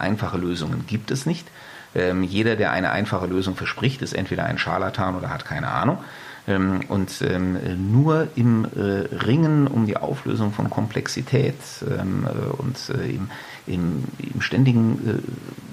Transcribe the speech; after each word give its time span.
Einfache 0.00 0.38
Lösungen 0.38 0.84
gibt 0.86 1.10
es 1.10 1.26
nicht. 1.26 1.46
Ähm, 1.94 2.22
jeder, 2.22 2.56
der 2.56 2.72
eine 2.72 2.90
einfache 2.90 3.26
Lösung 3.26 3.56
verspricht, 3.56 4.02
ist 4.02 4.12
entweder 4.12 4.44
ein 4.44 4.58
Scharlatan 4.58 5.16
oder 5.16 5.30
hat 5.30 5.44
keine 5.44 5.68
Ahnung. 5.68 5.98
Ähm, 6.46 6.80
und 6.88 7.22
ähm, 7.22 7.92
nur 7.92 8.28
im 8.34 8.64
äh, 8.64 9.14
Ringen 9.24 9.66
um 9.66 9.86
die 9.86 9.96
Auflösung 9.96 10.52
von 10.52 10.70
Komplexität 10.70 11.56
ähm, 11.82 12.26
äh, 12.26 12.62
und 12.62 12.78
äh, 12.90 13.10
im, 13.10 13.30
im, 13.66 14.04
im, 14.34 14.40
ständigen 14.40 15.22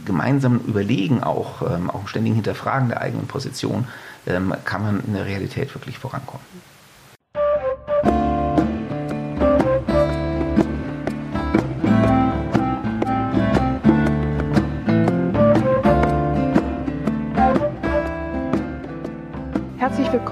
gemeinsamen 0.06 0.64
Überlegen 0.66 1.24
auch, 1.24 1.62
auch 1.62 2.02
im 2.02 2.08
ständigen 2.08 2.36
Hinterfragen 2.36 2.90
der 2.90 3.02
eigenen 3.02 3.28
Position, 3.28 3.88
kann 4.64 4.82
man 4.82 5.04
in 5.06 5.14
der 5.14 5.26
Realität 5.26 5.74
wirklich 5.74 5.98
vorankommen. 5.98 6.46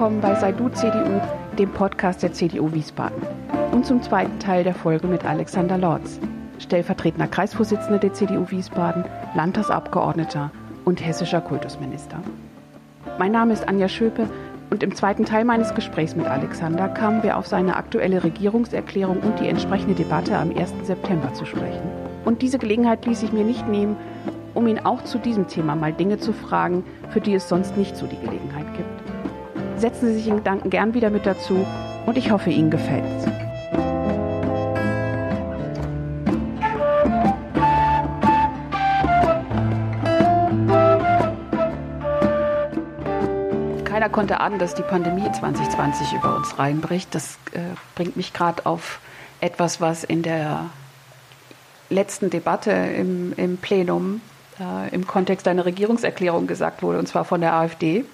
Willkommen 0.05 0.21
bei 0.21 0.39
Sei 0.39 0.51
du 0.51 0.69
CDU, 0.69 1.19
dem 1.57 1.71
Podcast 1.71 2.21
der 2.21 2.31
CDU 2.31 2.71
Wiesbaden. 2.71 3.23
Und 3.71 3.87
zum 3.87 4.03
zweiten 4.03 4.37
Teil 4.37 4.63
der 4.63 4.75
Folge 4.75 5.07
mit 5.07 5.25
Alexander 5.25 5.79
Lorz, 5.79 6.19
stellvertretender 6.59 7.25
Kreisvorsitzender 7.25 7.97
der 7.97 8.13
CDU 8.13 8.47
Wiesbaden, 8.51 9.03
Landtagsabgeordneter 9.33 10.51
und 10.83 11.03
hessischer 11.03 11.41
Kultusminister. 11.41 12.19
Mein 13.17 13.31
Name 13.31 13.53
ist 13.53 13.67
Anja 13.67 13.87
Schöpe 13.87 14.29
und 14.69 14.83
im 14.83 14.93
zweiten 14.93 15.25
Teil 15.25 15.43
meines 15.43 15.73
Gesprächs 15.73 16.15
mit 16.15 16.27
Alexander 16.27 16.87
kamen 16.87 17.23
wir 17.23 17.35
auf 17.35 17.47
seine 17.47 17.75
aktuelle 17.75 18.23
Regierungserklärung 18.23 19.21
und 19.21 19.39
die 19.39 19.47
entsprechende 19.47 19.95
Debatte 19.95 20.37
am 20.37 20.55
1. 20.55 20.71
September 20.83 21.33
zu 21.33 21.47
sprechen. 21.47 21.89
Und 22.25 22.43
diese 22.43 22.59
Gelegenheit 22.59 23.07
ließ 23.07 23.23
ich 23.23 23.33
mir 23.33 23.43
nicht 23.43 23.67
nehmen, 23.67 23.97
um 24.53 24.67
ihn 24.67 24.77
auch 24.77 25.03
zu 25.03 25.17
diesem 25.17 25.47
Thema 25.47 25.75
mal 25.75 25.93
Dinge 25.93 26.19
zu 26.19 26.31
fragen, 26.31 26.83
für 27.09 27.21
die 27.21 27.33
es 27.33 27.49
sonst 27.49 27.75
nicht 27.75 27.97
so 27.97 28.05
die 28.05 28.19
Gelegenheit 28.23 28.71
gibt. 28.77 29.04
Setzen 29.77 30.07
Sie 30.07 30.13
sich 30.15 30.27
in 30.27 30.37
Gedanken 30.37 30.69
gern 30.69 30.93
wieder 30.93 31.09
mit 31.09 31.25
dazu 31.25 31.65
und 32.05 32.17
ich 32.17 32.31
hoffe, 32.31 32.49
Ihnen 32.49 32.71
gefällt 32.71 33.03
es. 33.03 33.25
Keiner 43.83 44.09
konnte 44.09 44.39
ahnen, 44.39 44.59
dass 44.59 44.75
die 44.75 44.81
Pandemie 44.81 45.29
2020 45.31 46.13
über 46.13 46.35
uns 46.37 46.57
reinbricht. 46.57 47.13
Das 47.13 47.37
äh, 47.51 47.59
bringt 47.95 48.15
mich 48.15 48.33
gerade 48.33 48.65
auf 48.65 48.99
etwas, 49.41 49.81
was 49.81 50.03
in 50.03 50.21
der 50.21 50.69
letzten 51.89 52.29
Debatte 52.29 52.71
im, 52.71 53.33
im 53.37 53.57
Plenum 53.57 54.21
äh, 54.59 54.93
im 54.93 55.05
Kontext 55.05 55.47
einer 55.47 55.65
Regierungserklärung 55.65 56.47
gesagt 56.47 56.81
wurde, 56.81 56.99
und 56.99 57.07
zwar 57.07 57.25
von 57.25 57.41
der 57.41 57.53
AfD. 57.53 58.05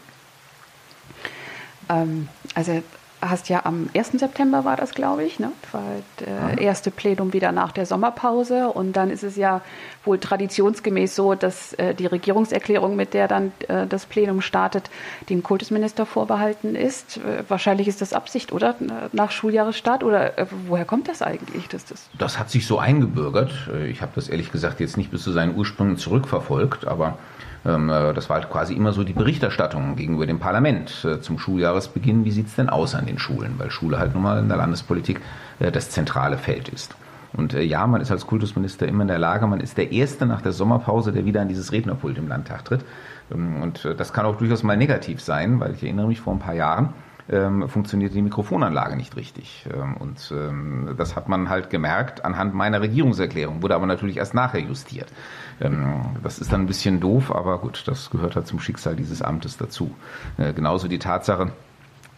Ähm, 1.92 2.28
also 2.56 2.82
hast 3.22 3.50
ja 3.50 3.66
am 3.66 3.90
1. 3.96 4.14
September 4.14 4.66
war 4.66 4.76
das, 4.76 4.94
glaube 4.94 5.24
ich, 5.24 5.40
ne? 5.40 5.52
war 5.72 5.84
das 6.18 6.58
äh, 6.58 6.64
erste 6.64 6.92
Plenum 6.92 7.34
wieder 7.34 7.52
nach 7.52 7.72
der 7.72 7.86
Sommerpause. 7.86 8.70
Und 8.70 8.94
dann 8.94 9.10
ist 9.10 9.24
es 9.24 9.36
ja 9.36 9.62
wohl 10.04 10.20
traditionsgemäß 10.20 11.16
so, 11.16 11.36
dass 11.36 11.74
äh, 11.74 11.94
die 11.94 12.08
Regierungserklärung, 12.08 12.96
mit 12.96 13.14
der 13.14 13.28
dann 13.28 13.52
äh, 13.68 13.86
das 13.86 14.06
Plenum 14.06 14.42
startet, 14.42 14.90
dem 15.30 15.44
Kultusminister 15.44 16.06
vorbehalten 16.06 16.76
ist. 16.76 17.18
Äh, 17.18 17.44
wahrscheinlich 17.48 17.88
ist 17.88 18.02
das 18.02 18.14
Absicht, 18.14 18.52
oder? 18.52 18.76
Nach 19.12 19.32
Schuljahresstart? 19.32 20.04
Oder 20.04 20.38
äh, 20.38 20.48
woher 20.68 20.86
kommt 20.86 21.08
das 21.08 21.22
eigentlich? 21.22 21.68
Dass 21.68 21.86
das, 21.86 22.10
das 22.18 22.40
hat 22.40 22.50
sich 22.50 22.66
so 22.66 22.80
eingebürgert. 22.80 23.54
Äh, 23.72 23.88
ich 23.88 24.02
habe 24.02 24.14
das 24.16 24.30
ehrlich 24.30 24.52
gesagt 24.52 24.80
jetzt 24.80 24.98
nicht 24.98 25.12
bis 25.12 25.24
zu 25.24 25.32
seinen 25.32 25.56
Ursprüngen 25.56 25.98
zurückverfolgt, 25.98 26.88
aber 26.88 27.18
das 27.64 28.30
war 28.30 28.38
halt 28.38 28.50
quasi 28.50 28.74
immer 28.74 28.92
so 28.92 29.04
die 29.04 29.14
Berichterstattung 29.14 29.96
gegenüber 29.96 30.26
dem 30.26 30.40
Parlament 30.40 31.06
äh, 31.06 31.22
zum 31.22 31.38
Schuljahresbeginn. 31.38 32.26
Wie 32.26 32.32
sieht 32.32 32.48
es 32.48 32.56
denn 32.56 32.70
aus 32.70 32.96
an 32.96 33.06
den 33.06 33.20
Schulen? 33.20 33.54
Weil 33.58 33.70
Schule 33.70 34.00
halt 34.00 34.16
nun 34.16 34.24
mal 34.24 34.40
in 34.40 34.48
der 34.48 34.58
Landespolitik 34.58 35.22
äh, 35.60 35.72
das 35.72 35.92
zentrale 35.92 36.38
Feld 36.38 36.70
ist. 36.70 36.96
Und 37.34 37.54
ja, 37.54 37.88
man 37.88 38.02
ist 38.02 38.12
als 38.12 38.28
Kultusminister 38.28 38.88
immer 38.88 39.04
in 39.04 39.08
der 39.08 39.20
Lage, 39.20 39.48
man 39.48 39.62
ist 39.62 39.78
der 39.78 39.92
Erste 39.92 40.26
nach 40.26 40.42
der 40.42 40.52
Sommerpause, 40.52 41.14
der 41.14 41.24
wieder 41.24 41.40
an 41.40 41.48
dieses 41.48 41.72
Rednerpult 41.72 42.18
im 42.18 42.28
Landtag 42.28 42.66
tritt. 42.66 42.84
Ähm, 43.32 43.62
und 43.62 43.86
das 43.98 44.12
kann 44.12 44.26
auch 44.26 44.38
durchaus 44.38 44.64
mal 44.64 44.76
negativ 44.76 45.22
sein, 45.22 45.60
weil 45.60 45.76
ich 45.76 45.84
erinnere 45.84 46.08
mich 46.08 46.20
vor 46.20 46.34
ein 46.34 46.40
paar 46.40 46.56
Jahren, 46.56 46.90
ähm, 47.30 47.68
funktionierte 47.68 48.16
die 48.16 48.22
Mikrofonanlage 48.22 48.96
nicht 48.96 49.16
richtig. 49.16 49.66
Ähm, 49.74 49.96
und 49.98 50.34
ähm, 50.36 50.96
das 50.98 51.16
hat 51.16 51.30
man 51.30 51.50
halt 51.50 51.70
gemerkt 51.70 52.26
anhand 52.26 52.54
meiner 52.54 52.82
Regierungserklärung, 52.82 53.62
wurde 53.62 53.76
aber 53.76 53.86
natürlich 53.86 54.18
erst 54.18 54.34
nachher 54.34 54.62
justiert. 54.62 55.12
Ähm, 55.60 56.02
das 56.24 56.40
ist 56.40 56.52
dann 56.52 56.62
ein 56.62 56.68
bisschen 56.68 57.00
doof, 57.00 57.34
aber 57.34 57.60
gut, 57.60 57.84
das 57.88 58.10
gehört 58.10 58.36
halt 58.36 58.48
zum 58.48 58.60
Schicksal 58.60 58.96
dieses 58.96 59.22
Amtes 59.22 59.58
dazu. 59.58 59.92
Äh, 60.38 60.54
genauso 60.54 60.88
die 60.88 61.00
Tatsache, 61.00 61.52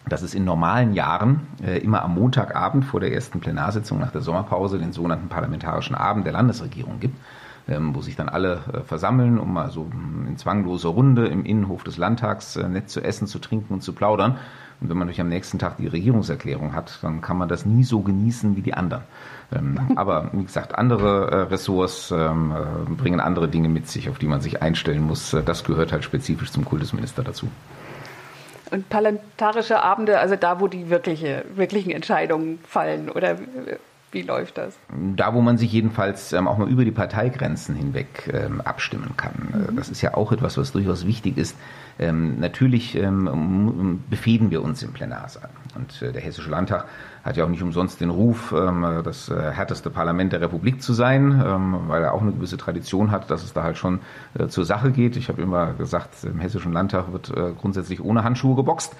dass 0.08 0.22
es 0.22 0.34
in 0.34 0.44
normalen 0.44 0.92
Jahren 0.92 1.46
äh, 1.64 1.78
immer 1.78 2.02
am 2.02 2.14
Montagabend 2.14 2.84
vor 2.84 3.00
der 3.00 3.12
ersten 3.12 3.40
Plenarsitzung 3.40 3.98
nach 3.98 4.10
der 4.12 4.20
Sommerpause 4.20 4.78
den 4.78 4.92
sogenannten 4.92 5.28
Parlamentarischen 5.28 5.94
Abend 5.94 6.26
der 6.26 6.32
Landesregierung 6.32 7.00
gibt 7.00 7.16
ähm, 7.68 7.94
wo 7.94 8.02
sich 8.02 8.16
dann 8.16 8.28
alle 8.28 8.60
äh, 8.72 8.80
versammeln, 8.80 9.38
um 9.38 9.52
mal 9.52 9.70
so 9.70 9.90
in 10.26 10.36
zwangloser 10.36 10.90
Runde 10.90 11.26
im 11.28 11.44
Innenhof 11.44 11.84
des 11.84 11.96
Landtags 11.96 12.56
äh, 12.56 12.68
nett 12.68 12.90
zu 12.90 13.00
essen, 13.02 13.26
zu 13.26 13.38
trinken 13.38 13.74
und 13.74 13.82
zu 13.82 13.92
plaudern. 13.92 14.38
Und 14.80 14.90
wenn 14.90 14.96
man 14.96 15.06
natürlich 15.06 15.20
am 15.20 15.28
nächsten 15.28 15.58
Tag 15.58 15.76
die 15.76 15.86
Regierungserklärung 15.86 16.74
hat, 16.74 16.98
dann 17.02 17.20
kann 17.20 17.38
man 17.38 17.48
das 17.48 17.64
nie 17.64 17.84
so 17.84 18.00
genießen 18.00 18.56
wie 18.56 18.62
die 18.62 18.74
anderen. 18.74 19.04
Ähm, 19.54 19.78
aber 19.96 20.30
wie 20.32 20.44
gesagt, 20.44 20.76
andere 20.76 21.30
äh, 21.30 21.36
Ressorts 21.52 22.10
ähm, 22.10 22.52
äh, 22.52 22.90
bringen 22.90 23.20
andere 23.20 23.48
Dinge 23.48 23.68
mit 23.68 23.88
sich, 23.88 24.08
auf 24.08 24.18
die 24.18 24.26
man 24.26 24.40
sich 24.40 24.62
einstellen 24.62 25.02
muss. 25.02 25.32
Äh, 25.32 25.42
das 25.42 25.64
gehört 25.64 25.92
halt 25.92 26.04
spezifisch 26.04 26.50
zum 26.50 26.64
Kultusminister 26.64 27.22
dazu. 27.22 27.48
Und 28.70 28.88
parlamentarische 28.88 29.82
Abende, 29.82 30.18
also 30.18 30.36
da, 30.36 30.58
wo 30.58 30.68
die 30.68 30.90
wirkliche, 30.90 31.44
wirklichen 31.54 31.90
Entscheidungen 31.90 32.58
fallen, 32.66 33.10
oder 33.10 33.36
wie 34.14 34.22
läuft 34.22 34.56
das? 34.58 34.74
Da, 35.16 35.34
wo 35.34 35.40
man 35.40 35.58
sich 35.58 35.72
jedenfalls 35.72 36.32
ähm, 36.32 36.48
auch 36.48 36.56
mal 36.56 36.68
über 36.68 36.84
die 36.84 36.92
Parteigrenzen 36.92 37.74
hinweg 37.74 38.30
ähm, 38.32 38.60
abstimmen 38.60 39.16
kann. 39.16 39.68
Mhm. 39.68 39.76
Das 39.76 39.90
ist 39.90 40.00
ja 40.00 40.14
auch 40.14 40.32
etwas, 40.32 40.56
was 40.56 40.72
durchaus 40.72 41.06
wichtig 41.06 41.36
ist. 41.36 41.56
Ähm, 41.98 42.40
natürlich 42.40 42.96
ähm, 42.96 44.02
befehden 44.10 44.50
wir 44.50 44.62
uns 44.62 44.82
im 44.82 44.92
Plenarsaal. 44.92 45.50
Und 45.76 46.02
äh, 46.02 46.12
der 46.12 46.22
Hessische 46.22 46.50
Landtag 46.50 46.86
hat 47.24 47.36
ja 47.36 47.44
auch 47.44 47.48
nicht 47.48 47.62
umsonst 47.62 48.00
den 48.00 48.10
Ruf, 48.10 48.52
ähm, 48.56 49.00
das 49.04 49.28
äh, 49.28 49.52
härteste 49.52 49.90
Parlament 49.90 50.32
der 50.32 50.40
Republik 50.40 50.82
zu 50.82 50.92
sein, 50.92 51.42
ähm, 51.44 51.76
weil 51.86 52.02
er 52.02 52.12
auch 52.12 52.22
eine 52.22 52.32
gewisse 52.32 52.56
Tradition 52.56 53.10
hat, 53.10 53.30
dass 53.30 53.44
es 53.44 53.52
da 53.52 53.62
halt 53.62 53.78
schon 53.78 54.00
äh, 54.38 54.48
zur 54.48 54.64
Sache 54.64 54.90
geht. 54.90 55.16
Ich 55.16 55.28
habe 55.28 55.40
immer 55.40 55.72
gesagt, 55.74 56.24
im 56.24 56.38
Hessischen 56.38 56.72
Landtag 56.72 57.12
wird 57.12 57.30
äh, 57.30 57.52
grundsätzlich 57.58 58.02
ohne 58.02 58.24
Handschuhe 58.24 58.56
geboxt. 58.56 58.94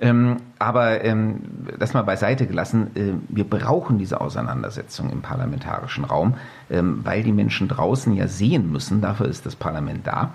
Ähm, 0.00 0.38
aber 0.58 1.04
ähm, 1.04 1.40
das 1.78 1.92
mal 1.92 2.02
beiseite 2.02 2.46
gelassen, 2.46 2.90
äh, 2.96 3.12
wir 3.28 3.44
brauchen 3.44 3.98
diese 3.98 4.20
Auseinandersetzung 4.20 5.10
im 5.10 5.20
parlamentarischen 5.20 6.04
Raum, 6.04 6.34
ähm, 6.70 7.00
weil 7.04 7.22
die 7.22 7.32
Menschen 7.32 7.68
draußen 7.68 8.14
ja 8.14 8.26
sehen 8.26 8.72
müssen, 8.72 9.02
dafür 9.02 9.26
ist 9.26 9.44
das 9.44 9.56
Parlament 9.56 10.06
da, 10.06 10.22
ähm, 10.22 10.30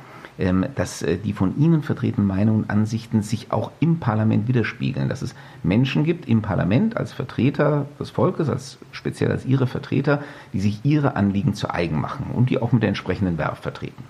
dass 0.75 1.01
äh, 1.01 1.17
die 1.17 1.33
von 1.33 1.57
Ihnen 1.57 1.81
vertretenen 1.81 2.27
Meinungen 2.27 2.63
und 2.63 2.69
Ansichten 2.69 3.21
sich 3.21 3.51
auch 3.51 3.71
im 3.79 3.99
Parlament 3.99 4.47
widerspiegeln, 4.47 5.07
dass 5.07 5.21
es 5.21 5.33
Menschen 5.63 6.03
gibt 6.03 6.27
im 6.27 6.41
Parlament 6.41 6.97
als 6.97 7.13
Vertreter 7.13 7.85
des 7.99 8.09
Volkes, 8.09 8.49
als 8.49 8.77
speziell 8.91 9.31
als 9.31 9.45
Ihre 9.45 9.67
Vertreter, 9.67 10.21
die 10.51 10.59
sich 10.59 10.81
ihre 10.83 11.15
Anliegen 11.15 11.53
zu 11.53 11.69
eigen 11.69 12.01
machen 12.01 12.31
und 12.33 12.49
die 12.49 12.61
auch 12.61 12.71
mit 12.73 12.83
der 12.83 12.89
entsprechenden 12.89 13.37
Werf 13.37 13.59
vertreten. 13.59 14.03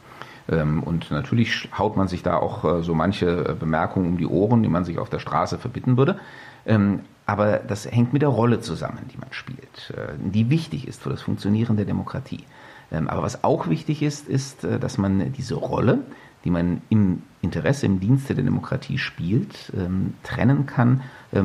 Ähm, 0.50 0.84
und 0.84 1.12
natürlich 1.12 1.70
haut 1.78 1.98
man 1.98 2.08
sich 2.08 2.24
da 2.24 2.38
auch 2.38 2.64
äh, 2.80 2.84
so 2.84 2.94
manche 2.94 3.50
äh, 3.50 3.54
Bemerkungen 3.54 4.08
um 4.08 4.18
die 4.18 4.28
Ohren, 4.28 4.64
die 4.64 4.70
man 4.70 4.86
sich 4.86 5.00
auf 5.00 5.10
der 5.10 5.20
Straße 5.20 5.58
verbitten 5.58 5.98
würde. 5.98 6.20
Ähm, 6.66 7.02
aber 7.26 7.58
das 7.58 7.90
hängt 7.90 8.14
mit 8.14 8.22
der 8.22 8.30
Rolle 8.30 8.60
zusammen, 8.60 9.00
die 9.12 9.18
man 9.18 9.30
spielt, 9.32 9.92
die 10.20 10.52
wichtig 10.52 10.88
ist 10.88 11.02
für 11.02 11.10
das 11.10 11.24
Funktionieren 11.24 11.76
der 11.76 11.88
Demokratie. 11.88 12.44
Ähm, 12.92 13.08
aber 13.08 13.24
was 13.24 13.44
auch 13.44 13.68
wichtig 13.70 14.02
ist, 14.02 14.28
ist, 14.28 14.64
dass 14.64 14.98
man 14.98 15.34
diese 15.34 15.56
Rolle, 15.56 16.00
die 16.44 16.52
man 16.52 16.82
im 16.90 17.24
Interesse, 17.42 17.86
im 17.86 18.00
Dienste 18.00 18.36
der 18.36 18.44
Demokratie 18.44 18.98
spielt, 18.98 19.72
trennen 20.24 20.66
kann 20.68 21.02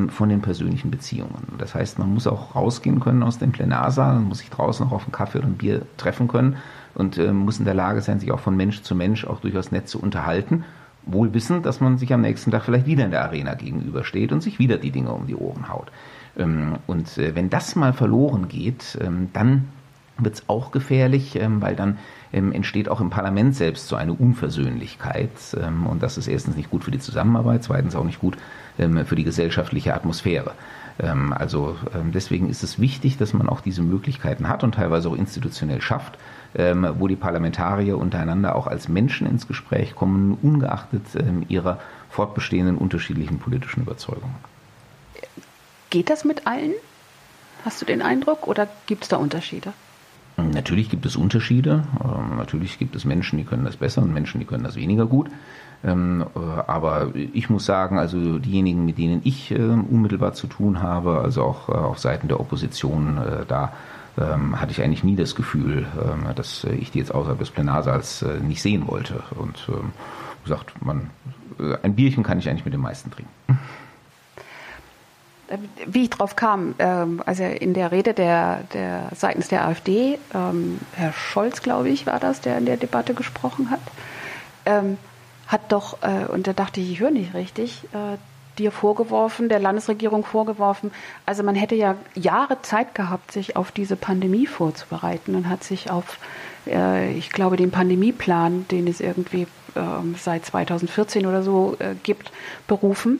von 0.08 0.28
den 0.28 0.42
persönlichen 0.42 0.90
Beziehungen. 0.90 1.54
Das 1.58 1.74
heißt, 1.74 1.98
man 1.98 2.12
muss 2.12 2.26
auch 2.26 2.54
rausgehen 2.54 3.00
können 3.00 3.22
aus 3.22 3.38
dem 3.38 3.52
Plenarsaal, 3.52 4.14
man 4.14 4.28
muss 4.28 4.38
sich 4.38 4.50
draußen 4.50 4.84
noch 4.84 4.92
auf 4.92 5.04
einen 5.04 5.12
Kaffee 5.12 5.38
oder 5.38 5.46
ein 5.46 5.56
Bier 5.56 5.82
treffen 5.96 6.28
können 6.28 6.56
und 6.94 7.18
äh, 7.18 7.32
muss 7.32 7.58
in 7.58 7.64
der 7.64 7.74
Lage 7.74 8.00
sein, 8.02 8.20
sich 8.20 8.32
auch 8.32 8.40
von 8.40 8.56
Mensch 8.56 8.82
zu 8.82 8.94
Mensch 8.94 9.24
auch 9.24 9.40
durchaus 9.40 9.72
nett 9.72 9.88
zu 9.88 10.00
unterhalten. 10.00 10.64
Wohl 11.06 11.32
wissend, 11.32 11.64
dass 11.66 11.80
man 11.80 11.98
sich 11.98 12.12
am 12.12 12.20
nächsten 12.20 12.50
Tag 12.50 12.64
vielleicht 12.64 12.86
wieder 12.86 13.04
in 13.04 13.10
der 13.10 13.24
Arena 13.24 13.54
gegenübersteht 13.54 14.32
und 14.32 14.42
sich 14.42 14.58
wieder 14.58 14.76
die 14.76 14.90
Dinge 14.90 15.12
um 15.12 15.26
die 15.26 15.36
Ohren 15.36 15.68
haut. 15.68 15.90
Ähm, 16.36 16.76
und 16.86 17.16
äh, 17.18 17.34
wenn 17.34 17.50
das 17.50 17.74
mal 17.74 17.92
verloren 17.92 18.48
geht, 18.48 18.98
ähm, 19.00 19.30
dann 19.32 19.68
wird 20.24 20.36
es 20.36 20.48
auch 20.48 20.70
gefährlich, 20.70 21.36
ähm, 21.36 21.60
weil 21.62 21.76
dann 21.76 21.98
ähm, 22.32 22.52
entsteht 22.52 22.88
auch 22.88 23.00
im 23.00 23.10
Parlament 23.10 23.56
selbst 23.56 23.88
so 23.88 23.96
eine 23.96 24.12
Unversöhnlichkeit. 24.12 25.30
Ähm, 25.60 25.86
und 25.86 26.02
das 26.02 26.18
ist 26.18 26.28
erstens 26.28 26.56
nicht 26.56 26.70
gut 26.70 26.84
für 26.84 26.90
die 26.90 26.98
Zusammenarbeit, 26.98 27.64
zweitens 27.64 27.94
auch 27.94 28.04
nicht 28.04 28.20
gut 28.20 28.36
für 28.78 29.14
die 29.14 29.24
gesellschaftliche 29.24 29.92
Atmosphäre. 29.92 30.52
Also 31.32 31.76
deswegen 32.14 32.48
ist 32.48 32.62
es 32.62 32.78
wichtig, 32.78 33.18
dass 33.18 33.34
man 33.34 33.46
auch 33.46 33.60
diese 33.60 33.82
Möglichkeiten 33.82 34.48
hat 34.48 34.64
und 34.64 34.76
teilweise 34.76 35.10
auch 35.10 35.16
institutionell 35.16 35.82
schafft, 35.82 36.16
wo 36.54 37.06
die 37.06 37.16
Parlamentarier 37.16 37.98
untereinander 37.98 38.56
auch 38.56 38.66
als 38.66 38.88
Menschen 38.88 39.26
ins 39.26 39.46
Gespräch 39.46 39.94
kommen, 39.94 40.38
ungeachtet 40.40 41.02
ihrer 41.48 41.78
fortbestehenden 42.08 42.78
unterschiedlichen 42.78 43.38
politischen 43.38 43.82
Überzeugungen. 43.82 44.36
Geht 45.90 46.08
das 46.08 46.24
mit 46.24 46.46
allen? 46.46 46.72
Hast 47.66 47.82
du 47.82 47.84
den 47.84 48.00
Eindruck 48.00 48.48
oder 48.48 48.66
gibt 48.86 49.02
es 49.02 49.08
da 49.10 49.16
Unterschiede? 49.16 49.74
Natürlich 50.42 50.90
gibt 50.90 51.06
es 51.06 51.16
Unterschiede. 51.16 51.84
Natürlich 52.36 52.78
gibt 52.78 52.96
es 52.96 53.04
Menschen, 53.04 53.38
die 53.38 53.44
können 53.44 53.64
das 53.64 53.76
besser 53.76 54.02
und 54.02 54.12
Menschen, 54.12 54.40
die 54.40 54.46
können 54.46 54.64
das 54.64 54.76
weniger 54.76 55.06
gut. 55.06 55.28
Ähm, 55.82 56.24
äh, 56.34 56.38
aber 56.66 57.14
ich 57.14 57.48
muss 57.48 57.64
sagen, 57.64 57.98
also 57.98 58.38
diejenigen, 58.38 58.84
mit 58.84 58.98
denen 58.98 59.22
ich 59.24 59.50
äh, 59.50 59.56
unmittelbar 59.56 60.34
zu 60.34 60.46
tun 60.46 60.82
habe, 60.82 61.20
also 61.20 61.42
auch 61.42 61.68
äh, 61.68 61.72
auf 61.72 61.98
Seiten 61.98 62.28
der 62.28 62.40
Opposition, 62.40 63.18
da 63.48 63.72
ähm, 64.18 64.60
hatte 64.60 64.72
ich 64.72 64.82
eigentlich 64.82 65.04
nie 65.04 65.16
das 65.16 65.34
Gefühl, 65.34 65.86
ähm, 65.96 66.34
dass 66.34 66.64
ich 66.64 66.90
die 66.90 66.98
jetzt 66.98 67.14
außerhalb 67.14 67.38
des 67.38 67.50
Plenarsaals 67.50 68.24
nicht 68.42 68.60
sehen 68.60 68.86
wollte. 68.88 69.22
Und 69.36 69.68
gesagt, 70.42 70.72
man, 70.82 71.10
ein 71.82 71.94
Bierchen 71.94 72.22
kann 72.22 72.38
ich 72.38 72.48
eigentlich 72.48 72.64
mit 72.64 72.74
den 72.74 72.80
meisten 72.80 73.10
trinken. 73.10 73.30
Wie 75.86 76.02
ich 76.02 76.10
drauf 76.10 76.36
kam, 76.36 76.74
also 76.78 77.42
in 77.44 77.74
der 77.74 77.92
Rede 77.92 78.14
der, 78.14 78.62
der 78.72 79.08
seitens 79.14 79.48
der 79.48 79.66
AfD, 79.66 80.18
Herr 80.32 81.12
Scholz, 81.12 81.62
glaube 81.62 81.88
ich, 81.88 82.06
war 82.06 82.20
das, 82.20 82.40
der 82.40 82.58
in 82.58 82.66
der 82.66 82.76
Debatte 82.76 83.14
gesprochen 83.14 83.70
hat, 83.70 83.80
hat 85.50 85.72
doch, 85.72 85.98
äh, 86.02 86.26
und 86.26 86.46
da 86.46 86.52
dachte 86.52 86.80
ich, 86.80 86.92
ich 86.92 87.00
höre 87.00 87.10
nicht 87.10 87.34
richtig, 87.34 87.82
äh, 87.92 88.16
dir 88.58 88.70
vorgeworfen, 88.70 89.48
der 89.48 89.58
Landesregierung 89.58 90.24
vorgeworfen, 90.24 90.92
also 91.26 91.42
man 91.42 91.56
hätte 91.56 91.74
ja 91.74 91.96
Jahre 92.14 92.62
Zeit 92.62 92.94
gehabt, 92.94 93.32
sich 93.32 93.56
auf 93.56 93.72
diese 93.72 93.96
Pandemie 93.96 94.46
vorzubereiten 94.46 95.34
und 95.34 95.48
hat 95.48 95.64
sich 95.64 95.90
auf, 95.90 96.18
äh, 96.66 97.12
ich 97.12 97.30
glaube, 97.30 97.56
den 97.56 97.72
Pandemieplan, 97.72 98.66
den 98.70 98.86
es 98.86 99.00
irgendwie 99.00 99.48
ähm, 99.74 100.14
seit 100.16 100.46
2014 100.46 101.26
oder 101.26 101.42
so 101.42 101.76
äh, 101.80 101.94
gibt, 102.00 102.30
berufen. 102.68 103.18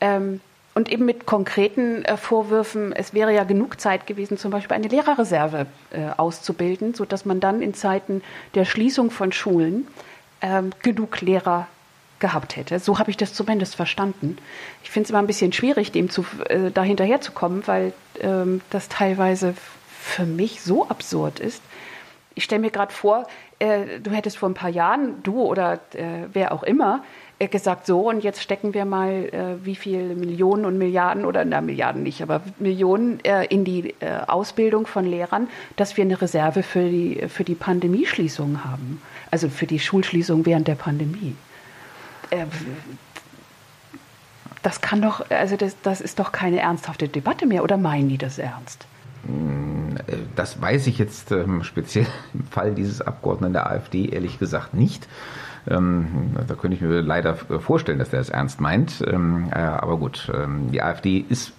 Ähm, 0.00 0.40
und 0.78 0.88
eben 0.92 1.04
mit 1.04 1.26
konkreten 1.26 2.04
äh, 2.04 2.16
Vorwürfen, 2.16 2.92
es 2.92 3.12
wäre 3.12 3.34
ja 3.34 3.42
genug 3.42 3.80
Zeit 3.80 4.06
gewesen, 4.06 4.38
zum 4.38 4.52
Beispiel 4.52 4.76
eine 4.76 4.86
Lehrerreserve 4.86 5.66
äh, 5.90 6.10
auszubilden, 6.16 6.94
sodass 6.94 7.24
man 7.24 7.40
dann 7.40 7.62
in 7.62 7.74
Zeiten 7.74 8.22
der 8.54 8.64
Schließung 8.64 9.10
von 9.10 9.32
Schulen 9.32 9.88
ähm, 10.40 10.70
genug 10.80 11.20
Lehrer 11.20 11.66
gehabt 12.20 12.54
hätte. 12.54 12.78
So 12.78 13.00
habe 13.00 13.10
ich 13.10 13.16
das 13.16 13.34
zumindest 13.34 13.74
verstanden. 13.74 14.38
Ich 14.84 14.90
finde 14.92 15.06
es 15.06 15.10
immer 15.10 15.18
ein 15.18 15.26
bisschen 15.26 15.52
schwierig, 15.52 15.90
dem 15.90 16.10
zu, 16.10 16.24
äh, 16.48 16.70
da 16.70 16.84
hinterherzukommen, 16.84 17.66
weil 17.66 17.92
ähm, 18.20 18.60
das 18.70 18.88
teilweise 18.88 19.54
für 20.00 20.26
mich 20.26 20.62
so 20.62 20.88
absurd 20.88 21.40
ist. 21.40 21.60
Ich 22.36 22.44
stelle 22.44 22.60
mir 22.60 22.70
gerade 22.70 22.92
vor, 22.92 23.26
äh, 23.58 23.98
du 23.98 24.12
hättest 24.12 24.38
vor 24.38 24.48
ein 24.48 24.54
paar 24.54 24.70
Jahren, 24.70 25.24
du 25.24 25.42
oder 25.42 25.80
äh, 25.94 26.28
wer 26.32 26.52
auch 26.52 26.62
immer, 26.62 27.02
gesagt, 27.46 27.86
so 27.86 28.08
und 28.08 28.24
jetzt 28.24 28.42
stecken 28.42 28.74
wir 28.74 28.84
mal 28.84 29.10
äh, 29.10 29.64
wie 29.64 29.76
viele 29.76 30.16
Millionen 30.16 30.64
und 30.64 30.76
Milliarden 30.76 31.24
oder 31.24 31.44
na 31.44 31.60
Milliarden 31.60 32.02
nicht, 32.02 32.22
aber 32.22 32.42
Millionen 32.58 33.24
äh, 33.24 33.44
in 33.44 33.64
die 33.64 33.94
Ausbildung 34.26 34.86
von 34.86 35.04
Lehrern, 35.04 35.48
dass 35.76 35.96
wir 35.96 36.04
eine 36.04 36.20
Reserve 36.20 36.62
für 36.62 36.88
die, 36.88 37.28
für 37.28 37.44
die 37.44 37.54
Pandemieschließung 37.54 38.64
haben 38.64 39.00
also 39.30 39.48
für 39.48 39.66
die 39.66 39.78
Schulschließung 39.78 40.46
während 40.46 40.68
der 40.68 40.74
Pandemie. 40.74 41.36
Äh, 42.30 42.46
das 44.62 44.80
kann 44.80 45.02
doch, 45.02 45.30
also 45.30 45.56
das, 45.56 45.76
das 45.82 46.00
ist 46.00 46.18
doch 46.18 46.32
keine 46.32 46.60
ernsthafte 46.60 47.08
Debatte 47.08 47.46
mehr, 47.46 47.62
oder 47.62 47.76
meinen 47.76 48.08
die 48.08 48.18
das 48.18 48.38
ernst? 48.38 48.86
Mm, 49.24 49.96
das 50.34 50.60
weiß 50.60 50.86
ich 50.88 50.98
jetzt 50.98 51.30
ähm, 51.30 51.62
speziell 51.62 52.06
im 52.34 52.44
Fall 52.46 52.74
dieses 52.74 53.00
Abgeordneten 53.00 53.52
der 53.52 53.70
AfD 53.70 54.06
ehrlich 54.06 54.38
gesagt 54.38 54.74
nicht. 54.74 55.06
Ähm, 55.68 56.32
da 56.46 56.54
könnte 56.54 56.76
ich 56.76 56.82
mir 56.82 57.00
leider 57.00 57.34
vorstellen, 57.34 57.98
dass 57.98 58.10
der 58.10 58.20
es 58.20 58.30
ernst 58.30 58.60
meint. 58.60 59.04
Ähm, 59.06 59.48
äh, 59.50 59.58
aber 59.58 59.98
gut, 59.98 60.30
ähm, 60.34 60.70
die 60.72 60.82
AfD 60.82 61.24
ist 61.28 61.52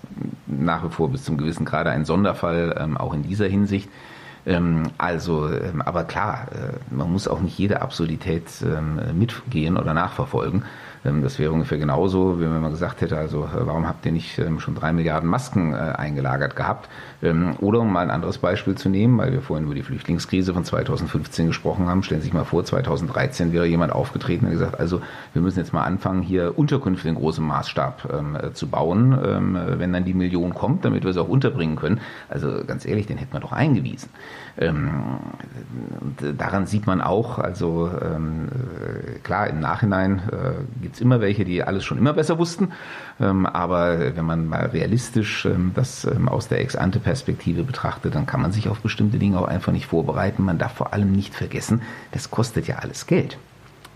nach 0.47 0.83
wie 0.83 0.89
vor 0.89 1.09
bis 1.09 1.23
zum 1.23 1.37
gewissen 1.37 1.65
Grade 1.65 1.91
ein 1.91 2.05
Sonderfall, 2.05 2.95
auch 2.97 3.13
in 3.13 3.23
dieser 3.23 3.45
Hinsicht. 3.47 3.89
Also, 4.97 5.49
aber 5.85 6.03
klar, 6.05 6.47
äh, 6.51 6.93
man 6.93 7.11
muss 7.11 7.27
auch 7.27 7.39
nicht 7.39 7.57
jede 7.57 7.81
Absurdität 7.81 8.45
mitgehen 9.13 9.77
oder 9.77 9.93
nachverfolgen. 9.93 10.63
Ähm, 11.05 11.21
das 11.21 11.39
wäre 11.39 11.51
ungefähr 11.51 11.77
genauso, 11.77 12.39
wie 12.39 12.43
wenn 12.43 12.61
man 12.61 12.71
gesagt 12.71 13.01
hätte, 13.01 13.17
also 13.17 13.43
äh, 13.45 13.65
warum 13.65 13.87
habt 13.87 14.05
ihr 14.05 14.11
nicht 14.11 14.37
ähm, 14.39 14.59
schon 14.59 14.75
drei 14.75 14.93
Milliarden 14.93 15.29
Masken 15.29 15.73
äh, 15.73 15.77
eingelagert 15.77 16.55
gehabt? 16.55 16.89
Ähm, 17.21 17.55
oder 17.59 17.79
um 17.79 17.91
mal 17.91 18.01
ein 18.01 18.11
anderes 18.11 18.37
Beispiel 18.37 18.75
zu 18.75 18.89
nehmen, 18.89 19.17
weil 19.17 19.31
wir 19.31 19.41
vorhin 19.41 19.65
über 19.65 19.75
die 19.75 19.83
Flüchtlingskrise 19.83 20.53
von 20.53 20.63
2015 20.63 21.47
gesprochen 21.47 21.87
haben, 21.87 22.03
stellen 22.03 22.21
Sie 22.21 22.25
sich 22.25 22.33
mal 22.33 22.45
vor, 22.45 22.63
2013 22.63 23.53
wäre 23.53 23.65
jemand 23.65 23.91
aufgetreten 23.91 24.45
und 24.45 24.51
gesagt, 24.51 24.79
also 24.79 25.01
wir 25.33 25.41
müssen 25.41 25.59
jetzt 25.59 25.73
mal 25.73 25.83
anfangen, 25.83 26.21
hier 26.21 26.57
Unterkünfte 26.57 27.09
in 27.09 27.15
großem 27.15 27.45
Maßstab 27.45 28.53
zu 28.53 28.67
bauen, 28.67 29.17
wenn 29.79 29.93
dann 29.93 30.05
die 30.05 30.13
Million 30.13 30.53
kommt, 30.53 30.85
damit 30.85 31.03
wir 31.03 31.13
sie 31.13 31.21
auch 31.21 31.27
unterbringen 31.27 31.75
können. 31.75 31.99
Also 32.29 32.63
ganz 32.65 32.85
ehrlich, 32.85 33.07
den 33.07 33.17
hätten 33.17 33.33
wir 33.33 33.39
doch 33.39 33.51
eingewiesen. 33.51 34.09
daran 36.37 36.65
sieht 36.65 36.87
man 36.87 37.01
auch, 37.01 37.39
also 37.39 37.89
klar, 39.23 39.47
im 39.47 39.59
Nachhinein 39.59 40.21
äh, 40.31 40.88
gibt 40.89 40.95
es 40.95 41.01
immer 41.01 41.21
welche, 41.21 41.45
die 41.45 41.61
alles 41.61 41.85
schon 41.85 41.99
immer 41.99 42.13
besser 42.13 42.39
wussten. 42.39 42.71
Ähm, 43.21 43.45
aber 43.45 44.15
wenn 44.15 44.25
man 44.25 44.47
mal 44.47 44.65
realistisch 44.65 45.45
ähm, 45.45 45.71
das 45.75 46.03
ähm, 46.03 46.27
aus 46.27 46.47
der 46.47 46.61
Ex-Ante-Perspektive 46.61 47.61
betrachtet, 47.61 48.15
dann 48.15 48.25
kann 48.25 48.41
man 48.41 48.51
sich 48.51 48.67
auf 48.69 48.79
bestimmte 48.79 49.19
Dinge 49.19 49.37
auch 49.37 49.47
einfach 49.47 49.71
nicht 49.71 49.85
vorbereiten. 49.85 50.43
Man 50.43 50.57
darf 50.57 50.73
vor 50.73 50.91
allem 50.93 51.11
nicht 51.11 51.35
vergessen, 51.35 51.83
das 52.11 52.31
kostet 52.31 52.67
ja 52.67 52.77
alles 52.77 53.05
Geld. 53.05 53.37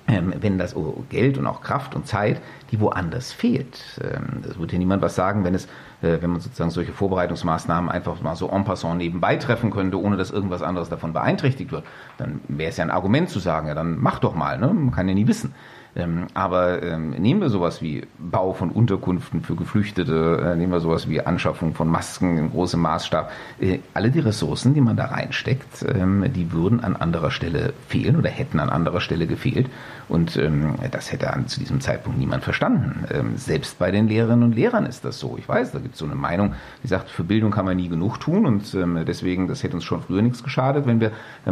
wenn 0.06 0.58
das 0.60 0.76
Geld 1.10 1.38
und 1.38 1.48
auch 1.48 1.62
Kraft 1.62 1.96
und 1.96 2.06
Zeit, 2.06 2.42
die 2.72 2.80
woanders 2.80 3.32
fehlt. 3.32 4.00
Es 4.48 4.60
wird 4.60 4.70
hier 4.72 4.80
niemand 4.80 5.02
was 5.02 5.16
sagen, 5.16 5.46
wenn 5.46 5.56
es, 5.56 5.66
äh, 6.02 6.22
wenn 6.22 6.30
man 6.30 6.42
sozusagen 6.42 6.72
solche 6.72 6.92
Vorbereitungsmaßnahmen 6.92 7.90
einfach 7.90 8.22
mal 8.22 8.36
so 8.36 8.50
en 8.50 8.66
passant 8.66 8.98
nebenbei 8.98 9.38
treffen 9.38 9.72
könnte, 9.72 10.00
ohne 10.00 10.18
dass 10.18 10.30
irgendwas 10.30 10.62
anderes 10.62 10.90
davon 10.90 11.14
beeinträchtigt 11.14 11.72
wird. 11.72 11.86
Dann 12.18 12.42
wäre 12.50 12.70
es 12.70 12.78
ja 12.78 12.84
ein 12.84 12.92
Argument 12.92 13.30
zu 13.30 13.40
sagen, 13.40 13.68
ja, 13.70 13.74
dann 13.74 13.98
mach 14.00 14.20
doch 14.20 14.36
mal, 14.36 14.60
ne? 14.60 14.68
Man 14.68 14.92
kann 14.92 15.08
ja 15.08 15.16
nie 15.16 15.28
wissen. 15.28 15.56
Ähm, 15.96 16.28
aber 16.34 16.82
ähm, 16.82 17.12
nehmen 17.12 17.42
wir 17.42 17.50
sowas 17.50 17.82
wie 17.82 18.06
Bau 18.18 18.54
von 18.54 18.72
Unterkünften 18.72 19.42
für 19.42 19.56
Geflüchtete, 19.56 20.54
äh, 20.54 20.56
nehmen 20.56 20.72
wir 20.72 20.80
sowas 20.80 21.08
wie 21.08 21.22
Anschaffung 21.22 21.76
von 21.76 21.88
Masken 21.88 22.38
in 22.38 22.50
großem 22.50 22.80
Maßstab. 22.82 23.32
Äh, 23.60 23.80
alle 23.94 24.10
die 24.10 24.20
Ressourcen, 24.20 24.74
die 24.74 24.82
man 24.82 24.98
da 24.98 25.06
reinsteckt, 25.06 25.86
ähm, 25.88 26.26
die 26.34 26.52
würden 26.52 26.84
an 26.84 26.96
anderer 26.96 27.30
Stelle 27.30 27.74
fehlen 27.88 28.16
oder 28.16 28.30
hätten 28.30 28.60
an 28.60 28.70
anderer 28.70 29.02
Stelle 29.02 29.28
gefehlt. 29.28 29.70
Und 30.10 30.36
ähm, 30.38 30.76
das 30.92 31.12
hätte 31.12 31.32
an, 31.32 31.48
zu 31.48 31.60
diesem 31.60 31.80
Zeitpunkt 31.80 32.20
niemand 32.20 32.44
verstanden. 32.44 33.06
Ähm, 33.12 33.38
selbst 33.38 33.78
bei 33.78 33.92
den 33.92 34.08
Lehrerinnen 34.08 34.44
und 34.44 34.56
Lehrern 34.56 34.86
ist 34.86 35.06
das 35.06 35.20
so. 35.20 35.38
Ich 35.38 35.48
weiß, 35.48 35.72
da 35.72 35.80
gibt 35.80 35.94
es 35.94 36.00
so 36.00 36.06
eine 36.06 36.16
Meinung, 36.16 36.54
die 36.84 36.88
sagt, 36.88 37.10
für 37.10 37.24
Bildung 37.24 37.52
kann 37.52 37.66
man 37.66 37.78
nie 37.78 37.88
genug 37.88 38.20
tun 38.20 38.46
und 38.46 38.74
ähm, 38.74 39.00
deswegen, 39.06 39.48
das 39.48 39.64
hätte 39.64 39.76
uns 39.76 39.84
schon 39.84 40.02
früher 40.02 40.22
nichts 40.22 40.44
geschadet, 40.44 40.86
wenn 40.86 41.00
wir 41.00 41.12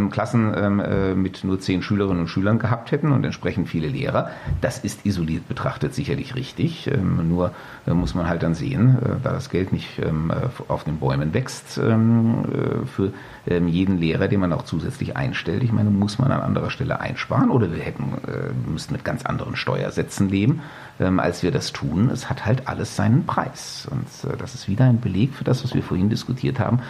Klassen 0.10 0.53
äh, 0.53 1.13
mit 1.15 1.43
nur 1.43 1.60
zehn 1.60 1.81
Schülerinnen 1.81 2.21
und 2.21 2.27
Schülern 2.27 2.60
gehabt 2.60 2.91
hätten 2.91 3.12
und 3.12 3.24
entsprechend 3.24 3.69
viele 3.69 3.88
Lehrer. 3.88 4.30
Das 4.61 4.79
ist 4.79 5.05
isoliert 5.05 5.47
betrachtet 5.47 5.93
sicherlich 5.93 6.35
richtig. 6.35 6.88
Ähm, 6.88 7.27
nur 7.29 7.51
äh, 7.88 7.93
muss 7.93 8.15
man 8.15 8.27
halt 8.27 8.43
dann 8.43 8.53
sehen, 8.53 8.97
äh, 9.01 9.09
da 9.23 9.33
das 9.33 9.50
Geld 9.50 9.71
nicht 9.71 10.00
ähm, 10.00 10.31
äh, 10.31 10.47
auf 10.71 10.83
den 10.83 10.97
Bäumen 11.00 11.33
wächst, 11.33 11.77
ähm, 11.77 12.43
für 12.85 13.11
jeden 13.45 13.97
Lehrer, 13.97 14.27
den 14.27 14.39
man 14.39 14.53
auch 14.53 14.61
zusätzlich 14.61 15.17
einstellt, 15.17 15.63
ich 15.63 15.71
meine, 15.71 15.89
muss 15.89 16.19
man 16.19 16.31
an 16.31 16.41
anderer 16.41 16.69
Stelle 16.69 17.00
einsparen 17.00 17.50
oder 17.50 17.71
wir 17.71 17.79
hätten, 17.79 18.13
müssten 18.67 18.93
mit 18.93 19.03
ganz 19.03 19.25
anderen 19.25 19.55
Steuersätzen 19.55 20.29
leben, 20.29 20.61
als 21.00 21.41
wir 21.41 21.50
das 21.50 21.71
tun. 21.71 22.11
Es 22.11 22.29
hat 22.29 22.45
halt 22.45 22.67
alles 22.67 22.95
seinen 22.95 23.25
Preis. 23.25 23.88
Und 23.89 24.05
das 24.39 24.53
ist 24.53 24.67
wieder 24.67 24.85
ein 24.85 25.01
Beleg 25.01 25.33
für 25.33 25.43
das, 25.43 25.63
was 25.63 25.73
wir 25.73 25.81
vorhin 25.81 26.09
diskutiert 26.09 26.59
haben. 26.59 26.81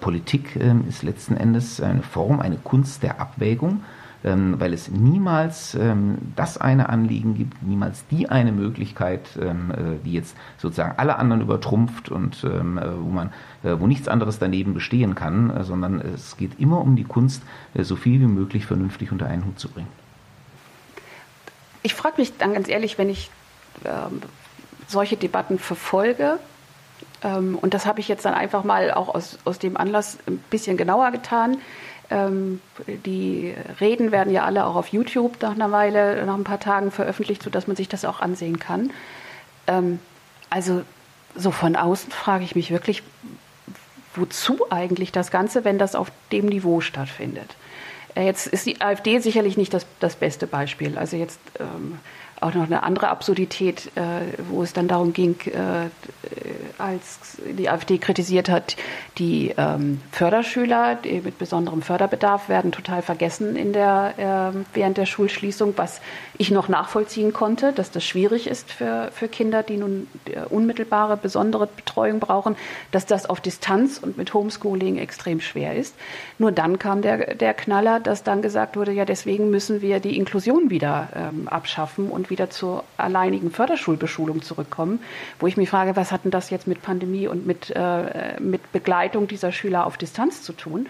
Politik 0.00 0.58
ist 0.88 1.04
letzten 1.04 1.36
Endes 1.36 1.80
eine 1.80 2.02
Form, 2.02 2.40
eine 2.40 2.56
Kunst 2.56 3.04
der 3.04 3.20
Abwägung 3.20 3.84
ähm, 4.24 4.58
weil 4.58 4.72
es 4.72 4.88
niemals 4.88 5.74
ähm, 5.74 6.18
das 6.36 6.58
eine 6.58 6.88
Anliegen 6.88 7.34
gibt, 7.34 7.62
niemals 7.62 8.06
die 8.08 8.28
eine 8.28 8.52
Möglichkeit, 8.52 9.28
ähm, 9.40 9.70
äh, 9.70 10.04
die 10.04 10.12
jetzt 10.12 10.36
sozusagen 10.58 10.94
alle 10.98 11.16
anderen 11.16 11.42
übertrumpft 11.42 12.10
und 12.10 12.44
ähm, 12.44 12.78
äh, 12.78 12.82
wo 13.00 13.08
man, 13.08 13.32
äh, 13.62 13.76
wo 13.78 13.86
nichts 13.86 14.08
anderes 14.08 14.38
daneben 14.38 14.74
bestehen 14.74 15.14
kann, 15.14 15.64
sondern 15.64 16.00
es 16.00 16.36
geht 16.36 16.60
immer 16.60 16.80
um 16.80 16.96
die 16.96 17.04
Kunst, 17.04 17.42
so 17.78 17.96
viel 17.96 18.20
wie 18.20 18.26
möglich 18.26 18.66
vernünftig 18.66 19.12
unter 19.12 19.26
einen 19.26 19.44
Hut 19.44 19.58
zu 19.58 19.68
bringen. 19.68 19.88
Ich 21.82 21.94
frage 21.94 22.16
mich 22.18 22.36
dann 22.36 22.52
ganz 22.52 22.68
ehrlich, 22.68 22.98
wenn 22.98 23.08
ich 23.08 23.30
ähm, 23.84 24.20
solche 24.86 25.16
Debatten 25.16 25.58
verfolge, 25.58 26.38
ähm, 27.22 27.58
und 27.60 27.74
das 27.74 27.86
habe 27.86 28.00
ich 28.00 28.08
jetzt 28.08 28.24
dann 28.24 28.34
einfach 28.34 28.64
mal 28.64 28.90
auch 28.92 29.14
aus, 29.14 29.38
aus 29.44 29.58
dem 29.58 29.76
Anlass 29.76 30.18
ein 30.26 30.38
bisschen 30.50 30.76
genauer 30.76 31.10
getan, 31.10 31.58
ähm, 32.10 32.60
die 32.86 33.54
Reden 33.80 34.10
werden 34.12 34.32
ja 34.32 34.44
alle 34.44 34.66
auch 34.66 34.76
auf 34.76 34.88
YouTube 34.88 35.40
nach 35.40 35.52
einer 35.52 35.70
Weile, 35.70 36.24
nach 36.26 36.34
ein 36.34 36.44
paar 36.44 36.60
Tagen 36.60 36.90
veröffentlicht, 36.90 37.42
sodass 37.42 37.66
man 37.66 37.76
sich 37.76 37.88
das 37.88 38.04
auch 38.04 38.20
ansehen 38.20 38.58
kann. 38.58 38.90
Ähm, 39.66 40.00
also 40.48 40.82
so 41.36 41.50
von 41.50 41.76
außen 41.76 42.10
frage 42.10 42.44
ich 42.44 42.56
mich 42.56 42.70
wirklich, 42.70 43.02
wozu 44.14 44.70
eigentlich 44.70 45.12
das 45.12 45.30
Ganze, 45.30 45.64
wenn 45.64 45.78
das 45.78 45.94
auf 45.94 46.10
dem 46.32 46.46
Niveau 46.46 46.80
stattfindet? 46.80 47.54
Äh, 48.14 48.24
jetzt 48.24 48.46
ist 48.48 48.66
die 48.66 48.80
AfD 48.80 49.18
sicherlich 49.20 49.56
nicht 49.56 49.72
das, 49.72 49.86
das 50.00 50.16
beste 50.16 50.46
Beispiel. 50.46 50.98
Also 50.98 51.16
jetzt 51.16 51.40
ähm, 51.58 51.98
auch 52.40 52.54
noch 52.54 52.64
eine 52.64 52.82
andere 52.82 53.08
Absurdität, 53.08 53.90
äh, 53.96 54.00
wo 54.48 54.62
es 54.62 54.72
dann 54.72 54.88
darum 54.88 55.12
ging, 55.12 55.36
äh, 55.46 55.88
als 56.78 57.38
die 57.58 57.68
AfD 57.68 57.98
kritisiert 57.98 58.48
hat, 58.48 58.76
die 59.18 59.54
ähm, 59.56 60.00
Förderschüler 60.12 60.94
die 60.94 61.20
mit 61.20 61.38
besonderem 61.38 61.82
Förderbedarf 61.82 62.48
werden 62.48 62.72
total 62.72 63.02
vergessen 63.02 63.56
in 63.56 63.72
der, 63.72 64.52
äh, 64.54 64.58
während 64.74 64.96
der 64.96 65.06
Schulschließung, 65.06 65.74
was 65.76 66.00
ich 66.38 66.50
noch 66.50 66.68
nachvollziehen 66.68 67.32
konnte, 67.32 67.72
dass 67.72 67.90
das 67.90 68.04
schwierig 68.04 68.46
ist 68.46 68.72
für, 68.72 69.10
für 69.12 69.28
Kinder, 69.28 69.62
die 69.62 69.76
nun 69.76 70.08
äh, 70.24 70.40
unmittelbare, 70.48 71.16
besondere 71.16 71.66
Betreuung 71.66 72.20
brauchen, 72.20 72.56
dass 72.90 73.06
das 73.06 73.28
auf 73.28 73.40
Distanz 73.40 73.98
und 73.98 74.16
mit 74.16 74.32
Homeschooling 74.32 74.96
extrem 74.96 75.40
schwer 75.40 75.76
ist. 75.76 75.94
Nur 76.38 76.52
dann 76.52 76.78
kam 76.78 77.02
der, 77.02 77.34
der 77.34 77.54
Knaller, 77.54 78.00
dass 78.00 78.22
dann 78.22 78.40
gesagt 78.40 78.76
wurde, 78.76 78.92
ja, 78.92 79.04
deswegen 79.04 79.50
müssen 79.50 79.82
wir 79.82 80.00
die 80.00 80.16
Inklusion 80.16 80.70
wieder 80.70 81.08
ähm, 81.14 81.48
abschaffen 81.48 82.10
und 82.10 82.29
wieder 82.30 82.50
zur 82.50 82.84
alleinigen 82.96 83.50
Förderschulbeschulung 83.50 84.42
zurückkommen, 84.42 85.00
wo 85.38 85.46
ich 85.46 85.56
mich 85.56 85.68
frage, 85.68 85.96
was 85.96 86.12
hat 86.12 86.24
denn 86.24 86.30
das 86.30 86.50
jetzt 86.50 86.66
mit 86.66 86.82
Pandemie 86.82 87.26
und 87.28 87.46
mit, 87.46 87.70
äh, 87.74 88.40
mit 88.40 88.72
Begleitung 88.72 89.28
dieser 89.28 89.52
Schüler 89.52 89.86
auf 89.86 89.96
Distanz 89.96 90.42
zu 90.42 90.52
tun? 90.52 90.88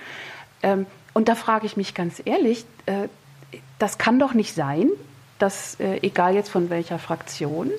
Ähm, 0.63 0.87
und 1.13 1.29
da 1.29 1.35
frage 1.35 1.67
ich 1.67 1.77
mich 1.77 1.95
ganz 1.95 2.23
ehrlich, 2.25 2.65
äh, 2.87 3.09
das 3.79 3.99
kann 3.99 4.19
doch 4.19 4.35
nicht 4.35 4.55
sein, 4.55 4.91
dass, 5.39 5.81
äh, 5.81 5.99
egal 6.03 6.35
jetzt 6.35 6.51
von 6.51 6.71
welcher 6.71 6.99
Fraktion, 6.99 7.71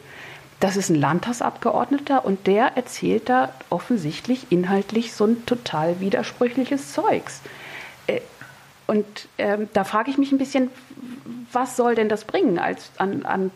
das 0.59 0.77
ist 0.77 0.89
ein 0.89 0.95
Landtagsabgeordneter 0.95 2.23
und 2.23 2.45
der 2.45 2.77
erzählt 2.77 3.29
da 3.29 3.51
offensichtlich 3.69 4.51
inhaltlich 4.51 5.13
so 5.13 5.25
ein 5.25 5.45
total 5.45 5.99
widersprüchliches 5.99 6.93
Zeugs. 6.93 7.41
Und 8.91 9.05
ähm, 9.37 9.69
da 9.71 9.85
frage 9.85 10.11
ich 10.11 10.17
mich 10.17 10.33
ein 10.33 10.37
bisschen, 10.37 10.69
was 11.53 11.77
soll 11.77 11.95
denn 11.95 12.09
das 12.09 12.25
bringen 12.25 12.59
als 12.59 12.91
an, 12.97 13.23
an 13.23 13.49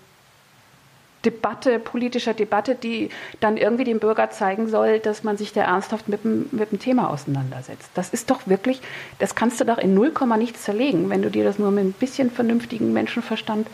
Debatte, 1.26 1.78
politischer 1.78 2.34
Debatte, 2.34 2.74
die 2.74 3.10
dann 3.42 3.58
irgendwie 3.58 3.84
dem 3.84 4.00
Bürger 4.00 4.30
zeigen 4.30 4.70
soll, 4.70 5.00
dass 5.00 5.26
man 5.26 5.36
sich 5.36 5.52
da 5.52 5.64
ernsthaft 5.64 6.08
mit 6.08 6.24
dem, 6.24 6.46
mit 6.54 6.72
dem 6.72 6.80
Thema 6.80 7.10
auseinandersetzt. 7.10 7.90
Das 7.96 8.12
ist 8.12 8.32
doch 8.32 8.48
wirklich, 8.48 8.80
das 9.20 9.36
kannst 9.36 9.60
du 9.60 9.66
doch 9.66 9.78
in 9.78 9.94
0, 9.94 10.14
nichts 10.38 10.64
zerlegen, 10.64 11.10
wenn 11.10 11.22
du 11.22 11.30
dir 11.30 11.44
das 11.44 11.60
nur 11.60 11.70
mit 11.70 11.84
ein 11.84 11.92
bisschen 11.92 12.32
vernünftigen 12.32 12.94
Menschenverstand 12.94 13.68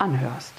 anhörst. 0.00 0.54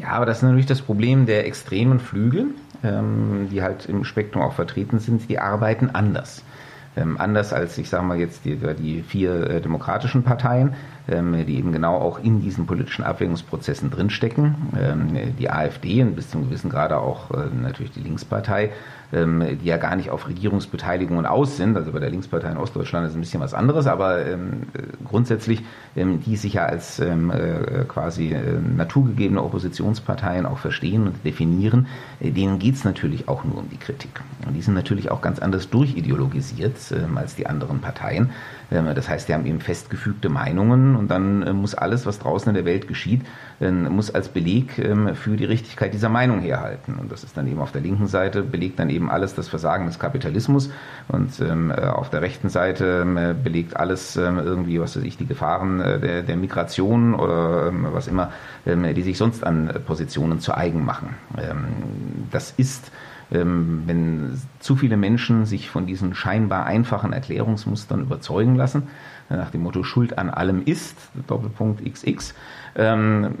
Ja, 0.00 0.08
aber 0.08 0.26
das 0.26 0.38
ist 0.38 0.42
natürlich 0.42 0.66
das 0.66 0.82
Problem 0.82 1.24
der 1.26 1.46
extremen 1.46 2.00
Flügel, 2.00 2.46
ähm, 2.82 3.48
die 3.52 3.62
halt 3.62 3.86
im 3.86 4.02
Spektrum 4.02 4.42
auch 4.42 4.54
vertreten 4.54 4.98
sind, 4.98 5.30
die 5.30 5.38
arbeiten 5.38 5.90
anders. 5.92 6.42
Ähm, 6.98 7.16
anders 7.18 7.52
als, 7.52 7.78
ich 7.78 7.88
sage 7.88 8.04
mal 8.04 8.18
jetzt, 8.18 8.44
die, 8.44 8.56
die 8.56 9.02
vier 9.02 9.48
äh, 9.48 9.60
demokratischen 9.60 10.22
Parteien, 10.22 10.74
ähm, 11.08 11.46
die 11.46 11.56
eben 11.56 11.72
genau 11.72 11.96
auch 11.96 12.18
in 12.18 12.40
diesen 12.40 12.66
politischen 12.66 13.04
Abwägungsprozessen 13.04 13.90
drinstecken. 13.90 14.54
Ähm, 14.78 15.36
die 15.38 15.50
AfD 15.50 16.02
und 16.02 16.16
bis 16.16 16.30
zum 16.30 16.44
gewissen 16.44 16.70
Grade 16.70 16.98
auch 16.98 17.30
äh, 17.30 17.46
natürlich 17.54 17.92
die 17.92 18.00
Linkspartei, 18.00 18.72
die 19.10 19.66
ja 19.66 19.78
gar 19.78 19.96
nicht 19.96 20.10
auf 20.10 20.28
Regierungsbeteiligungen 20.28 21.24
aus 21.24 21.56
sind. 21.56 21.76
Also 21.76 21.92
bei 21.92 21.98
der 21.98 22.10
Linkspartei 22.10 22.50
in 22.50 22.58
Ostdeutschland 22.58 23.08
ist 23.08 23.14
ein 23.14 23.20
bisschen 23.20 23.40
was 23.40 23.54
anderes, 23.54 23.86
aber 23.86 24.18
grundsätzlich, 25.04 25.62
die 25.94 26.36
sich 26.36 26.54
ja 26.54 26.66
als 26.66 26.98
äh, 26.98 27.16
quasi 27.88 28.36
naturgegebene 28.76 29.42
Oppositionsparteien 29.42 30.44
auch 30.46 30.58
verstehen 30.58 31.06
und 31.06 31.24
definieren, 31.24 31.86
denen 32.20 32.58
geht 32.58 32.74
es 32.74 32.84
natürlich 32.84 33.28
auch 33.28 33.44
nur 33.44 33.58
um 33.58 33.70
die 33.70 33.78
Kritik. 33.78 34.20
Und 34.46 34.54
die 34.54 34.62
sind 34.62 34.74
natürlich 34.74 35.10
auch 35.10 35.22
ganz 35.22 35.38
anders 35.38 35.70
durchideologisiert 35.70 36.76
als 37.14 37.34
die 37.34 37.46
anderen 37.46 37.80
Parteien. 37.80 38.30
Das 38.70 39.08
heißt, 39.08 39.28
die 39.28 39.34
haben 39.34 39.46
eben 39.46 39.60
festgefügte 39.60 40.28
Meinungen 40.28 40.94
und 40.94 41.10
dann 41.10 41.42
äh, 41.42 41.52
muss 41.54 41.74
alles, 41.74 42.04
was 42.04 42.18
draußen 42.18 42.50
in 42.50 42.54
der 42.54 42.66
Welt 42.66 42.86
geschieht, 42.86 43.22
äh, 43.60 43.70
muss 43.70 44.14
als 44.14 44.28
Beleg 44.28 44.78
ähm, 44.78 45.14
für 45.14 45.38
die 45.38 45.46
Richtigkeit 45.46 45.94
dieser 45.94 46.10
Meinung 46.10 46.40
herhalten. 46.40 46.96
Und 47.00 47.10
das 47.10 47.24
ist 47.24 47.36
dann 47.36 47.48
eben 47.48 47.60
auf 47.60 47.72
der 47.72 47.80
linken 47.80 48.08
Seite 48.08 48.42
belegt 48.42 48.78
dann 48.78 48.90
eben 48.90 49.10
alles 49.10 49.34
das 49.34 49.48
Versagen 49.48 49.86
des 49.86 49.98
Kapitalismus 49.98 50.70
und 51.08 51.40
ähm, 51.40 51.70
äh, 51.70 51.86
auf 51.86 52.10
der 52.10 52.20
rechten 52.20 52.50
Seite 52.50 53.04
ähm, 53.06 53.42
belegt 53.42 53.74
alles 53.76 54.16
irgendwie, 54.16 54.80
was 54.80 54.96
weiß 54.96 55.04
ich, 55.04 55.16
die 55.16 55.26
Gefahren 55.26 55.78
der, 55.78 56.22
der 56.22 56.36
Migration 56.36 57.14
oder 57.14 57.72
was 57.92 58.06
immer, 58.06 58.32
die 58.64 59.02
sich 59.02 59.16
sonst 59.16 59.44
an 59.44 59.72
Positionen 59.86 60.40
zu 60.40 60.54
eigen 60.54 60.84
machen. 60.84 61.14
Das 62.30 62.52
ist 62.56 62.90
ähm, 63.30 63.82
wenn 63.86 64.40
zu 64.60 64.76
viele 64.76 64.96
Menschen 64.96 65.44
sich 65.44 65.68
von 65.68 65.86
diesen 65.86 66.14
scheinbar 66.14 66.66
einfachen 66.66 67.12
Erklärungsmustern 67.12 68.02
überzeugen 68.02 68.56
lassen, 68.56 68.84
äh, 69.28 69.36
nach 69.36 69.50
dem 69.50 69.62
Motto 69.62 69.82
Schuld 69.82 70.18
an 70.18 70.30
allem 70.30 70.62
ist, 70.64 70.96
Doppelpunkt 71.26 71.84
XX, 71.84 72.34
ähm, 72.76 73.34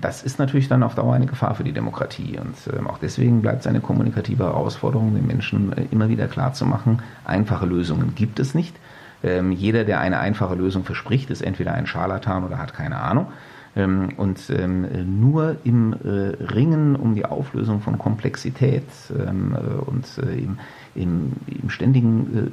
das 0.00 0.22
ist 0.22 0.38
natürlich 0.38 0.68
dann 0.68 0.82
auf 0.82 0.94
Dauer 0.94 1.14
eine 1.14 1.26
Gefahr 1.26 1.54
für 1.54 1.64
die 1.64 1.72
Demokratie. 1.72 2.38
Und 2.38 2.56
ähm, 2.76 2.86
auch 2.86 2.98
deswegen 2.98 3.42
bleibt 3.42 3.60
es 3.60 3.66
eine 3.66 3.80
kommunikative 3.80 4.44
Herausforderung, 4.44 5.14
den 5.14 5.26
Menschen 5.26 5.72
äh, 5.72 5.86
immer 5.90 6.08
wieder 6.08 6.28
klarzumachen, 6.28 7.02
einfache 7.24 7.66
Lösungen 7.66 8.14
gibt 8.14 8.38
es 8.38 8.54
nicht. 8.54 8.76
Jeder, 9.22 9.84
der 9.84 9.98
eine 10.00 10.20
einfache 10.20 10.54
Lösung 10.54 10.84
verspricht, 10.84 11.30
ist 11.30 11.40
entweder 11.40 11.72
ein 11.72 11.86
Scharlatan 11.86 12.44
oder 12.44 12.58
hat 12.58 12.74
keine 12.74 12.98
Ahnung. 12.98 13.28
Ähm, 13.76 14.14
und 14.16 14.48
ähm, 14.48 15.20
nur 15.20 15.56
im 15.64 15.92
äh, 15.92 16.42
Ringen 16.44 16.96
um 16.96 17.14
die 17.14 17.26
Auflösung 17.26 17.82
von 17.82 17.98
Komplexität 17.98 18.88
ähm, 19.10 19.54
äh, 19.54 19.58
und 19.84 20.06
äh, 20.18 20.38
im, 20.38 20.58
im, 20.94 21.32
im 21.46 21.68
ständigen 21.68 22.50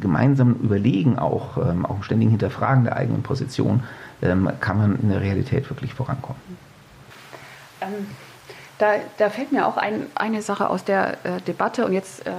gemeinsamen 0.00 0.60
Überlegen 0.60 1.18
auch, 1.18 1.56
auch 1.56 1.96
im 1.96 2.02
ständigen 2.02 2.30
Hinterfragen 2.30 2.84
der 2.84 2.96
eigenen 2.96 3.22
Position, 3.22 3.82
kann 4.20 4.78
man 4.78 4.98
in 5.00 5.08
der 5.08 5.20
Realität 5.20 5.68
wirklich 5.68 5.92
vorankommen. 5.92 6.40
Ähm, 7.80 8.06
da, 8.78 8.92
da, 9.18 9.28
fällt 9.28 9.50
mir 9.50 9.66
auch 9.66 9.76
ein, 9.76 10.06
eine 10.14 10.40
Sache 10.40 10.70
aus 10.70 10.84
der 10.84 11.14
äh, 11.24 11.40
Debatte 11.46 11.84
und 11.84 11.92
jetzt 11.92 12.24
äh, 12.26 12.30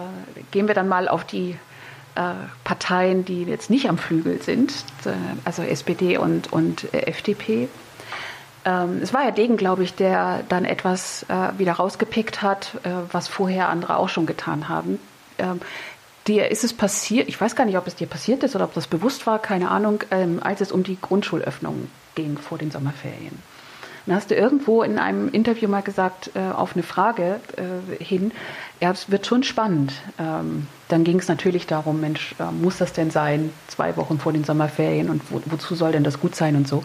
gehen 0.52 0.70
wir 0.70 0.74
dann 0.74 0.88
mal 0.88 1.10
auf 1.10 1.26
die 1.26 1.58
äh, 2.16 2.22
Parteien, 2.64 3.26
die 3.26 3.44
jetzt 3.44 3.70
nicht 3.70 3.90
am 3.90 3.98
Flügel 3.98 4.42
sind, 4.42 4.74
also 5.44 5.64
SPD 5.64 6.18
und, 6.18 6.54
und 6.54 6.94
FDP. 6.94 7.68
Ähm, 8.66 9.00
es 9.02 9.14
war 9.14 9.24
ja 9.24 9.32
Degen, 9.32 9.58
glaube 9.58 9.84
ich, 9.84 9.96
der 9.96 10.44
dann 10.50 10.66
etwas 10.66 11.24
äh, 11.30 11.58
wieder 11.58 11.74
rausgepickt 11.74 12.42
hat, 12.42 12.76
äh, 12.84 12.90
was 13.12 13.28
vorher 13.28 13.70
andere 13.70 13.98
auch 13.98 14.10
schon 14.10 14.26
getan 14.26 14.70
haben. 14.70 15.00
Ähm, 15.40 15.60
dir 16.28 16.50
ist 16.50 16.64
es 16.64 16.74
passiert, 16.74 17.28
ich 17.28 17.40
weiß 17.40 17.56
gar 17.56 17.66
nicht, 17.66 17.78
ob 17.78 17.88
es 17.88 17.96
dir 17.96 18.08
passiert 18.08 18.44
ist 18.44 18.56
oder 18.56 18.66
ob 18.66 18.74
das 18.74 18.88
bewusst 18.88 19.26
war, 19.26 19.40
keine 19.40 19.70
Ahnung, 19.70 20.04
ähm, 20.12 20.40
als 20.44 20.62
es 20.62 20.72
um 20.72 20.84
die 20.84 21.00
Grundschulöffnung 21.00 21.90
ging 22.16 22.38
vor 22.38 22.58
den 22.58 22.72
Sommerferien. 22.72 23.42
Dann 24.06 24.16
hast 24.16 24.32
du 24.32 24.36
irgendwo 24.36 24.84
in 24.84 24.98
einem 24.98 25.30
Interview 25.30 25.70
mal 25.70 25.82
gesagt, 25.82 26.32
äh, 26.36 26.40
auf 26.40 26.74
eine 26.74 26.84
Frage 26.84 27.40
äh, 27.58 28.04
hin, 28.04 28.32
ja, 28.80 28.92
es 28.92 29.12
wird 29.12 29.28
schon 29.28 29.44
spannend. 29.44 29.94
Ähm, 30.20 30.68
dann 30.88 31.04
ging 31.04 31.20
es 31.20 31.28
natürlich 31.28 31.68
darum, 31.68 32.02
Mensch, 32.02 32.34
äh, 32.40 32.52
muss 32.52 32.78
das 32.78 32.94
denn 32.94 33.12
sein, 33.12 33.54
zwei 33.68 33.96
Wochen 33.98 34.20
vor 34.20 34.34
den 34.34 34.44
Sommerferien 34.44 35.10
und 35.10 35.22
wo, 35.32 35.42
wozu 35.46 35.76
soll 35.76 35.92
denn 35.92 36.04
das 36.04 36.20
gut 36.20 36.36
sein 36.36 36.56
und 36.56 36.68
so. 36.68 36.84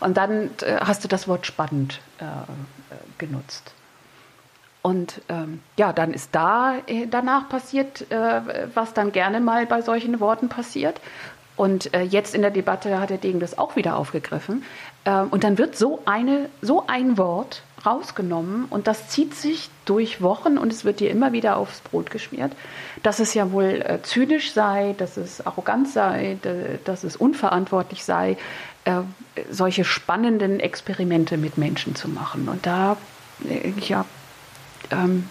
Und 0.00 0.16
dann 0.16 0.50
äh, 0.62 0.78
hast 0.80 1.04
du 1.04 1.08
das 1.08 1.28
Wort 1.28 1.46
spannend 1.46 2.00
äh, 2.18 2.24
genutzt. 3.18 3.72
Und 4.86 5.20
ähm, 5.28 5.62
ja, 5.76 5.92
dann 5.92 6.12
ist 6.12 6.28
da 6.32 6.76
äh, 6.86 7.08
danach 7.08 7.48
passiert, 7.48 8.08
äh, 8.12 8.40
was 8.72 8.94
dann 8.94 9.10
gerne 9.10 9.40
mal 9.40 9.66
bei 9.66 9.82
solchen 9.82 10.20
Worten 10.20 10.48
passiert. 10.48 11.00
Und 11.56 11.94
äh, 11.94 12.02
jetzt 12.02 12.34
in 12.34 12.42
der 12.42 12.50
Debatte 12.50 13.00
hat 13.00 13.10
der 13.10 13.18
Degen 13.18 13.40
das 13.40 13.56
auch 13.56 13.76
wieder 13.76 13.96
aufgegriffen. 13.96 14.62
Ähm, 15.04 15.28
und 15.30 15.42
dann 15.42 15.58
wird 15.58 15.76
so, 15.76 16.02
eine, 16.04 16.50
so 16.60 16.84
ein 16.86 17.16
Wort 17.16 17.62
rausgenommen 17.84 18.66
und 18.68 18.88
das 18.88 19.08
zieht 19.08 19.34
sich 19.34 19.70
durch 19.84 20.20
Wochen 20.20 20.58
und 20.58 20.72
es 20.72 20.84
wird 20.84 20.98
dir 20.98 21.10
immer 21.10 21.32
wieder 21.32 21.56
aufs 21.56 21.80
Brot 21.80 22.10
geschmiert, 22.10 22.52
dass 23.02 23.20
es 23.20 23.32
ja 23.32 23.52
wohl 23.52 23.82
äh, 23.86 24.02
zynisch 24.02 24.52
sei, 24.52 24.94
dass 24.98 25.16
es 25.16 25.46
arrogant 25.46 25.88
sei, 25.88 26.36
dass 26.84 27.04
es 27.04 27.16
unverantwortlich 27.16 28.04
sei, 28.04 28.36
äh, 28.84 29.02
solche 29.50 29.84
spannenden 29.84 30.58
Experimente 30.58 31.36
mit 31.36 31.58
Menschen 31.58 31.94
zu 31.94 32.08
machen. 32.08 32.48
Und 32.48 32.66
da, 32.66 32.96
äh, 33.48 33.72
ja, 33.80 34.04
ähm, 34.90 35.28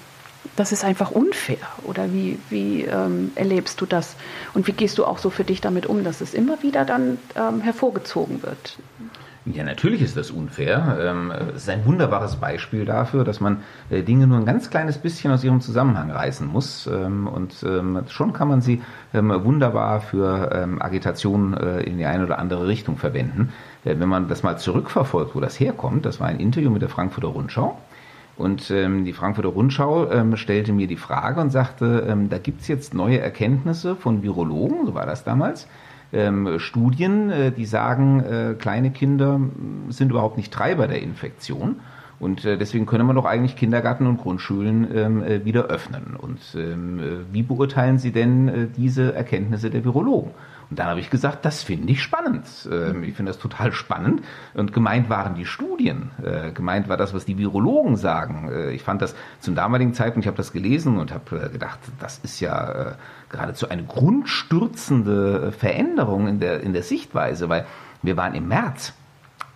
das 0.56 0.72
ist 0.72 0.84
einfach 0.84 1.12
unfair. 1.12 1.58
Oder 1.84 2.12
wie, 2.14 2.40
wie 2.50 2.84
ähm, 2.84 3.32
erlebst 3.36 3.82
du 3.82 3.86
das? 3.86 4.16
Und 4.54 4.68
wie 4.68 4.74
gehst 4.74 4.98
du 4.98 5.06
auch 5.06 5.18
so 5.18 5.30
für 5.30 5.44
dich 5.44 5.62
damit 5.62 5.86
um, 5.86 6.04
dass 6.04 6.22
es 6.22 6.34
immer 6.34 6.62
wieder 6.64 6.86
dann 6.86 7.18
ähm, 7.36 7.62
hervorgezogen 7.62 8.44
wird? 8.44 8.78
Ja, 9.48 9.64
natürlich 9.64 10.02
ist 10.02 10.18
das 10.18 10.32
unfair. 10.32 10.98
Ähm, 11.00 11.32
es 11.50 11.64
ist 11.64 11.70
ein 11.70 11.86
wunderbares 11.86 12.38
Beispiel 12.38 12.84
dafür, 12.84 13.24
dass 13.24 13.40
man 13.40 13.62
äh, 13.92 14.02
Dinge 14.02 14.26
nur 14.26 14.40
ein 14.40 14.46
ganz 14.46 14.72
kleines 14.72 14.98
bisschen 14.98 15.32
aus 15.32 15.44
ihrem 15.44 15.62
Zusammenhang 15.62 16.10
reißen 16.10 16.48
muss. 16.48 16.88
Ähm, 16.88 17.28
und 17.28 17.64
ähm, 17.64 18.02
schon 18.10 18.34
kann 18.34 18.48
man 18.48 18.62
sie 18.62 18.82
wunderbar 19.14 20.02
für 20.02 20.52
Agitation 20.80 21.54
äh, 21.54 21.82
in 21.82 21.98
die 21.98 22.06
eine 22.06 22.26
oder 22.26 22.40
andere 22.40 22.68
Richtung 22.68 22.98
verwenden. 22.98 23.54
Äh, 23.86 24.00
wenn 24.00 24.10
man 24.10 24.28
das 24.28 24.44
mal 24.44 24.58
zurückverfolgt, 24.58 25.36
wo 25.36 25.40
das 25.40 25.60
herkommt, 25.60 26.06
das 26.06 26.20
war 26.20 26.28
ein 26.28 26.40
Interview 26.40 26.70
mit 26.70 26.82
der 26.82 26.90
Frankfurter 26.90 27.30
Rundschau. 27.30 27.78
Und 28.38 28.70
ähm, 28.70 29.06
die 29.06 29.14
Frankfurter 29.14 29.50
Rundschau 29.50 30.12
ähm, 30.12 30.36
stellte 30.36 30.74
mir 30.74 30.88
die 30.88 30.98
Frage 30.98 31.40
und 31.40 31.52
sagte, 31.52 32.06
ähm, 32.08 32.30
da 32.30 32.38
gibt 32.38 32.62
es 32.62 32.68
jetzt 32.68 32.94
neue 32.94 33.20
Erkenntnisse 33.20 33.96
von 33.96 34.24
Virologen, 34.24 34.86
so 34.86 34.94
war 34.94 35.06
das 35.06 35.24
damals, 35.24 35.68
ähm, 36.12 36.60
Studien, 36.60 37.30
äh, 37.30 37.52
die 37.52 37.66
sagen, 37.66 38.20
äh, 38.22 38.56
kleine 38.58 38.92
Kinder 38.92 39.40
sind 39.90 40.12
überhaupt 40.12 40.38
nicht 40.38 40.54
Treiber 40.54 40.88
der 40.88 41.02
Infektion. 41.02 41.78
Und 42.20 42.46
äh, 42.46 42.58
deswegen 42.58 42.86
können 42.86 43.08
wir 43.08 43.14
doch 43.14 43.26
eigentlich 43.26 43.58
Kindergarten 43.58 44.08
und 44.08 44.18
Grundschulen 44.18 44.88
ähm, 44.96 45.24
äh, 45.24 45.44
wieder 45.44 45.66
öffnen. 45.66 46.16
Und 46.18 46.40
ähm, 46.56 47.00
äh, 47.00 47.34
wie 47.34 47.44
beurteilen 47.44 48.00
Sie 48.00 48.12
denn 48.12 48.48
äh, 48.48 48.68
diese 48.76 49.14
Erkenntnisse 49.14 49.70
der 49.70 49.84
Virologen? 49.84 50.32
Und 50.70 50.80
dann 50.80 50.88
habe 50.88 51.00
ich 51.00 51.10
gesagt, 51.10 51.46
das 51.46 51.64
finde 51.64 51.92
ich 51.92 52.02
spannend. 52.02 52.46
Ähm, 52.72 53.04
ich 53.04 53.16
finde 53.16 53.32
das 53.32 53.40
total 53.40 53.72
spannend. 53.72 54.24
Und 54.54 54.74
gemeint 54.74 55.10
waren 55.10 55.36
die 55.36 55.46
Studien. 55.46 56.12
Äh, 56.24 56.52
gemeint 56.52 56.90
war 56.90 56.98
das, 56.98 57.14
was 57.14 57.26
die 57.26 57.38
Virologen 57.38 57.98
sagen. 57.98 58.50
Äh, 58.52 58.72
ich 58.72 58.84
fand 58.84 59.02
das 59.02 59.16
zum 59.40 59.56
damaligen 59.56 59.94
Zeitpunkt, 59.94 60.26
ich 60.26 60.28
habe 60.28 60.38
das 60.38 60.52
gelesen 60.52 60.98
und 60.98 61.14
habe 61.14 61.46
äh, 61.46 61.50
gedacht, 61.50 61.80
das 62.00 62.20
ist 62.20 62.40
ja 62.40 62.72
äh, 62.72 62.94
geradezu 63.30 63.70
eine 63.70 63.84
grundstürzende 63.84 65.52
Veränderung 65.52 66.28
in 66.28 66.40
der, 66.40 66.62
in 66.62 66.74
der 66.74 66.84
Sichtweise, 66.84 67.50
weil 67.50 67.66
wir 68.02 68.18
waren 68.18 68.34
im 68.34 68.48
März, 68.48 68.94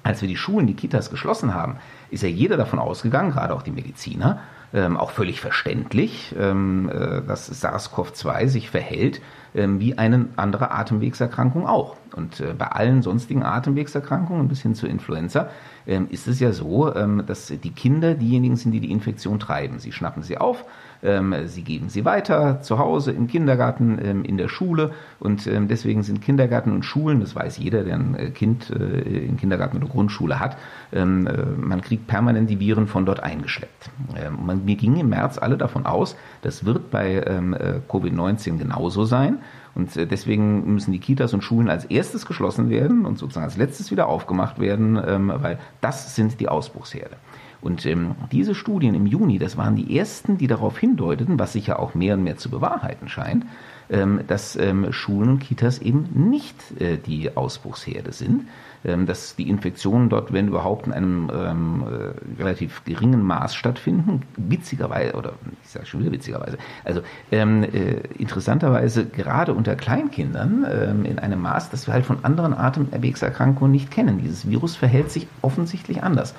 als 0.04 0.22
wir 0.22 0.28
die 0.28 0.38
Schulen, 0.38 0.68
die 0.68 0.75
Kitas 0.75 1.10
geschlossen 1.10 1.54
haben, 1.54 1.78
ist 2.10 2.24
ja 2.24 2.30
jeder 2.30 2.58
davon 2.58 2.80
ausgegangen, 2.80 3.32
gerade 3.32 3.54
auch 3.54 3.62
die 3.62 3.72
Mediziner, 3.72 4.39
ähm, 4.74 4.98
auch 4.98 5.12
völlig 5.12 5.42
verständlich, 5.42 6.36
ähm, 6.38 6.90
äh, 6.90 7.22
dass 7.22 7.50
SARS-CoV-2 7.52 8.48
sich 8.48 8.70
verhält 8.70 9.22
ähm, 9.56 9.80
wie 9.80 9.98
eine 9.98 10.28
andere 10.36 10.72
Atemwegserkrankung 10.72 11.66
auch. 11.68 11.96
Und 12.16 12.40
äh, 12.40 12.54
bei 12.58 12.68
allen 12.68 13.02
sonstigen 13.02 13.44
Atemwegserkrankungen 13.44 14.48
bis 14.48 14.62
hin 14.62 14.76
zur 14.76 14.90
Influenza 14.90 15.50
ähm, 15.88 16.08
ist 16.10 16.28
es 16.28 16.40
ja 16.40 16.52
so, 16.52 16.94
ähm, 16.94 17.24
dass 17.26 17.48
die 17.48 17.72
Kinder 17.72 18.14
diejenigen 18.14 18.58
sind, 18.58 18.72
die 18.72 18.80
die 18.80 18.92
Infektion 18.92 19.40
treiben. 19.40 19.80
Sie 19.80 19.92
schnappen 19.92 20.24
sie 20.24 20.38
auf, 20.38 20.66
sie 21.01 21.62
geben 21.62 21.89
sie 21.89 22.03
weiter 22.03 22.62
zu 22.62 22.77
Hause, 22.77 23.12
im 23.12 23.27
Kindergarten, 23.27 24.00
ähm, 24.03 24.24
in 24.25 24.38
der 24.38 24.50
Schule. 24.50 24.91
Und 25.20 25.48
ähm, 25.48 25.68
deswegen 25.68 26.03
sind 26.03 26.22
Kindergärten 26.22 26.74
und 26.74 26.84
Schulen, 26.84 27.22
das 27.22 27.36
weiß 27.36 27.58
jeder, 27.58 27.84
der 27.84 27.96
ein 27.96 28.15
äh, 28.15 28.29
Kind 28.32 28.70
äh, 28.70 29.25
im 29.25 29.38
Kindergarten 29.38 29.77
oder 29.77 29.88
Grundschule 29.88 30.39
hat, 30.39 30.58
ähm, 30.91 31.27
äh, 31.27 31.46
man 31.58 31.82
kriegt 31.82 32.08
permanent 32.08 32.50
die 32.50 32.60
Viren 32.60 32.88
von 32.88 33.06
dort 33.06 33.22
eingeschleppt. 33.22 33.89
Ähm, 34.18 34.46
man, 34.46 34.65
mir 34.65 34.75
ging 34.75 34.98
im 34.98 35.10
März 35.10 35.38
alle 35.38 35.58
davon 35.58 35.86
aus, 35.86 36.15
das 36.41 36.65
wird 36.65 36.91
bei 36.91 37.24
ähm, 37.25 37.53
äh, 37.53 37.79
Covid-19 37.89 38.58
genauso 38.58 39.06
sein. 39.06 39.39
Und 39.75 39.96
deswegen 39.96 40.74
müssen 40.74 40.91
die 40.91 41.00
Kitas 41.00 41.34
und 41.34 41.41
Schulen 41.41 41.70
als 41.70 41.86
erstes 41.86 42.25
geschlossen 42.25 42.70
werden 42.70 43.06
und 43.06 43.18
sozusagen 43.18 43.46
als 43.46 43.56
letztes 43.56 43.91
wieder 43.91 44.08
aufgemacht 44.08 44.60
werden, 44.60 45.00
ähm, 45.08 45.32
weil 45.34 45.60
das 45.79 46.15
sind 46.15 46.39
die 46.41 46.50
Ausbruchsherde. 46.50 47.15
Und 47.62 47.86
ähm, 47.86 48.16
diese 48.32 48.56
Studien 48.56 48.96
im 48.96 49.06
Juni, 49.06 49.38
das 49.38 49.58
waren 49.58 49.75
die 49.75 49.98
ersten, 49.98 50.38
die 50.38 50.48
darauf 50.48 50.78
hindeuteten, 50.78 51.39
was 51.39 51.54
sich 51.54 51.68
ja 51.68 51.78
auch 51.78 51.94
mehr 51.94 52.16
und 52.16 52.24
mehr 52.24 52.38
zu 52.38 52.50
bewahrheiten 52.50 53.10
scheint, 53.10 53.46
ähm, 53.89 54.22
dass 54.28 54.56
ähm, 54.56 54.92
Schulen 54.94 55.30
und 55.30 55.39
Kitas 55.39 55.80
eben 55.80 56.08
nicht 56.13 56.56
äh, 56.80 56.98
die 56.98 57.36
Ausbruchsherde 57.36 58.12
sind, 58.13 58.46
ähm, 58.86 59.06
dass 59.06 59.36
die 59.36 59.50
Infektionen 59.50 60.08
dort, 60.08 60.32
wenn 60.32 60.48
überhaupt, 60.48 60.88
in 60.88 60.94
einem 60.94 61.32
ähm, 61.34 61.84
äh, 61.84 62.42
relativ 62.42 62.86
geringen 62.86 63.24
Maß 63.24 63.56
stattfinden. 63.56 64.22
Witzigerweise, 64.38 65.16
oder 65.16 65.34
ich 65.63 65.70
sage 65.70 65.86
schon 65.86 66.00
wieder 66.00 66.12
witzigerweise, 66.12 66.58
also 66.86 67.01
ähm, 67.32 67.63
äh, 67.63 68.01
interessanterweise 68.18 69.06
gerade 69.06 69.54
unter 69.54 69.75
Kleinkindern 69.75 70.66
ähm, 70.72 71.04
in 71.04 71.20
einem 71.20 71.42
Maß, 71.42 71.72
das 71.72 71.88
wir 71.88 71.94
halt 71.94 72.06
von 72.06 72.24
anderen 72.24 72.54
Atemwegserkrankungen 72.54 73.72
nicht 73.72 73.92
kennen. 73.92 74.20
Dieses 74.20 74.48
Virus 74.50 74.78
verhält 74.78 75.12
sich 75.12 75.28
offensichtlich 75.42 76.01
anders. 76.04 76.34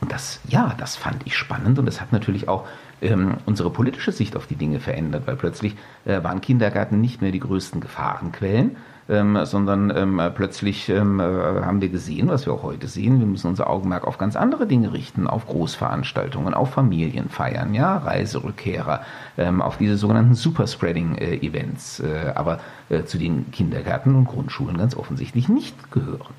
Und 0.00 0.12
das, 0.12 0.40
ja, 0.48 0.74
das 0.78 0.96
fand 0.96 1.26
ich 1.26 1.36
spannend 1.36 1.78
und 1.78 1.86
das 1.86 2.00
hat 2.00 2.12
natürlich 2.12 2.48
auch 2.48 2.66
ähm, 3.02 3.36
unsere 3.46 3.70
politische 3.70 4.12
Sicht 4.12 4.36
auf 4.36 4.46
die 4.46 4.56
Dinge 4.56 4.80
verändert, 4.80 5.26
weil 5.26 5.36
plötzlich 5.36 5.76
äh, 6.04 6.22
waren 6.22 6.40
Kindergärten 6.40 7.00
nicht 7.00 7.20
mehr 7.22 7.32
die 7.32 7.40
größten 7.40 7.80
Gefahrenquellen, 7.80 8.76
ähm, 9.10 9.38
sondern 9.44 9.90
ähm, 9.94 10.22
plötzlich 10.34 10.88
ähm, 10.88 11.20
äh, 11.20 11.22
haben 11.24 11.80
wir 11.80 11.88
gesehen, 11.88 12.28
was 12.28 12.46
wir 12.46 12.52
auch 12.52 12.62
heute 12.62 12.86
sehen, 12.86 13.18
wir 13.18 13.26
müssen 13.26 13.48
unser 13.48 13.68
Augenmerk 13.68 14.06
auf 14.06 14.18
ganz 14.18 14.36
andere 14.36 14.66
Dinge 14.66 14.92
richten, 14.92 15.26
auf 15.26 15.46
Großveranstaltungen, 15.46 16.54
auf 16.54 16.70
Familienfeiern, 16.70 17.74
ja, 17.74 17.98
Reiserückkehrer, 17.98 19.02
ähm, 19.36 19.62
auf 19.62 19.78
diese 19.78 19.96
sogenannten 19.96 20.34
Superspreading-Events, 20.34 22.00
äh, 22.00 22.32
aber 22.34 22.60
äh, 22.88 23.04
zu 23.04 23.18
den 23.18 23.50
Kindergärten 23.50 24.14
und 24.14 24.26
Grundschulen 24.26 24.78
ganz 24.78 24.96
offensichtlich 24.96 25.48
nicht 25.48 25.90
gehören. 25.90 26.34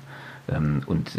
Ähm, 0.48 0.82
und 0.86 1.12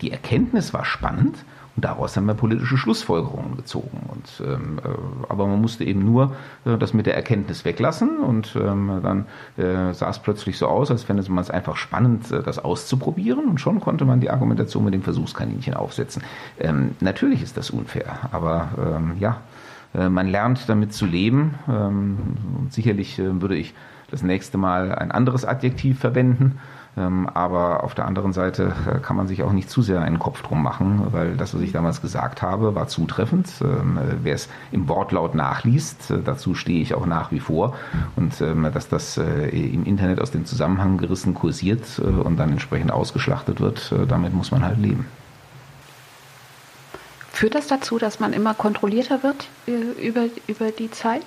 die 0.00 0.12
Erkenntnis 0.12 0.72
war 0.72 0.84
spannend 0.84 1.36
und 1.76 1.84
daraus 1.84 2.16
haben 2.16 2.26
wir 2.26 2.34
politische 2.34 2.76
Schlussfolgerungen 2.76 3.56
gezogen. 3.56 4.08
Und, 4.08 4.46
ähm, 4.46 4.80
äh, 4.84 4.88
aber 5.28 5.46
man 5.46 5.60
musste 5.60 5.84
eben 5.84 6.04
nur 6.04 6.34
äh, 6.64 6.76
das 6.76 6.94
mit 6.94 7.06
der 7.06 7.14
Erkenntnis 7.14 7.64
weglassen 7.64 8.18
und 8.18 8.56
ähm, 8.56 9.00
dann 9.02 9.26
äh, 9.56 9.94
sah 9.94 10.10
es 10.10 10.18
plötzlich 10.18 10.58
so 10.58 10.66
aus, 10.66 10.90
als 10.90 11.04
fände 11.04 11.22
man 11.30 11.42
es 11.42 11.50
einfach 11.50 11.76
spannend, 11.76 12.30
äh, 12.32 12.42
das 12.42 12.58
auszuprobieren 12.58 13.46
und 13.48 13.60
schon 13.60 13.80
konnte 13.80 14.04
man 14.04 14.20
die 14.20 14.30
Argumentation 14.30 14.84
mit 14.84 14.94
dem 14.94 15.02
Versuchskaninchen 15.02 15.74
aufsetzen. 15.74 16.22
Ähm, 16.58 16.96
natürlich 17.00 17.42
ist 17.42 17.56
das 17.56 17.70
unfair, 17.70 18.28
aber 18.32 18.68
ähm, 18.78 19.12
ja, 19.20 19.40
äh, 19.94 20.08
man 20.08 20.28
lernt 20.28 20.68
damit 20.68 20.92
zu 20.92 21.06
leben 21.06 21.54
ähm, 21.68 22.18
und 22.58 22.72
sicherlich 22.72 23.18
äh, 23.18 23.40
würde 23.40 23.56
ich 23.56 23.74
das 24.10 24.22
nächste 24.22 24.58
Mal 24.58 24.94
ein 24.94 25.10
anderes 25.10 25.44
Adjektiv 25.44 25.98
verwenden. 25.98 26.58
Ähm, 26.96 27.28
aber 27.32 27.84
auf 27.84 27.94
der 27.94 28.06
anderen 28.06 28.32
Seite 28.32 28.72
äh, 28.86 28.98
kann 28.98 29.16
man 29.16 29.28
sich 29.28 29.42
auch 29.42 29.52
nicht 29.52 29.70
zu 29.70 29.80
sehr 29.80 30.00
einen 30.00 30.18
Kopf 30.18 30.42
drum 30.42 30.62
machen, 30.62 31.06
weil 31.12 31.36
das, 31.36 31.54
was 31.54 31.60
ich 31.60 31.72
damals 31.72 32.02
gesagt 32.02 32.42
habe, 32.42 32.74
war 32.74 32.88
zutreffend. 32.88 33.48
Ähm, 33.60 33.96
äh, 33.96 34.16
wer 34.22 34.34
es 34.34 34.48
im 34.72 34.88
Wortlaut 34.88 35.34
nachliest, 35.34 36.10
äh, 36.10 36.18
dazu 36.24 36.54
stehe 36.54 36.82
ich 36.82 36.94
auch 36.94 37.06
nach 37.06 37.30
wie 37.30 37.38
vor. 37.38 37.76
Und 38.16 38.40
ähm, 38.40 38.68
dass 38.72 38.88
das 38.88 39.16
im 39.16 39.84
Internet 39.84 40.20
aus 40.20 40.30
dem 40.30 40.44
Zusammenhang 40.44 40.98
gerissen 40.98 41.34
kursiert 41.34 41.98
und 41.98 42.36
dann 42.38 42.50
entsprechend 42.50 42.92
ausgeschlachtet 42.92 43.60
wird, 43.60 43.94
damit 44.08 44.34
muss 44.34 44.50
man 44.50 44.64
halt 44.64 44.78
leben. 44.78 45.06
Führt 47.32 47.54
das 47.54 47.66
dazu, 47.66 47.98
dass 47.98 48.20
man 48.20 48.32
immer 48.32 48.54
kontrollierter 48.54 49.22
wird 49.22 49.48
über, 49.66 50.26
über 50.46 50.70
die 50.70 50.90
Zeit? 50.90 51.24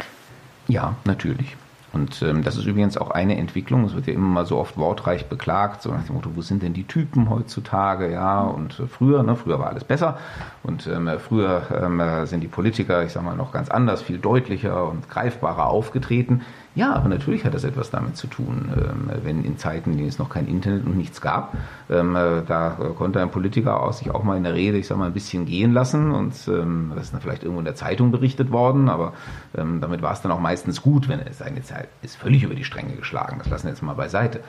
Ja, 0.68 0.96
natürlich. 1.06 1.56
Und 1.94 2.24
ähm, 2.24 2.44
das 2.44 2.58
ist 2.58 2.66
übrigens 2.66 2.98
auch 2.98 3.12
eine 3.12 3.38
Entwicklung, 3.38 3.86
es 3.86 3.94
wird 3.94 4.08
ja 4.08 4.14
immer 4.14 4.28
mal 4.28 4.46
so 4.48 4.58
oft 4.58 4.78
wortreich 4.78 5.28
beklagt, 5.28 5.84
so 5.84 5.92
nach 5.92 6.04
dem 6.04 6.16
Motto, 6.16 6.32
wo 6.36 6.42
sind 6.42 6.64
denn 6.64 6.74
die 6.74 6.86
Typen 6.86 7.30
heutzutage, 7.30 8.12
ja, 8.12 8.42
und 8.42 8.80
äh, 8.80 8.88
früher, 8.88 9.22
ne, 9.22 9.36
früher 9.36 9.60
war 9.60 9.68
alles 9.68 9.84
besser. 9.84 10.18
Und 10.64 10.88
ähm, 10.88 11.08
früher 11.20 11.62
ähm, 11.84 12.26
sind 12.26 12.42
die 12.42 12.48
Politiker, 12.48 13.04
ich 13.04 13.12
sag 13.12 13.24
mal, 13.24 13.36
noch 13.36 13.52
ganz 13.52 13.70
anders, 13.70 14.02
viel 14.02 14.18
deutlicher 14.18 14.90
und 14.90 15.08
greifbarer 15.08 15.68
aufgetreten. 15.68 16.42
Ja, 16.76 16.94
aber 16.94 17.08
natürlich 17.08 17.46
hat 17.46 17.54
das 17.54 17.64
etwas 17.64 17.92
damit 17.92 18.18
zu 18.18 18.26
tun, 18.26 18.72
ähm, 18.76 19.12
wenn 19.24 19.46
in 19.46 19.60
Zeiten, 19.60 19.92
in 19.92 19.98
denen 19.98 20.10
es 20.10 20.18
noch 20.18 20.30
kein 20.30 20.48
Internet 20.48 20.86
und 20.88 20.98
nichts 20.98 21.22
gab, 21.22 21.56
ähm, 21.88 22.16
äh, 22.16 22.42
da 22.48 22.72
konnte 22.98 23.22
ein 23.22 23.30
Politiker 23.30 23.80
aus 23.80 24.00
sich 24.00 24.10
auch 24.10 24.24
mal 24.24 24.38
in 24.38 24.44
der 24.44 24.56
Rede, 24.56 24.80
ich 24.80 24.88
sag 24.88 24.98
mal, 24.98 25.06
ein 25.06 25.14
bisschen 25.14 25.46
gehen 25.46 25.72
lassen 25.72 26.10
und 26.10 26.34
ähm, 26.48 26.92
das 26.96 27.06
ist 27.06 27.14
dann 27.14 27.22
vielleicht 27.22 27.44
irgendwo 27.44 27.60
in 27.60 27.66
der 27.66 27.76
Zeitung 27.76 28.12
berichtet 28.12 28.52
worden, 28.52 28.90
aber 28.90 29.14
damit 29.54 30.02
war 30.02 30.14
es 30.14 30.22
dann 30.22 30.32
auch 30.32 30.40
meistens 30.40 30.82
gut, 30.82 31.08
wenn 31.08 31.20
es 31.20 31.42
eine 31.42 31.62
Zeit 31.62 31.88
ist 32.02 32.16
völlig 32.16 32.44
über 32.44 32.56
die 32.56 32.64
Stränge 32.64 32.96
geschlagen, 32.96 33.38
das 33.38 33.50
lassen 33.50 33.66
wir 33.66 33.72
jetzt 33.72 33.84
mal 33.84 33.94
beiseite. 33.94 34.40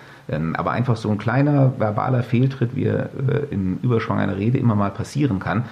aber 0.55 0.71
einfach 0.71 0.97
so 0.97 1.11
ein 1.11 1.19
kleiner 1.19 1.73
verbaler 1.79 2.23
Fehltritt, 2.23 2.75
wie 2.75 2.85
er 2.85 3.11
äh, 3.17 3.47
im 3.51 3.79
Überschwang 3.83 4.19
einer 4.19 4.37
Rede 4.37 4.57
immer 4.57 4.75
mal 4.75 4.91
passieren 4.91 5.41
kann, 5.41 5.65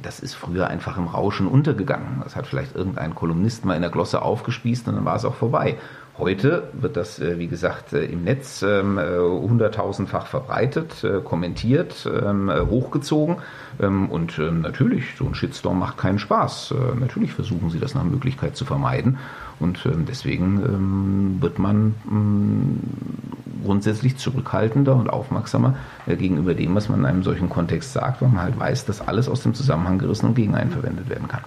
das 0.00 0.20
ist 0.20 0.34
früher 0.34 0.68
einfach 0.68 0.98
im 0.98 1.06
Rauschen 1.06 1.46
untergegangen. 1.46 2.20
Das 2.22 2.36
hat 2.36 2.46
vielleicht 2.46 2.76
irgendein 2.76 3.14
Kolumnist 3.14 3.64
mal 3.64 3.74
in 3.74 3.82
der 3.82 3.90
Glosse 3.90 4.22
aufgespießt 4.22 4.88
und 4.88 4.96
dann 4.96 5.04
war 5.04 5.16
es 5.16 5.24
auch 5.24 5.34
vorbei. 5.34 5.76
Heute 6.18 6.64
wird 6.72 6.96
das, 6.96 7.20
äh, 7.20 7.38
wie 7.38 7.46
gesagt, 7.46 7.92
äh, 7.92 8.04
im 8.04 8.24
Netz 8.24 8.62
ähm, 8.62 8.98
äh, 8.98 9.18
hunderttausendfach 9.18 10.26
verbreitet, 10.26 11.06
kommentiert, 11.24 12.10
ähm, 12.12 12.50
hochgezogen. 12.50 13.36
Und 13.78 14.38
natürlich, 14.38 15.14
so 15.16 15.24
ein 15.24 15.36
Shitstorm 15.36 15.78
macht 15.78 15.98
keinen 15.98 16.18
Spaß. 16.18 16.74
Natürlich 16.98 17.32
versuchen 17.32 17.70
sie 17.70 17.78
das 17.78 17.94
nach 17.94 18.02
Möglichkeit 18.02 18.56
zu 18.56 18.64
vermeiden. 18.64 19.18
Und 19.60 19.88
deswegen 20.08 21.40
wird 21.40 21.60
man 21.60 21.94
mm, 22.04 22.80
grundsätzlich 23.64 24.16
zurückhaltender 24.16 24.94
und 24.94 25.10
aufmerksamer 25.10 25.76
gegenüber 26.06 26.54
dem, 26.54 26.74
was 26.74 26.88
man 26.88 27.00
in 27.00 27.06
einem 27.06 27.22
solchen 27.22 27.48
Kontext 27.48 27.92
sagt, 27.92 28.22
weil 28.22 28.28
man 28.28 28.42
halt 28.42 28.58
weiß, 28.58 28.84
dass 28.86 29.06
alles 29.06 29.28
aus 29.28 29.42
dem 29.42 29.54
Zusammenhang 29.54 29.98
gerissen 29.98 30.26
und 30.26 30.34
gegen 30.34 30.54
einen 30.54 30.70
verwendet 30.70 31.08
werden 31.08 31.28
kann. 31.28 31.44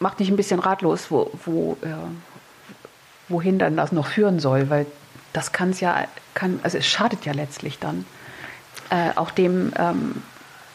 Macht 0.00 0.20
dich 0.20 0.30
ein 0.30 0.36
bisschen 0.36 0.60
ratlos, 0.60 1.10
wo, 1.10 1.30
wo 1.44 1.76
wohin 3.28 3.58
dann 3.58 3.76
das 3.76 3.92
noch 3.92 4.06
führen 4.06 4.40
soll, 4.40 4.70
weil 4.70 4.86
das 5.32 5.52
kann 5.52 5.70
es 5.70 5.80
ja, 5.80 6.04
kann, 6.34 6.60
also 6.62 6.78
es 6.78 6.86
schadet 6.86 7.24
ja 7.24 7.32
letztlich 7.32 7.78
dann 7.78 8.06
äh, 8.90 9.10
auch 9.16 9.30
dem, 9.30 9.72
ähm, 9.76 10.22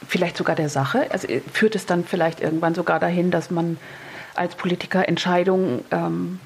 vielleicht 0.07 0.37
sogar 0.37 0.55
der 0.55 0.69
Sache. 0.69 1.07
Also 1.11 1.27
äh, 1.27 1.41
führt 1.51 1.75
es 1.75 1.85
dann 1.85 2.03
vielleicht 2.03 2.41
irgendwann 2.41 2.75
sogar 2.75 2.99
dahin, 2.99 3.31
dass 3.31 3.49
man 3.49 3.77
als 4.35 4.55
Politiker 4.55 5.07
Entscheidungen 5.07 5.83
ähm, 5.91 6.39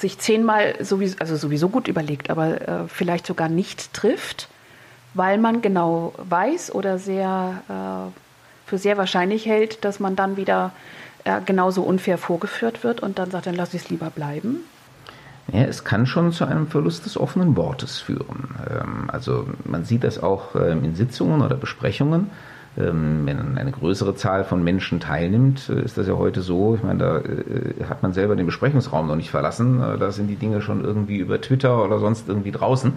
sich 0.00 0.18
zehnmal 0.18 0.76
sowieso, 0.84 1.16
also 1.18 1.36
sowieso 1.36 1.68
gut 1.68 1.88
überlegt, 1.88 2.30
aber 2.30 2.60
äh, 2.60 2.88
vielleicht 2.88 3.26
sogar 3.26 3.48
nicht 3.48 3.92
trifft, 3.92 4.48
weil 5.14 5.38
man 5.38 5.62
genau 5.62 6.14
weiß 6.18 6.74
oder 6.74 6.98
sehr 6.98 7.62
äh, 7.68 8.68
für 8.68 8.78
sehr 8.78 8.96
wahrscheinlich 8.96 9.46
hält, 9.46 9.84
dass 9.84 9.98
man 9.98 10.14
dann 10.14 10.36
wieder 10.36 10.72
äh, 11.24 11.40
genauso 11.44 11.82
unfair 11.82 12.18
vorgeführt 12.18 12.84
wird 12.84 13.00
und 13.00 13.18
dann 13.18 13.30
sagt, 13.30 13.46
dann 13.46 13.54
lasse 13.54 13.76
ich 13.76 13.84
es 13.84 13.90
lieber 13.90 14.10
bleiben? 14.10 14.60
Ja, 15.52 15.62
es 15.62 15.82
kann 15.82 16.06
schon 16.06 16.30
zu 16.32 16.44
einem 16.44 16.66
Verlust 16.68 17.06
des 17.06 17.18
offenen 17.18 17.56
Wortes 17.56 17.98
führen. 17.98 18.54
Ähm, 18.70 19.10
also 19.10 19.46
man 19.64 19.84
sieht 19.84 20.04
das 20.04 20.22
auch 20.22 20.54
ähm, 20.54 20.84
in 20.84 20.94
Sitzungen 20.94 21.40
oder 21.40 21.56
Besprechungen. 21.56 22.30
Ähm, 22.78 23.22
wenn 23.24 23.58
eine 23.58 23.72
größere 23.72 24.14
Zahl 24.14 24.44
von 24.44 24.62
Menschen 24.62 25.00
teilnimmt, 25.00 25.68
äh, 25.68 25.82
ist 25.82 25.98
das 25.98 26.06
ja 26.06 26.14
heute 26.14 26.42
so. 26.42 26.76
Ich 26.76 26.82
meine, 26.82 26.98
da 26.98 27.18
äh, 27.18 27.84
hat 27.88 28.02
man 28.02 28.12
selber 28.12 28.36
den 28.36 28.46
Besprechungsraum 28.46 29.08
noch 29.08 29.16
nicht 29.16 29.30
verlassen. 29.30 29.82
Äh, 29.82 29.98
da 29.98 30.12
sind 30.12 30.28
die 30.28 30.36
Dinge 30.36 30.60
schon 30.60 30.84
irgendwie 30.84 31.16
über 31.16 31.40
Twitter 31.40 31.84
oder 31.84 31.98
sonst 31.98 32.28
irgendwie 32.28 32.52
draußen. 32.52 32.92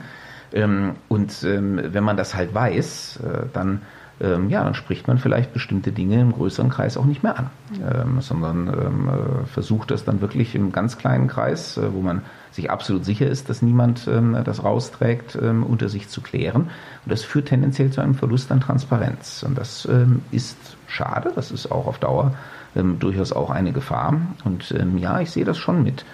Und 1.08 1.44
wenn 1.44 2.04
man 2.04 2.18
das 2.18 2.36
halt 2.36 2.54
weiß, 2.54 3.20
dann 3.54 3.84
ähm, 4.20 4.50
ja, 4.50 4.66
dann 4.66 4.74
spricht 4.74 5.08
man 5.08 5.18
vielleicht 5.18 5.54
bestimmte 5.54 5.94
Dinge 5.94 6.20
im 6.20 6.34
größeren 6.34 6.70
Kreis 6.70 6.98
auch 6.98 7.06
nicht 7.06 7.24
mehr 7.24 7.40
an, 7.40 7.50
ähm, 7.82 8.20
sondern 8.20 8.68
ähm, 8.68 9.10
versucht 9.46 9.92
das 9.92 10.04
dann 10.04 10.20
wirklich 10.20 10.54
im 10.54 10.74
ganz 10.74 10.98
kleinen 10.98 11.28
Kreis, 11.28 11.80
wo 11.82 12.02
man 12.02 12.22
sich 12.52 12.70
absolut 12.70 13.06
sicher 13.06 13.28
ist, 13.28 13.50
dass 13.50 13.62
niemand 13.62 14.08
ähm, 14.08 14.38
das 14.44 14.64
rausträgt, 14.64 15.38
ähm, 15.42 15.64
unter 15.64 15.90
sich 15.90 16.10
zu 16.10 16.22
klären. 16.22 16.70
Und 17.06 17.12
das 17.12 17.24
führt 17.24 17.48
tendenziell 17.48 17.92
zu 17.92 18.02
einem 18.02 18.16
Verlust 18.16 18.52
an 18.52 18.60
Transparenz. 18.60 19.44
Und 19.44 19.58
das 19.58 19.88
ähm, 19.90 20.22
ist 20.32 20.58
schade, 20.88 21.32
das 21.36 21.52
ist 21.52 21.72
auch 21.72 21.88
auf 21.88 22.00
Dauer 22.00 22.34
durchaus 22.74 23.34
auch 23.34 23.50
eine 23.50 23.74
Gefahr. 23.74 24.16
Und 24.46 24.74
ja, 24.96 25.20
ich 25.20 25.32
sehe 25.32 25.44
das 25.44 25.58
schon 25.58 25.84
mit 25.84 26.06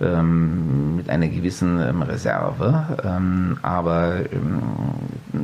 ähm, 0.00 0.96
mit 0.96 1.08
einer 1.08 1.28
gewissen 1.28 1.80
ähm, 1.80 2.02
Reserve. 2.02 2.98
Ähm, 3.02 3.58
aber 3.62 4.30
ähm, 4.32 4.62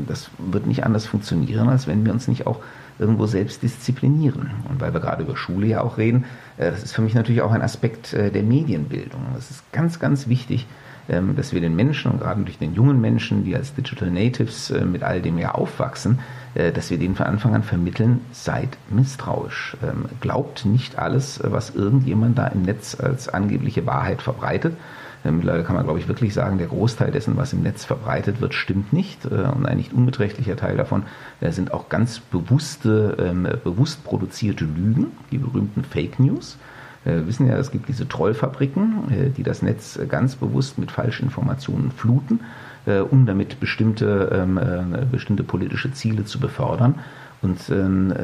das 0.06 0.30
wird 0.38 0.66
nicht 0.66 0.84
anders 0.84 1.06
funktionieren, 1.06 1.68
als 1.68 1.86
wenn 1.86 2.04
wir 2.04 2.12
uns 2.12 2.28
nicht 2.28 2.46
auch 2.46 2.60
irgendwo 2.98 3.26
selbst 3.26 3.62
disziplinieren. 3.62 4.50
Und 4.68 4.80
weil 4.80 4.92
wir 4.92 5.00
gerade 5.00 5.22
über 5.22 5.36
Schule 5.36 5.66
ja 5.66 5.80
auch 5.80 5.98
reden, 5.98 6.24
äh, 6.58 6.70
das 6.70 6.82
ist 6.82 6.92
für 6.92 7.02
mich 7.02 7.14
natürlich 7.14 7.42
auch 7.42 7.52
ein 7.52 7.62
Aspekt 7.62 8.12
äh, 8.12 8.30
der 8.30 8.42
Medienbildung. 8.42 9.20
Es 9.38 9.50
ist 9.50 9.72
ganz, 9.72 9.98
ganz 9.98 10.28
wichtig, 10.28 10.66
ähm, 10.66 10.70
dass 11.08 11.52
wir 11.52 11.60
den 11.60 11.74
Menschen 11.74 12.12
und 12.12 12.20
gerade 12.20 12.42
durch 12.42 12.58
den 12.58 12.74
jungen 12.74 13.00
Menschen, 13.00 13.44
die 13.44 13.56
als 13.56 13.74
Digital 13.74 14.10
Natives 14.10 14.70
äh, 14.70 14.84
mit 14.84 15.02
all 15.02 15.20
dem 15.20 15.38
ja 15.38 15.52
aufwachsen, 15.52 16.20
äh, 16.54 16.72
dass 16.72 16.90
wir 16.90 16.98
denen 16.98 17.16
von 17.16 17.26
Anfang 17.26 17.54
an 17.54 17.62
vermitteln, 17.62 18.20
seid 18.30 18.76
misstrauisch. 18.90 19.76
Ähm, 19.82 20.06
glaubt 20.20 20.64
nicht 20.64 20.98
alles, 20.98 21.40
was 21.42 21.70
irgendjemand 21.70 22.38
da 22.38 22.46
im 22.48 22.62
Netz 22.62 22.98
als 22.98 23.28
angebliche 23.28 23.86
Wahrheit 23.86 24.22
verbreitet. 24.22 24.76
Ähm, 25.24 25.38
mittlerweile 25.38 25.64
kann 25.64 25.74
man, 25.74 25.84
glaube 25.84 25.98
ich, 25.98 26.08
wirklich 26.08 26.34
sagen, 26.34 26.58
der 26.58 26.68
Großteil 26.68 27.10
dessen, 27.10 27.36
was 27.36 27.52
im 27.52 27.62
Netz 27.62 27.84
verbreitet 27.84 28.40
wird, 28.40 28.54
stimmt 28.54 28.92
nicht. 28.92 29.24
Äh, 29.24 29.48
und 29.54 29.66
ein 29.66 29.78
nicht 29.78 29.92
unbeträchtlicher 29.92 30.56
Teil 30.56 30.76
davon 30.76 31.04
sind 31.40 31.72
auch 31.72 31.88
ganz 31.88 32.20
bewusste, 32.20 33.34
bewusst 33.64 34.04
produzierte 34.04 34.64
Lügen, 34.64 35.08
die 35.32 35.38
berühmten 35.38 35.82
Fake 35.82 36.20
News. 36.20 36.56
Wir 37.04 37.26
wissen 37.26 37.48
ja, 37.48 37.56
es 37.56 37.70
gibt 37.70 37.88
diese 37.88 38.08
Trollfabriken, 38.08 39.10
äh, 39.10 39.30
die 39.30 39.42
das 39.42 39.62
Netz 39.62 39.98
ganz 40.08 40.36
bewusst 40.36 40.78
mit 40.78 40.90
Falschinformationen 40.90 41.90
fluten, 41.90 42.40
äh, 42.86 42.98
um 42.98 43.26
damit 43.26 43.58
bestimmte, 43.60 44.30
ähm, 44.32 44.58
äh, 44.58 45.04
bestimmte 45.10 45.42
politische 45.42 45.92
Ziele 45.92 46.24
zu 46.24 46.38
befördern. 46.38 46.96
Und 47.42 47.70
ähm, 47.70 48.14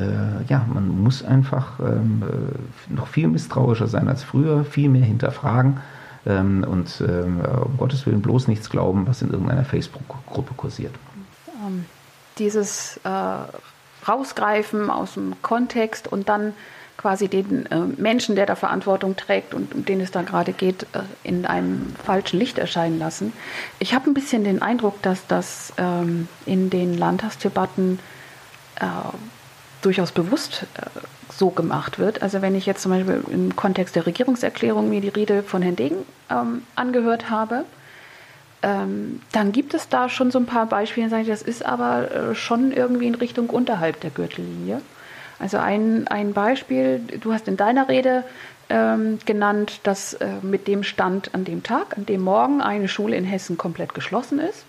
ja, 0.46 0.64
man 0.72 1.02
muss 1.02 1.24
einfach 1.24 1.80
ähm, 1.80 2.22
noch 2.88 3.08
viel 3.08 3.26
misstrauischer 3.26 3.88
sein 3.88 4.06
als 4.06 4.22
früher, 4.22 4.64
viel 4.64 4.88
mehr 4.88 5.02
hinterfragen 5.02 5.78
und 6.24 7.00
um 7.00 7.40
Gottes 7.78 8.06
Willen 8.06 8.22
bloß 8.22 8.46
nichts 8.46 8.70
glauben, 8.70 9.08
was 9.08 9.22
in 9.22 9.30
irgendeiner 9.30 9.64
Facebook-Gruppe 9.64 10.54
kursiert. 10.56 10.94
Dieses 12.38 13.00
äh, 13.02 13.08
Rausgreifen 14.08 14.90
aus 14.90 15.14
dem 15.14 15.34
Kontext 15.42 16.06
und 16.06 16.28
dann 16.28 16.52
quasi 16.98 17.28
den 17.28 17.64
äh, 17.66 17.78
Menschen, 17.96 18.36
der 18.36 18.44
da 18.44 18.56
Verantwortung 18.56 19.16
trägt 19.16 19.54
und 19.54 19.74
um 19.74 19.84
den 19.84 20.00
es 20.00 20.10
da 20.10 20.22
gerade 20.22 20.52
geht, 20.52 20.82
äh, 20.92 21.02
in 21.22 21.46
einem 21.46 21.94
falschen 22.04 22.38
Licht 22.38 22.58
erscheinen 22.58 22.98
lassen. 22.98 23.32
Ich 23.78 23.94
habe 23.94 24.10
ein 24.10 24.14
bisschen 24.14 24.44
den 24.44 24.60
Eindruck, 24.60 25.00
dass 25.00 25.26
das 25.28 25.72
ähm, 25.78 26.28
in 26.44 26.68
den 26.68 26.98
Landtagsdebatten 26.98 28.00
äh, 28.80 28.84
durchaus 29.80 30.10
bewusst 30.10 30.66
äh, 30.74 30.86
so 31.32 31.50
gemacht 31.50 32.00
wird. 32.00 32.20
Also 32.20 32.42
wenn 32.42 32.56
ich 32.56 32.66
jetzt 32.66 32.82
zum 32.82 32.90
Beispiel 32.90 33.22
im 33.30 33.54
Kontext 33.54 33.94
der 33.94 34.04
Regierungserklärung 34.04 34.88
mir 34.88 35.00
die 35.00 35.08
Rede 35.08 35.44
von 35.44 35.62
Herrn 35.62 35.76
Degen 35.76 35.98
ähm, 36.28 36.62
angehört 36.74 37.30
habe, 37.30 37.64
ähm, 38.62 39.20
dann 39.30 39.52
gibt 39.52 39.72
es 39.72 39.88
da 39.88 40.08
schon 40.08 40.32
so 40.32 40.40
ein 40.40 40.46
paar 40.46 40.66
Beispiele, 40.66 41.08
sage 41.08 41.22
ich, 41.22 41.28
das 41.28 41.42
ist 41.42 41.64
aber 41.64 42.10
äh, 42.10 42.34
schon 42.34 42.72
irgendwie 42.72 43.06
in 43.06 43.14
Richtung 43.14 43.50
unterhalb 43.50 44.00
der 44.00 44.10
Gürtellinie. 44.10 44.80
Also 45.38 45.58
ein, 45.58 46.08
ein 46.08 46.32
Beispiel, 46.32 47.00
du 47.20 47.32
hast 47.32 47.48
in 47.48 47.56
deiner 47.56 47.88
Rede 47.88 48.24
ähm, 48.68 49.18
genannt, 49.24 49.80
dass 49.84 50.14
äh, 50.14 50.26
mit 50.42 50.66
dem 50.68 50.82
Stand 50.82 51.34
an 51.34 51.44
dem 51.44 51.62
Tag, 51.62 51.96
an 51.96 52.06
dem 52.06 52.22
Morgen 52.22 52.60
eine 52.60 52.88
Schule 52.88 53.16
in 53.16 53.24
Hessen 53.24 53.56
komplett 53.56 53.94
geschlossen 53.94 54.38
ist. 54.38 54.64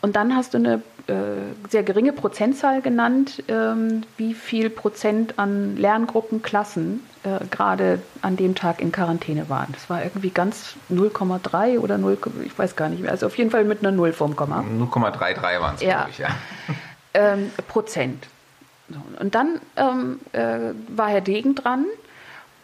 Und 0.00 0.14
dann 0.14 0.36
hast 0.36 0.54
du 0.54 0.58
eine 0.58 0.82
äh, 1.08 1.22
sehr 1.68 1.82
geringe 1.82 2.12
Prozentzahl 2.12 2.82
genannt, 2.82 3.42
ähm, 3.48 4.02
wie 4.16 4.34
viel 4.34 4.70
Prozent 4.70 5.38
an 5.38 5.76
Lerngruppen, 5.76 6.40
Klassen 6.40 7.00
äh, 7.24 7.44
gerade 7.50 8.00
an 8.22 8.36
dem 8.36 8.54
Tag 8.54 8.80
in 8.80 8.92
Quarantäne 8.92 9.48
waren. 9.48 9.72
Das 9.72 9.90
war 9.90 10.04
irgendwie 10.04 10.30
ganz 10.30 10.76
0,3 10.90 11.80
oder 11.80 11.98
0, 11.98 12.18
ich 12.44 12.56
weiß 12.56 12.76
gar 12.76 12.88
nicht 12.88 13.02
mehr. 13.02 13.10
Also 13.10 13.26
auf 13.26 13.36
jeden 13.36 13.50
Fall 13.50 13.64
mit 13.64 13.80
einer 13.80 13.90
Null 13.90 14.12
vorm 14.12 14.36
Komma. 14.36 14.60
0,33 14.60 15.60
waren 15.60 15.74
es, 15.74 15.82
ja. 15.82 15.94
glaube 15.96 16.10
ich, 16.10 16.18
ja. 16.18 16.28
Ähm, 17.14 17.50
Prozent. 17.66 18.28
Und 19.18 19.34
dann 19.34 19.60
ähm, 19.76 20.20
äh, 20.32 20.72
war 20.88 21.08
Herr 21.08 21.20
Degen 21.20 21.54
dran 21.54 21.86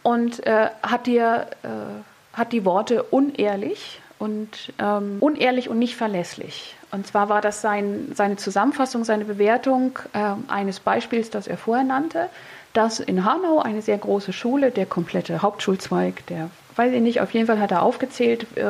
und 0.03 0.45
äh, 0.45 0.69
hat, 0.83 1.07
dir, 1.07 1.47
äh, 1.63 2.37
hat 2.37 2.51
die 2.51 2.65
Worte 2.65 3.03
unehrlich 3.03 3.99
und 4.17 4.73
ähm, 4.79 5.17
unehrlich 5.19 5.69
und 5.69 5.79
nicht 5.79 5.95
verlässlich. 5.95 6.75
Und 6.91 7.05
zwar 7.05 7.29
war 7.29 7.41
das 7.41 7.61
sein, 7.61 8.11
seine 8.13 8.37
Zusammenfassung, 8.37 9.03
seine 9.03 9.25
Bewertung 9.25 9.99
äh, 10.13 10.31
eines 10.47 10.79
Beispiels, 10.79 11.29
das 11.29 11.47
er 11.47 11.57
vorher 11.57 11.83
nannte, 11.83 12.29
dass 12.73 12.99
in 12.99 13.25
Hanau 13.25 13.59
eine 13.59 13.81
sehr 13.81 13.97
große 13.97 14.33
Schule, 14.33 14.71
der 14.71 14.85
komplette 14.85 15.41
Hauptschulzweig, 15.41 16.25
der 16.27 16.49
weiß 16.77 16.91
ich 16.91 17.01
nicht, 17.01 17.21
auf 17.21 17.33
jeden 17.33 17.47
Fall 17.47 17.61
hat 17.61 17.71
er 17.71 17.83
aufgezählt, 17.83 18.57
äh, 18.57 18.65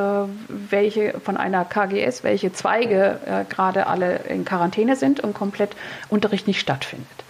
welche 0.48 1.20
von 1.20 1.38
einer 1.38 1.66
KGS, 1.66 2.24
welche 2.24 2.54
Zweige 2.54 3.20
äh, 3.26 3.46
gerade 3.52 3.88
alle 3.88 4.18
in 4.30 4.46
Quarantäne 4.46 4.96
sind 4.96 5.22
und 5.22 5.34
komplett 5.34 5.76
Unterricht 6.10 6.48
nicht 6.48 6.60
stattfindet 6.60 7.25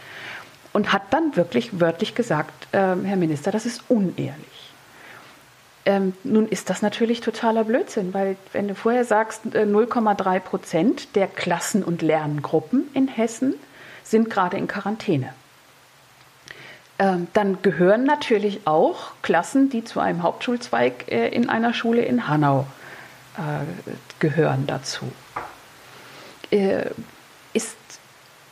und 0.75 0.91
hat 0.91 1.03
dann 1.11 1.37
wirklich 1.37 1.79
wörtlich 1.79 2.15
gesagt, 2.15 2.67
äh, 2.73 2.79
Herr 2.79 3.15
Minister, 3.15 3.49
das 3.49 3.65
ist 3.65 3.83
unehrlich. 3.87 4.73
Ähm, 5.85 6.11
nun 6.25 6.49
ist 6.49 6.69
das 6.69 6.81
natürlich 6.81 7.21
totaler 7.21 7.63
Blödsinn, 7.63 8.13
weil 8.13 8.35
wenn 8.51 8.67
du 8.67 8.75
vorher 8.75 9.05
sagst, 9.05 9.45
0,3 9.45 10.35
äh, 10.35 10.39
Prozent 10.41 11.15
der 11.15 11.27
Klassen- 11.27 11.81
und 11.81 12.01
Lerngruppen 12.01 12.89
in 12.93 13.07
Hessen 13.07 13.53
sind 14.03 14.29
gerade 14.29 14.57
in 14.57 14.67
Quarantäne. 14.67 15.33
Ähm, 16.99 17.27
dann 17.31 17.61
gehören 17.61 18.03
natürlich 18.03 18.67
auch 18.67 19.13
Klassen, 19.21 19.69
die 19.69 19.85
zu 19.85 20.01
einem 20.01 20.23
Hauptschulzweig 20.23 21.09
äh, 21.09 21.29
in 21.29 21.47
einer 21.47 21.73
Schule 21.73 22.01
in 22.01 22.27
Hanau 22.27 22.67
äh, 23.37 23.63
gehören 24.19 24.67
dazu. 24.67 25.09
Äh, 26.51 26.89
ist 27.53 27.77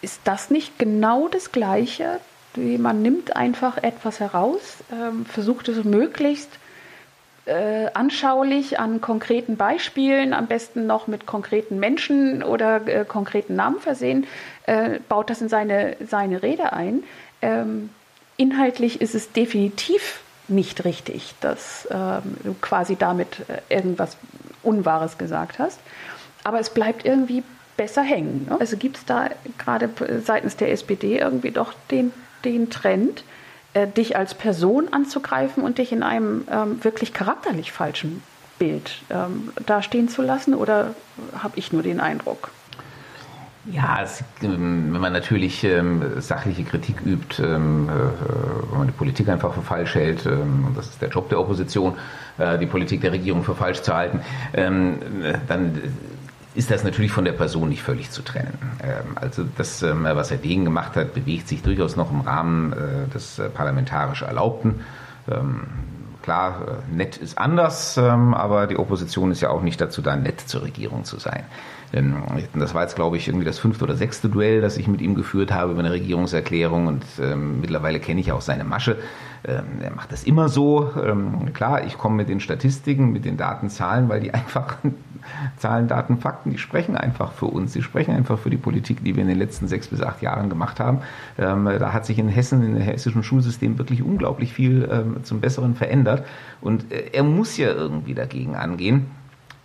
ist 0.04 0.22
das 0.26 0.50
nicht 0.50 0.78
genau 0.78 1.28
das 1.28 1.52
Gleiche? 1.52 2.20
Man 2.56 3.02
nimmt 3.02 3.36
einfach 3.36 3.78
etwas 3.78 4.20
heraus, 4.20 4.78
ähm, 4.92 5.26
versucht 5.26 5.70
es 5.70 5.84
möglichst 5.84 6.52
äh, 7.46 7.88
anschaulich 7.94 8.80
an 8.80 9.02
konkreten 9.02 9.58
Beispielen, 9.58 10.34
am 10.34 10.48
besten 10.48 10.86
noch 10.86 11.08
mit 11.08 11.26
konkreten 11.26 11.80
Menschen 11.80 12.44
oder 12.44 12.88
äh, 12.88 13.06
konkreten 13.06 13.56
Namen 13.56 13.80
versehen, 13.80 14.28
äh, 14.66 15.00
baut 15.10 15.30
das 15.30 15.42
in 15.42 15.50
seine, 15.50 15.98
seine 16.08 16.44
Rede 16.44 16.74
ein. 16.74 17.04
Ähm, 17.42 17.90
inhaltlich 18.38 19.02
ist 19.02 19.16
es 19.16 19.32
definitiv 19.32 20.22
nicht 20.48 20.86
richtig, 20.86 21.34
dass 21.42 21.88
ähm, 21.92 22.38
du 22.44 22.56
quasi 22.62 22.96
damit 22.96 23.38
irgendwas 23.70 24.18
Unwahres 24.62 25.18
gesagt 25.18 25.60
hast. 25.60 25.80
Aber 26.44 26.60
es 26.60 26.70
bleibt 26.70 27.06
irgendwie 27.06 27.44
besser 27.78 28.02
hängen. 28.02 28.48
Ne? 28.50 28.58
Also 28.60 28.78
gibt 28.78 28.98
es 28.98 29.06
da 29.06 29.30
gerade 29.58 29.90
seitens 30.24 30.56
der 30.56 30.72
SPD 30.72 31.18
irgendwie 31.18 31.52
doch 31.52 31.74
den, 31.92 32.12
den 32.46 32.70
Trend, 32.70 33.24
äh, 33.74 33.88
dich 33.88 34.16
als 34.16 34.34
Person 34.34 34.90
anzugreifen 34.92 35.64
und 35.64 35.78
dich 35.78 35.92
in 35.92 36.04
einem 36.04 36.46
ähm, 36.52 36.84
wirklich 36.84 37.14
charakterlich 37.14 37.72
falschen 37.72 38.22
Bild 38.60 39.02
ähm, 39.10 39.52
dastehen 39.66 40.10
zu 40.10 40.22
lassen? 40.22 40.54
Oder 40.54 40.96
habe 41.38 41.58
ich 41.58 41.74
nur 41.74 41.84
den 41.84 42.00
Eindruck? 42.00 42.52
Ja, 43.72 44.00
es, 44.04 44.22
ähm, 44.42 44.90
wenn 44.92 45.00
man 45.00 45.14
natürlich 45.14 45.64
ähm, 45.64 46.20
sachliche 46.20 46.66
Kritik 46.66 46.98
übt, 47.06 47.42
ähm, 47.42 47.88
äh, 47.88 48.72
wenn 48.72 48.78
man 48.78 48.88
die 48.88 48.94
Politik 48.94 49.30
einfach 49.30 49.54
für 49.54 49.62
falsch 49.62 49.96
hält, 49.96 50.26
ähm, 50.26 50.66
und 50.68 50.78
das 50.78 50.88
ist 50.90 51.02
der 51.02 51.08
Job 51.08 51.30
der 51.30 51.40
Opposition, 51.40 51.94
äh, 52.38 52.58
die 52.58 52.66
Politik 52.66 53.00
der 53.02 53.14
Regierung 53.14 53.42
für 53.42 53.56
falsch 53.56 53.82
zu 53.82 53.94
halten, 53.94 54.20
ähm, 54.54 54.98
dann 55.48 55.82
ist 56.56 56.72
das 56.72 56.84
natürlich 56.84 57.12
von 57.12 57.26
der 57.26 57.32
Person 57.32 57.70
nicht 57.70 57.82
völlig 57.82 58.12
zu 58.12 58.22
trennen. 58.22 58.58
Ähm, 58.84 59.16
also 59.16 59.44
das, 59.58 59.82
ähm, 59.82 60.04
was 60.04 60.32
Herr 60.32 60.38
Degen 60.38 60.66
gemacht 60.66 60.96
hat, 60.96 61.14
bewegt 61.14 61.48
sich 61.48 61.62
durchaus 61.62 61.96
noch 61.96 62.12
im 62.12 62.22
Rahmen 62.22 62.74
äh, 62.74 63.14
des 63.14 63.40
äh, 63.40 63.50
parlamentarisch 63.50 64.22
Erlaubten. 64.22 64.82
Ähm, 65.30 65.62
klar, 66.22 66.62
äh, 66.68 66.96
nett 66.96 67.18
ist 67.18 67.38
anders, 67.38 67.98
aber 67.98 68.68
die 68.68 68.78
Opposition 68.78 69.32
ist 69.32 69.42
ja 69.42 69.50
auch 69.50 69.62
nicht 69.62 69.82
dazu 69.82 70.02
da, 70.02 70.16
nett 70.16 70.42
zur 70.42 70.64
Regierung 70.64 71.04
zu 71.04 71.18
sein. 71.20 71.44
Das 72.56 72.74
war 72.74 72.82
jetzt, 72.82 72.96
glaube 72.96 73.18
ich, 73.18 73.28
irgendwie 73.28 73.46
das 73.46 73.60
fünfte 73.60 73.84
oder 73.84 73.96
sechste 73.96 74.28
Duell, 74.28 74.62
das 74.62 74.78
ich 74.78 74.88
mit 74.88 75.00
ihm 75.00 75.14
geführt 75.14 75.54
habe 75.54 75.74
über 75.74 75.82
eine 75.82 75.92
Regierungserklärung 75.92 76.88
und 76.88 77.04
mittlerweile 77.62 78.00
kenne 78.00 78.20
ich 78.20 78.32
auch 78.32 78.42
seine 78.42 78.64
Masche. 78.64 78.98
Er 79.44 79.92
macht 79.96 80.12
das 80.12 80.24
immer 80.24 80.50
so. 80.50 80.92
Klar, 81.54 81.86
ich 81.86 82.00
komme 82.00 82.16
mit 82.16 82.30
den 82.30 82.40
Statistiken, 82.40 83.12
mit 83.12 83.26
den 83.26 83.38
Daten, 83.38 83.70
Zahlen, 83.70 84.10
weil 84.10 84.22
die 84.22 84.34
einfach 84.34 84.78
Zahlen, 85.58 85.88
Daten, 85.88 86.18
Fakten, 86.18 86.52
die 86.52 86.58
sprechen 86.58 86.96
einfach 86.96 87.32
für 87.34 87.46
uns. 87.46 87.74
Sie 87.74 87.82
sprechen 87.82 88.16
einfach 88.16 88.40
für 88.40 88.50
die 88.50 88.58
Politik, 88.58 89.04
die 89.04 89.16
wir 89.16 89.24
in 89.24 89.30
den 89.30 89.38
letzten 89.38 89.68
sechs 89.68 89.88
bis 89.88 90.02
acht 90.02 90.22
Jahren 90.22 90.50
gemacht 90.50 90.80
haben. 90.80 91.00
Ähm, 91.38 91.70
da 91.80 91.94
hat 91.94 92.06
sich 92.06 92.20
in 92.20 92.30
Hessen, 92.30 92.64
in 92.64 92.76
dem 92.76 92.82
hessischen 92.82 93.24
Schulsystem 93.24 93.78
wirklich 93.78 94.04
unglaublich 94.04 94.54
viel 94.54 94.88
ähm, 94.92 95.24
zum 95.24 95.42
Besseren 95.42 95.76
verändert. 95.76 96.26
Und 96.62 96.92
äh, 96.92 97.10
er 97.14 97.24
muss 97.24 97.58
ja 97.58 97.68
irgendwie 97.68 98.14
dagegen 98.14 98.56
angehen. 98.56 99.08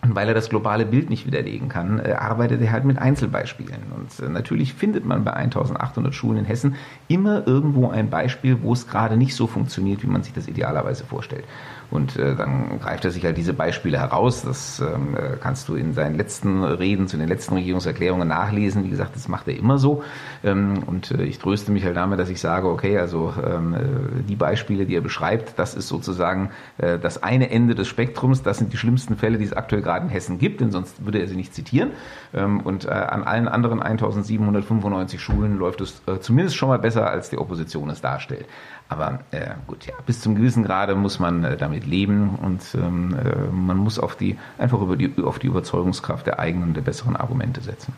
Und 0.01 0.15
weil 0.15 0.29
er 0.29 0.35
das 0.35 0.49
globale 0.49 0.87
Bild 0.87 1.11
nicht 1.11 1.27
widerlegen 1.27 1.69
kann, 1.69 1.99
äh, 1.99 2.13
arbeitet 2.13 2.63
er 2.63 2.71
halt 2.71 2.85
mit 2.85 2.99
Einzelbeispielen. 2.99 3.83
Und 3.97 4.25
äh, 4.25 4.29
natürlich 4.29 4.73
findet 4.73 5.05
man 5.05 5.25
bei 5.25 5.33
1800 5.33 6.15
Schulen 6.15 6.39
in 6.39 6.45
Hessen 6.45 6.77
immer 7.09 7.45
irgendwo 7.47 7.91
ein 7.91 8.09
Beispiel, 8.09 8.63
wo 8.63 8.73
es 8.73 8.87
gerade 8.87 9.17
nicht 9.17 9.35
so 9.35 9.49
funktioniert, 9.49 10.05
wie 10.05 10.07
man 10.07 10.23
sich 10.23 10.33
das 10.33 10.47
idealerweise 10.47 11.05
vorstellt. 11.05 11.45
Und 11.91 12.17
äh, 12.17 12.37
dann 12.37 12.79
greift 12.81 13.05
er 13.05 13.11
sich 13.11 13.25
halt 13.25 13.39
diese 13.39 13.55
Beispiele 13.55 13.99
heraus. 13.99 14.43
Das 14.43 14.81
ähm, 14.81 15.17
äh, 15.17 15.37
kannst 15.41 15.69
du 15.69 15.75
in 15.75 15.95
seinen 15.95 16.17
letzten 16.17 16.63
Reden, 16.63 17.09
zu 17.09 17.17
den 17.17 17.29
letzten 17.29 17.55
Regierungserklärungen 17.55 18.29
nachlesen. 18.29 18.85
Wie 18.85 18.91
gesagt, 18.91 19.17
das 19.17 19.29
macht 19.29 19.49
er 19.49 19.57
immer 19.57 19.79
so. 19.79 20.03
Ähm, 20.45 20.83
und 20.85 21.11
äh, 21.13 21.23
ich 21.23 21.39
tröste 21.39 21.73
mich 21.73 21.85
halt 21.85 21.97
damit, 21.97 22.19
dass 22.19 22.29
ich 22.29 22.41
sage, 22.41 22.69
okay, 22.69 22.99
also 22.99 23.33
ähm, 23.43 23.75
äh, 23.75 24.23
die 24.29 24.37
Beispiele, 24.37 24.85
die 24.85 24.97
er 24.97 25.01
beschreibt, 25.01 25.59
das 25.59 25.75
ist 25.75 25.89
sozusagen 25.89 26.51
äh, 26.77 26.99
das 26.99 27.23
eine 27.23 27.51
Ende 27.51 27.75
des 27.75 27.89
Spektrums. 27.89 28.43
Das 28.43 28.59
sind 28.59 28.73
die 28.73 28.77
schlimmsten 28.77 29.17
Fälle, 29.17 29.39
die 29.39 29.45
es 29.45 29.55
aktuell 29.55 29.81
gerade 29.81 30.05
in 30.05 30.11
Hessen 30.11 30.39
gibt, 30.39 30.61
denn 30.61 30.71
sonst 30.71 31.05
würde 31.07 31.21
er 31.21 31.27
sie 31.27 31.37
nicht 31.37 31.55
zitieren. 31.55 31.93
Ähm, 32.35 32.61
und 32.61 32.85
äh, 32.85 32.91
an 32.91 33.25
allen 33.25 33.49
anderen 33.49 33.81
1795 33.83 35.23
Schulen 35.23 35.57
läuft 35.57 35.81
es 35.81 36.03
zumindest 36.21 36.57
schon 36.57 36.69
mal 36.69 36.79
besser, 36.79 37.09
als 37.09 37.31
die 37.31 37.39
Opposition 37.39 37.89
es 37.89 38.03
darstellt. 38.03 38.47
Aber 38.89 39.21
äh, 39.33 39.51
gut, 39.67 39.87
ja, 39.87 39.95
bis 40.07 40.21
zum 40.21 40.35
gewissen 40.35 40.65
Grade 40.65 40.95
muss 40.95 41.19
man 41.19 41.45
äh, 41.45 41.57
damit 41.57 41.87
leben 41.87 42.39
und 42.43 42.63
ähm, 42.75 43.15
äh, 43.15 43.51
man 43.53 43.77
muss 43.77 43.99
auf 43.99 44.17
die, 44.17 44.39
einfach 44.57 44.81
über 44.81 44.97
die, 44.97 45.13
auf 45.23 45.39
die 45.39 45.47
Überzeugungskraft 45.47 46.27
der 46.27 46.39
eigenen, 46.39 46.73
der 46.73 46.81
besseren 46.81 47.17
Argumente 47.17 47.61
setzen. 47.61 47.93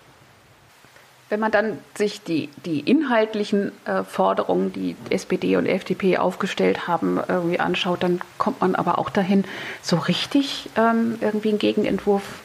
Wenn 1.28 1.38
man 1.38 1.52
dann 1.52 1.78
sich 1.94 2.24
die, 2.24 2.48
die 2.66 2.80
inhaltlichen 2.80 3.70
äh, 3.84 4.02
Forderungen, 4.02 4.72
die 4.72 4.96
SPD 5.10 5.54
und 5.56 5.66
FDP 5.66 6.18
aufgestellt 6.18 6.88
haben, 6.88 7.20
irgendwie 7.28 7.60
anschaut, 7.60 8.02
dann 8.02 8.20
kommt 8.36 8.60
man 8.60 8.74
aber 8.74 8.98
auch 8.98 9.10
dahin, 9.10 9.44
so 9.80 9.96
richtig 9.96 10.70
ähm, 10.76 11.18
irgendwie 11.20 11.50
einen 11.50 11.60
Gegenentwurf 11.60 12.40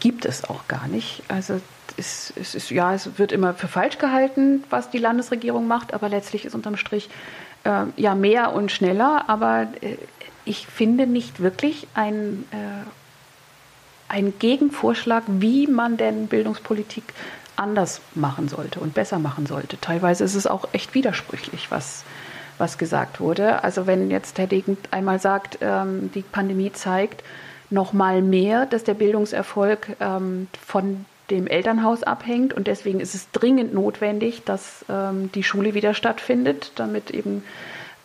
gibt 0.00 0.24
es 0.24 0.48
auch 0.48 0.66
gar 0.68 0.88
nicht. 0.88 1.22
Also 1.28 1.60
es, 1.98 2.32
es 2.34 2.54
ist, 2.54 2.70
ja, 2.70 2.94
es 2.94 3.18
wird 3.18 3.30
immer 3.30 3.52
für 3.52 3.68
falsch 3.68 3.98
gehalten, 3.98 4.64
was 4.70 4.88
die 4.88 4.96
Landesregierung 4.96 5.66
macht, 5.66 5.92
aber 5.92 6.08
letztlich 6.08 6.46
ist 6.46 6.54
unterm 6.54 6.78
Strich 6.78 7.10
äh, 7.64 7.84
ja 7.96 8.14
mehr 8.14 8.52
und 8.52 8.70
schneller, 8.70 9.24
aber 9.28 9.68
äh, 9.80 9.96
ich 10.44 10.66
finde 10.66 11.06
nicht 11.06 11.40
wirklich 11.40 11.86
ein, 11.94 12.44
äh, 12.50 12.86
ein 14.08 14.34
Gegenvorschlag, 14.38 15.24
wie 15.26 15.66
man 15.66 15.96
denn 15.96 16.26
Bildungspolitik 16.26 17.04
anders 17.56 18.00
machen 18.14 18.48
sollte 18.48 18.80
und 18.80 18.94
besser 18.94 19.18
machen 19.18 19.46
sollte. 19.46 19.78
Teilweise 19.80 20.24
ist 20.24 20.34
es 20.34 20.46
auch 20.46 20.68
echt 20.72 20.94
widersprüchlich, 20.94 21.70
was, 21.70 22.04
was 22.58 22.78
gesagt 22.78 23.20
wurde. 23.20 23.62
Also 23.62 23.86
wenn 23.86 24.10
jetzt 24.10 24.38
Herr 24.38 24.46
Degen 24.46 24.78
einmal 24.90 25.20
sagt, 25.20 25.58
ähm, 25.60 26.10
die 26.14 26.22
Pandemie 26.22 26.72
zeigt 26.72 27.22
noch 27.68 27.92
mal 27.92 28.22
mehr, 28.22 28.66
dass 28.66 28.82
der 28.82 28.94
Bildungserfolg 28.94 29.96
ähm, 30.00 30.48
von 30.66 31.04
dem 31.30 31.46
Elternhaus 31.46 32.02
abhängt 32.02 32.52
und 32.52 32.66
deswegen 32.66 33.00
ist 33.00 33.14
es 33.14 33.30
dringend 33.30 33.72
notwendig, 33.72 34.44
dass 34.44 34.84
ähm, 34.88 35.30
die 35.32 35.42
Schule 35.42 35.74
wieder 35.74 35.94
stattfindet, 35.94 36.72
damit 36.74 37.10
eben 37.10 37.42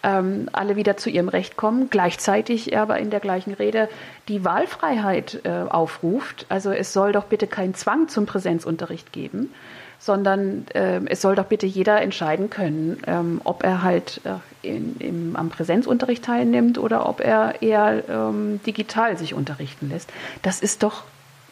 ähm, 0.05 0.49
alle 0.53 0.75
wieder 0.75 0.97
zu 0.97 1.09
ihrem 1.09 1.29
Recht 1.29 1.57
kommen. 1.57 1.89
Gleichzeitig 1.89 2.77
aber 2.77 2.99
in 2.99 3.09
der 3.09 3.19
gleichen 3.19 3.53
Rede 3.53 3.89
die 4.27 4.45
Wahlfreiheit 4.45 5.41
äh, 5.43 5.49
aufruft. 5.49 6.45
Also 6.49 6.71
es 6.71 6.93
soll 6.93 7.11
doch 7.11 7.25
bitte 7.25 7.47
keinen 7.47 7.73
Zwang 7.73 8.07
zum 8.07 8.25
Präsenzunterricht 8.25 9.11
geben, 9.11 9.51
sondern 9.97 10.67
äh, 10.73 11.01
es 11.07 11.21
soll 11.21 11.35
doch 11.35 11.45
bitte 11.45 11.65
jeder 11.65 12.01
entscheiden 12.01 12.49
können, 12.49 13.01
ähm, 13.07 13.41
ob 13.43 13.63
er 13.63 13.81
halt 13.81 14.21
äh, 14.23 14.67
in, 14.67 14.95
im, 14.99 15.35
am 15.35 15.49
Präsenzunterricht 15.49 16.23
teilnimmt 16.23 16.77
oder 16.77 17.09
ob 17.09 17.19
er 17.21 17.61
eher 17.61 18.03
ähm, 18.07 18.59
digital 18.65 19.17
sich 19.17 19.33
unterrichten 19.33 19.89
lässt. 19.89 20.11
Das 20.43 20.61
ist 20.61 20.83
doch 20.83 21.03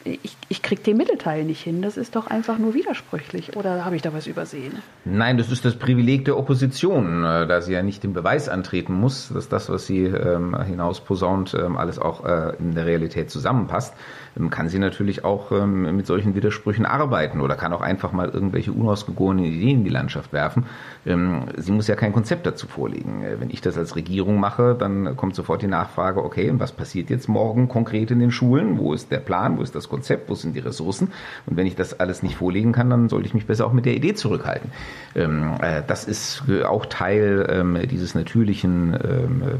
ich, 0.06 0.38
ich 0.50 0.62
kriege 0.62 0.82
den 0.82 0.98
Mittelteil 0.98 1.44
nicht 1.44 1.62
hin. 1.62 1.82
Das 1.82 1.98
ist 1.98 2.16
doch 2.16 2.28
einfach 2.28 2.58
nur 2.58 2.74
widersprüchlich. 2.74 3.56
Oder 3.56 3.86
habe 3.86 3.96
ich 3.96 4.02
da 4.02 4.13
was 4.13 4.28
übersehen? 4.28 4.82
Nein, 5.06 5.38
das 5.38 5.52
ist 5.52 5.66
das 5.66 5.76
Privileg 5.76 6.26
der 6.26 6.38
Opposition, 6.38 7.24
äh, 7.24 7.48
da 7.48 7.62
sie 7.62 7.74
ja 7.74 7.84
nicht 7.84 8.04
den 8.04 8.13
Beweis 8.13 8.50
antreten 8.50 8.94
muss, 8.94 9.30
dass 9.34 9.50
das, 9.50 9.70
was 9.70 9.86
sie 9.86 10.06
ähm, 10.06 10.60
hinausposaunt, 10.62 11.54
ähm, 11.54 11.78
alles 11.78 12.00
auch 12.00 12.26
äh, 12.26 12.56
in 12.60 12.76
der 12.76 12.86
Realität 12.86 13.30
zusammenpasst. 13.30 13.94
Ähm, 14.38 14.50
kann 14.50 14.69
sie 14.69 14.80
natürlich 14.80 15.24
auch 15.24 15.52
ähm, 15.52 15.96
mit 15.96 16.08
solchen 16.08 16.36
Widersprüchen 16.36 16.86
arbeiten 16.86 17.41
oder 17.41 17.56
kann 17.56 17.74
auch 17.74 17.82
einfach 17.82 18.12
mal 18.12 18.30
irgendwelche 18.30 18.72
unausgegorenen 18.72 19.46
Ideen 19.46 19.80
in 19.80 19.84
die 19.84 19.89
Landschaft 19.89 20.34
werfen. 20.34 20.65
Ähm, 21.06 21.46
sie 21.58 21.72
muss 21.72 21.88
ja 21.88 21.96
kein 21.96 22.13
Konzept 22.13 22.46
dazu 22.46 22.67
vorlegen. 22.67 23.24
Äh, 23.24 23.39
wenn 23.39 23.50
ich 23.50 23.62
das 23.62 23.78
als 23.78 23.96
Regierung 23.96 24.39
mache, 24.39 24.76
dann 24.78 25.15
kommt 25.15 25.36
sofort 25.36 25.62
die 25.62 25.67
Nachfrage, 25.67 26.24
okay, 26.24 26.52
was 26.58 26.72
passiert 26.72 27.10
jetzt 27.10 27.28
morgen 27.28 27.67
konkret 27.67 28.12
in 28.12 28.19
den 28.19 28.32
Schulen? 28.32 28.78
Wo 28.78 28.93
ist 28.93 29.12
der 29.12 29.19
Plan? 29.19 29.58
Wo 29.58 29.62
ist 29.62 29.76
das 29.76 29.89
Konzept? 29.89 30.30
Wo 30.30 30.36
sind 30.36 30.56
die 30.56 30.60
Ressourcen? 30.60 31.12
Und 31.46 31.58
wenn 31.58 31.67
ich 31.67 31.76
das 31.76 32.00
alles 32.00 32.24
nicht 32.24 32.36
vorlegen 32.36 32.72
kann, 32.72 32.89
dann 32.89 33.10
sollte 33.10 33.28
ich 33.28 33.34
mich 33.34 33.46
besser 33.46 33.65
auch 33.65 33.74
mit 33.74 33.86
der 33.86 33.93
Idee 33.93 34.13
zurückhalten. 34.13 34.72
Äh, 35.15 35.82
das 35.88 36.06
ist 36.06 36.43
auch 36.65 36.86
Teil 36.86 37.84
dieses 37.89 38.15
natürlichen 38.15 38.98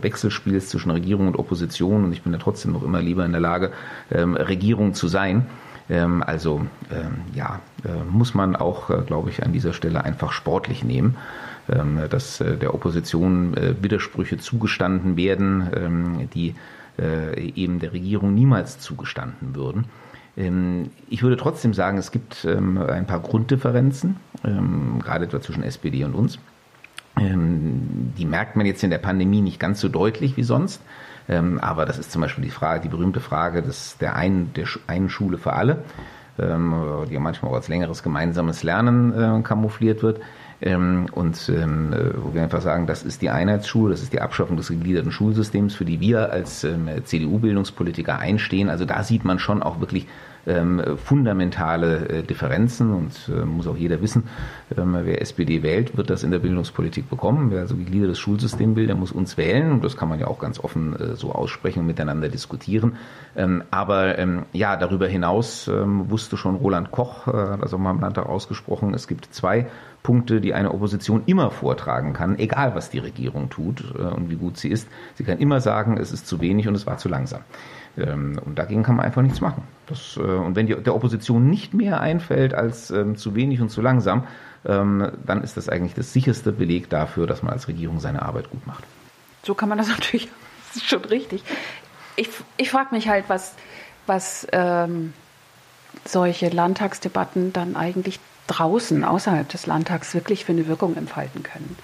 Wechselspiels 0.02 0.70
zwischen 0.70 0.92
Regierung 0.92 1.28
und 1.28 1.38
Opposition 1.38 2.06
und 2.06 2.14
ich 2.14 2.24
bin 2.24 2.32
da 2.32 2.38
trotzdem 2.38 2.72
noch 2.72 2.84
immer 2.84 3.02
lieber 3.02 3.26
in 3.26 3.32
der 3.32 3.42
Lage, 3.42 3.72
Regierung 4.12 4.63
Regierung 4.64 4.94
zu 4.94 5.10
sein. 5.10 5.46
Ähm, 5.90 6.24
also 6.24 6.62
ähm, 6.90 7.22
ja, 7.36 7.60
äh, 7.84 7.90
muss 8.10 8.34
man 8.34 8.56
auch, 8.56 8.90
äh, 8.90 9.02
glaube 9.06 9.30
ich, 9.30 9.44
an 9.44 9.52
dieser 9.52 9.74
Stelle 9.74 10.06
einfach 10.06 10.32
sportlich 10.32 10.86
nehmen, 10.86 11.18
ähm, 11.70 12.00
dass 12.10 12.40
äh, 12.40 12.56
der 12.56 12.74
Opposition 12.74 13.56
Widersprüche 13.82 14.38
zugestanden 14.38 15.18
werden, 15.18 16.30
die 16.34 16.56
eben 17.56 17.80
der 17.80 17.92
Regierung 17.92 18.36
niemals 18.36 18.78
zugestanden 18.78 19.56
würden. 19.56 19.86
Ich 21.10 21.24
würde 21.24 21.38
trotzdem 21.38 21.74
sagen, 21.74 21.98
es 21.98 22.12
gibt 22.12 22.46
ein 22.46 23.08
paar 23.08 23.20
Grunddifferenzen, 23.20 24.18
gerade 24.44 25.26
etwa 25.26 25.42
zwischen 25.42 25.64
SPD 25.64 26.04
und 26.04 26.14
uns. 26.14 26.38
Die 27.18 28.26
merkt 28.26 28.56
man 28.56 28.68
jetzt 28.68 28.84
in 28.84 28.92
der 28.92 29.00
Pandemie 29.00 29.42
nicht 29.42 29.60
ganz 29.60 29.82
so 29.82 29.90
deutlich 29.90 30.38
wie 30.38 30.44
sonst. 30.44 30.84
Ähm, 31.30 31.60
aber 31.60 31.86
das 31.86 31.98
ist 31.98 32.12
zum 32.12 32.22
Beispiel 32.22 32.44
die 32.44 32.50
Frage, 32.50 32.82
die 32.82 32.90
berühmte 32.90 33.20
Frage 33.20 33.62
des, 33.62 33.98
der, 33.98 34.16
einen, 34.16 34.54
der 34.54 34.66
einen 34.88 35.10
Schule 35.10 35.38
für 35.38 35.54
alle, 35.54 35.84
ähm, 36.40 36.74
die 37.10 37.14
ja 37.14 37.20
manchmal 37.20 37.52
auch 37.52 37.56
als 37.56 37.68
längeres 37.68 38.04
gemeinsames 38.04 38.64
Lernen 38.64 39.14
äh, 39.14 39.42
kamoufliert 39.42 40.04
wird. 40.04 40.20
Ähm, 40.62 41.08
und 41.12 41.50
ähm, 41.50 41.92
äh, 41.92 42.12
wo 42.16 42.34
wir 42.34 42.42
einfach 42.42 42.62
sagen, 42.62 42.88
das 42.88 43.04
ist 43.04 43.22
die 43.22 43.30
Einheitsschule, 43.30 43.92
das 43.92 44.02
ist 44.02 44.14
die 44.14 44.22
Abschaffung 44.22 44.56
des 44.56 44.70
gegliederten 44.70 45.12
Schulsystems, 45.12 45.76
für 45.76 45.84
die 45.84 46.00
wir 46.00 46.32
als 46.32 46.64
ähm, 46.64 46.88
CDU-Bildungspolitiker 47.04 48.18
einstehen. 48.18 48.70
Also 48.70 48.86
da 48.86 49.04
sieht 49.04 49.26
man 49.26 49.40
schon 49.40 49.62
auch 49.62 49.82
wirklich 49.82 50.08
fundamentale 50.98 52.10
äh, 52.10 52.24
Differenzen 52.24 52.94
und 52.94 53.30
äh, 53.30 53.46
muss 53.46 53.66
auch 53.66 53.78
jeder 53.78 54.02
wissen, 54.02 54.24
ähm, 54.78 54.98
wer 55.04 55.22
SPD 55.22 55.64
wählt, 55.64 55.96
wird 55.96 56.10
das 56.10 56.24
in 56.24 56.32
der 56.32 56.40
Bildungspolitik 56.40 57.10
bekommen. 57.10 57.50
Wer 57.50 57.62
also 57.62 57.76
gegliedertes 57.76 58.20
Schulsystem 58.20 58.76
will, 58.76 58.88
der 58.88 58.96
muss 58.96 59.14
uns 59.14 59.38
wählen 59.38 59.72
und 59.72 59.84
das 59.84 59.96
kann 59.96 60.10
man 60.10 60.20
ja 60.20 60.28
auch 60.28 60.40
ganz 60.40 60.60
offen 60.60 61.00
äh, 61.00 61.16
so 61.16 61.32
aussprechen 61.32 61.80
und 61.80 61.86
miteinander 61.86 62.28
diskutieren. 62.28 62.98
Ähm, 63.38 63.64
aber 63.72 64.18
ähm, 64.20 64.44
ja, 64.52 64.76
darüber 64.76 65.08
hinaus 65.08 65.70
ähm, 65.70 66.10
wusste 66.10 66.36
schon 66.36 66.56
Roland 66.56 66.92
Koch, 66.92 67.28
äh, 67.28 67.58
das 67.62 67.74
auch 67.74 67.78
mal 67.78 67.92
im 67.92 68.02
Landtag 68.02 68.28
ausgesprochen, 68.28 68.94
es 68.94 69.08
gibt 69.08 69.34
zwei 69.34 69.68
Punkte, 70.04 70.42
die 70.42 70.54
eine 70.54 70.72
Opposition 70.74 71.24
immer 71.26 71.50
vortragen 71.50 72.14
kann, 72.14 72.38
egal 72.38 72.76
was 72.76 72.90
die 72.90 73.00
Regierung 73.00 73.50
tut 73.50 73.84
äh, 73.98 74.02
und 74.02 74.30
wie 74.30 74.36
gut 74.36 74.58
sie 74.58 74.70
ist. 74.70 74.88
Sie 75.16 75.24
kann 75.24 75.40
immer 75.40 75.62
sagen, 75.62 75.98
es 75.98 76.12
ist 76.12 76.28
zu 76.28 76.42
wenig 76.42 76.68
und 76.68 76.76
es 76.76 76.86
war 76.86 76.98
zu 76.98 77.08
langsam. 77.10 77.42
Ähm, 77.98 78.40
und 78.44 78.58
dagegen 78.58 78.84
kann 78.84 78.96
man 78.96 79.06
einfach 79.06 79.22
nichts 79.22 79.42
machen. 79.42 79.64
Das, 79.88 80.18
äh, 80.18 80.22
und 80.22 80.56
wenn 80.56 80.68
die, 80.68 80.76
der 80.76 80.96
Opposition 80.96 81.50
nicht 81.50 81.74
mehr 81.74 82.02
einfällt 82.02 82.54
als 82.54 82.90
ähm, 82.92 83.18
zu 83.18 83.36
wenig 83.36 83.62
und 83.62 83.70
zu 83.70 83.82
langsam, 83.82 84.26
ähm, 84.66 85.12
dann 85.26 85.44
ist 85.44 85.58
das 85.58 85.70
eigentlich 85.70 85.94
das 85.94 86.14
sicherste 86.14 86.52
Beleg 86.52 86.90
dafür, 86.90 87.28
dass 87.28 87.44
man 87.44 87.54
als 87.54 87.68
Regierung 87.68 88.00
seine 88.00 88.24
Arbeit 88.24 88.50
gut 88.50 88.66
macht. 88.66 88.84
So 89.44 89.54
kann 89.54 89.70
man 89.70 89.78
das 89.78 89.88
natürlich, 89.90 90.30
das 90.68 90.78
ist 90.78 90.90
schon 90.90 91.06
richtig. 91.06 91.44
Ich, 92.16 92.30
ich 92.58 92.70
frage 92.70 92.94
mich 92.96 93.08
halt, 93.08 93.26
was, 93.28 93.54
was 94.08 94.48
ähm, 94.52 95.14
solche 96.06 96.50
Landtagsdebatten 96.50 97.54
dann 97.54 97.76
eigentlich 97.76 98.20
draußen, 98.48 99.04
außerhalb 99.04 99.48
des 99.50 99.66
Landtags, 99.68 100.14
wirklich 100.14 100.46
für 100.46 100.52
eine 100.52 100.68
Wirkung 100.68 100.96
entfalten 100.98 101.44
können. 101.44 101.78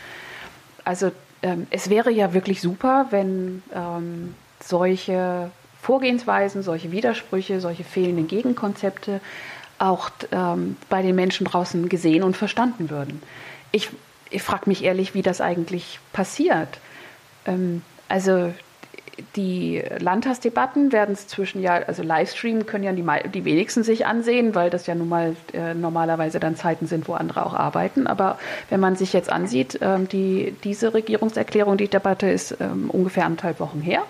Also 0.84 1.12
ähm, 1.41 1.67
es 1.69 1.89
wäre 1.89 2.12
ja 2.12 2.34
wirklich 2.34 2.62
super, 2.62 3.08
wenn 3.12 3.63
ähm, 3.74 4.36
solche 4.60 5.52
Vorgehensweisen, 5.81 6.61
solche 6.61 6.91
Widersprüche, 6.91 7.61
solche 7.61 7.83
fehlenden 7.83 8.27
Gegenkonzepte 8.27 9.21
auch 9.79 10.09
ähm, 10.31 10.75
bei 10.89 11.01
den 11.01 11.15
Menschen 11.15 11.45
draußen 11.45 11.87
gesehen 11.89 12.23
und 12.23 12.35
verstanden 12.35 12.89
würden. 12.89 13.21
Ich, 13.71 13.89
ich 14.29 14.43
frage 14.43 14.63
mich 14.67 14.83
ehrlich, 14.83 15.13
wie 15.13 15.21
das 15.21 15.41
eigentlich 15.41 15.99
passiert. 16.11 16.79
Ähm, 17.45 17.81
also 18.09 18.53
die 19.35 19.83
Landtagsdebatten 19.99 20.91
werden 20.91 21.13
es 21.13 21.27
zwischen 21.27 21.61
ja, 21.61 21.73
also 21.75 22.03
Livestream 22.03 22.65
können 22.65 22.83
ja 22.83 22.91
die, 22.91 23.29
die 23.29 23.45
wenigsten 23.45 23.83
sich 23.83 24.05
ansehen, 24.05 24.55
weil 24.55 24.69
das 24.69 24.87
ja 24.87 24.95
nun 24.95 25.09
mal 25.09 25.35
äh, 25.53 25.73
normalerweise 25.73 26.39
dann 26.39 26.55
Zeiten 26.55 26.87
sind, 26.87 27.07
wo 27.07 27.13
andere 27.13 27.45
auch 27.45 27.53
arbeiten. 27.53 28.07
Aber 28.07 28.39
wenn 28.69 28.79
man 28.79 28.95
sich 28.95 29.13
jetzt 29.13 29.31
ansieht, 29.31 29.79
ähm, 29.81 30.07
die, 30.07 30.55
diese 30.63 30.93
Regierungserklärung, 30.93 31.77
die 31.77 31.87
Debatte 31.87 32.29
ist 32.29 32.57
ähm, 32.59 32.89
ungefähr 32.89 33.25
anderthalb 33.25 33.59
Wochen 33.59 33.81
her. 33.81 34.03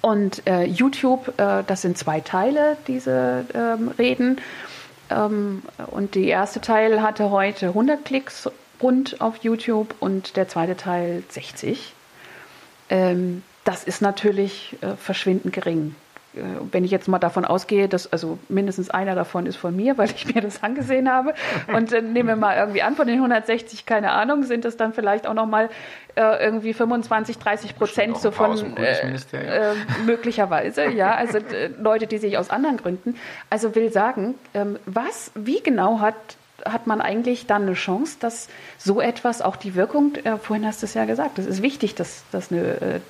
Und 0.00 0.46
äh, 0.46 0.64
YouTube, 0.64 1.28
äh, 1.38 1.64
das 1.66 1.82
sind 1.82 1.98
zwei 1.98 2.20
Teile, 2.20 2.76
diese 2.86 3.44
ähm, 3.54 3.88
Reden. 3.98 4.40
Ähm, 5.10 5.62
und 5.88 6.14
der 6.14 6.24
erste 6.24 6.60
Teil 6.60 7.02
hatte 7.02 7.30
heute 7.30 7.68
100 7.68 8.04
Klicks 8.04 8.48
rund 8.80 9.20
auf 9.20 9.38
YouTube 9.38 9.94
und 10.00 10.36
der 10.36 10.48
zweite 10.48 10.76
Teil 10.76 11.22
60. 11.28 11.94
Ähm, 12.90 13.42
das 13.64 13.84
ist 13.84 14.00
natürlich 14.00 14.76
äh, 14.80 14.96
verschwindend 14.96 15.52
gering. 15.52 15.94
Äh, 16.34 16.40
wenn 16.72 16.84
ich 16.84 16.90
jetzt 16.90 17.08
mal 17.08 17.18
davon 17.18 17.44
ausgehe, 17.44 17.88
dass 17.88 18.12
also 18.12 18.38
mindestens 18.48 18.90
einer 18.90 19.14
davon 19.14 19.46
ist 19.46 19.56
von 19.56 19.74
mir, 19.74 19.98
weil 19.98 20.10
ich 20.10 20.32
mir 20.32 20.40
das 20.40 20.62
angesehen 20.62 21.10
habe. 21.10 21.34
Und 21.74 21.92
äh, 21.92 22.02
nehmen 22.02 22.28
wir 22.28 22.36
mal 22.36 22.56
irgendwie 22.56 22.82
an, 22.82 22.96
von 22.96 23.06
den 23.06 23.16
160, 23.16 23.86
keine 23.86 24.12
Ahnung, 24.12 24.44
sind 24.44 24.64
es 24.64 24.76
dann 24.76 24.92
vielleicht 24.92 25.26
auch 25.26 25.34
noch 25.34 25.46
mal 25.46 25.70
äh, 26.16 26.44
irgendwie 26.44 26.72
25, 26.72 27.38
30 27.38 27.76
Prozent 27.76 28.18
so 28.18 28.30
von 28.30 28.76
äh, 28.76 29.16
äh, 29.32 29.74
möglicherweise, 30.04 30.88
ja, 30.88 31.14
also 31.16 31.38
äh, 31.38 31.68
Leute, 31.78 32.06
die 32.06 32.18
sich 32.18 32.38
aus 32.38 32.50
anderen 32.50 32.76
Gründen. 32.76 33.16
Also 33.50 33.74
will 33.74 33.92
sagen, 33.92 34.34
ähm, 34.54 34.78
was, 34.86 35.30
wie 35.34 35.62
genau 35.62 36.00
hat 36.00 36.14
hat 36.64 36.86
man 36.86 37.00
eigentlich 37.00 37.46
dann 37.46 37.62
eine 37.62 37.74
Chance, 37.74 38.16
dass 38.20 38.48
so 38.78 39.00
etwas 39.00 39.42
auch 39.42 39.56
die 39.56 39.74
Wirkung, 39.74 40.14
äh, 40.16 40.36
vorhin 40.38 40.66
hast 40.66 40.82
du 40.82 40.86
es 40.86 40.94
ja 40.94 41.04
gesagt, 41.04 41.38
es 41.38 41.46
ist 41.46 41.62
wichtig, 41.62 41.94
dass, 41.94 42.24
dass 42.32 42.50
eine 42.50 42.80
äh, 42.80 43.00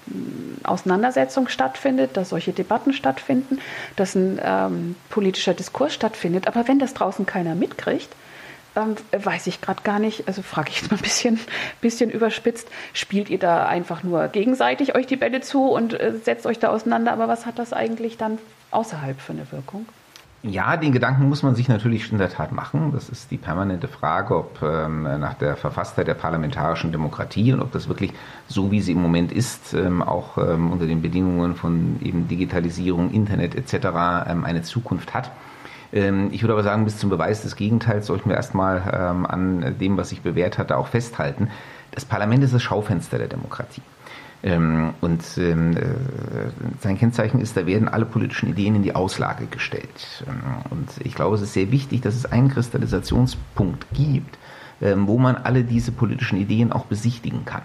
Auseinandersetzung 0.64 1.48
stattfindet, 1.48 2.16
dass 2.16 2.30
solche 2.30 2.52
Debatten 2.52 2.92
stattfinden, 2.92 3.58
dass 3.96 4.14
ein 4.14 4.40
ähm, 4.42 4.96
politischer 5.08 5.54
Diskurs 5.54 5.94
stattfindet. 5.94 6.46
Aber 6.46 6.68
wenn 6.68 6.78
das 6.78 6.94
draußen 6.94 7.26
keiner 7.26 7.54
mitkriegt, 7.54 8.08
ähm, 8.76 8.96
weiß 9.12 9.46
ich 9.46 9.61
gerade 9.61 9.82
gar 9.82 9.98
nicht, 9.98 10.28
also 10.28 10.42
frage 10.42 10.70
ich 10.70 10.82
jetzt 10.82 10.90
mal 10.90 10.96
ein 10.98 11.02
bisschen, 11.02 11.40
bisschen 11.80 12.11
überspitzt, 12.11 12.68
spielt 12.92 13.30
ihr 13.30 13.38
da 13.38 13.66
einfach 13.66 14.02
nur 14.02 14.28
gegenseitig 14.28 14.94
euch 14.94 15.06
die 15.06 15.16
Bälle 15.16 15.40
zu 15.40 15.70
und 15.70 15.94
äh, 15.94 16.14
setzt 16.22 16.46
euch 16.46 16.58
da 16.58 16.68
auseinander, 16.68 17.12
aber 17.12 17.28
was 17.28 17.46
hat 17.46 17.58
das 17.58 17.72
eigentlich 17.72 18.16
dann 18.16 18.38
außerhalb 18.70 19.20
für 19.20 19.32
eine 19.32 19.50
Wirkung? 19.50 19.87
Ja, 20.50 20.76
den 20.76 20.92
Gedanken 20.92 21.28
muss 21.28 21.42
man 21.42 21.54
sich 21.54 21.68
natürlich 21.68 22.11
in 22.11 22.18
der 22.18 22.30
Tat 22.30 22.52
machen. 22.52 22.92
Das 22.92 23.08
ist 23.08 23.30
die 23.30 23.37
permanente 23.37 23.87
Frage, 23.87 24.37
ob 24.37 24.62
ähm, 24.62 25.02
nach 25.02 25.34
der 25.34 25.56
Verfasstheit 25.56 26.06
der 26.06 26.14
parlamentarischen 26.14 26.90
Demokratie 26.90 27.52
und 27.52 27.61
ob 27.61 27.72
das 27.72 27.88
wirklich 27.88 28.12
so, 28.46 28.70
wie 28.70 28.80
sie 28.80 28.92
im 28.92 29.02
Moment 29.02 29.30
ist, 29.30 29.74
ähm, 29.74 30.02
auch 30.02 30.38
ähm, 30.38 30.72
unter 30.72 30.87
den 30.87 31.02
Bedingungen 31.02 31.54
von 31.54 31.98
eben 32.02 32.28
Digitalisierung, 32.28 33.11
Internet 33.11 33.54
etc. 33.54 33.88
Ähm, 34.28 34.44
eine 34.44 34.62
Zukunft 34.62 35.12
hat. 35.12 35.30
Ähm, 35.92 36.28
ich 36.32 36.42
würde 36.42 36.54
aber 36.54 36.62
sagen, 36.62 36.84
bis 36.84 36.98
zum 36.98 37.11
Beweis 37.11 37.42
des 37.42 37.56
Gegenteils 37.56 38.06
sollten 38.06 38.30
wir 38.30 38.37
erstmal 38.37 38.82
ähm, 38.92 39.26
an 39.26 39.76
dem, 39.78 39.96
was 39.96 40.11
sich 40.11 40.22
bewährt 40.22 40.56
hatte, 40.56 40.76
auch 40.76 40.88
festhalten. 40.88 41.50
Das 41.90 42.04
Parlament 42.04 42.42
ist 42.44 42.54
das 42.54 42.62
Schaufenster 42.62 43.18
der 43.18 43.28
Demokratie. 43.28 43.82
Ähm, 44.42 44.94
und 45.01 45.22
ähm, 45.37 45.77
äh, 45.77 45.83
sein 46.81 46.96
Kennzeichen 46.96 47.40
ist, 47.40 47.57
da 47.57 47.66
werden 47.66 47.88
alle 47.88 48.05
politischen 48.05 48.48
Ideen 48.51 48.77
in 48.77 48.83
die 48.83 48.94
Auslage 48.94 49.46
gestellt. 49.46 50.24
Ähm, 50.29 50.40
und 50.70 50.88
ich 51.05 51.14
glaube, 51.14 51.35
es 51.35 51.42
ist 51.42 51.55
sehr 51.55 51.72
wichtig, 51.72 52.03
dass 52.03 52.14
es 52.14 52.27
einen 52.27 52.48
Kristallisationspunkt 52.48 53.87
gibt, 53.92 54.38
wo 54.81 55.18
man 55.18 55.35
alle 55.35 55.64
diese 55.64 55.90
politischen 55.90 56.38
Ideen 56.38 56.70
auch 56.70 56.85
besichtigen 56.85 57.44
kann. 57.44 57.62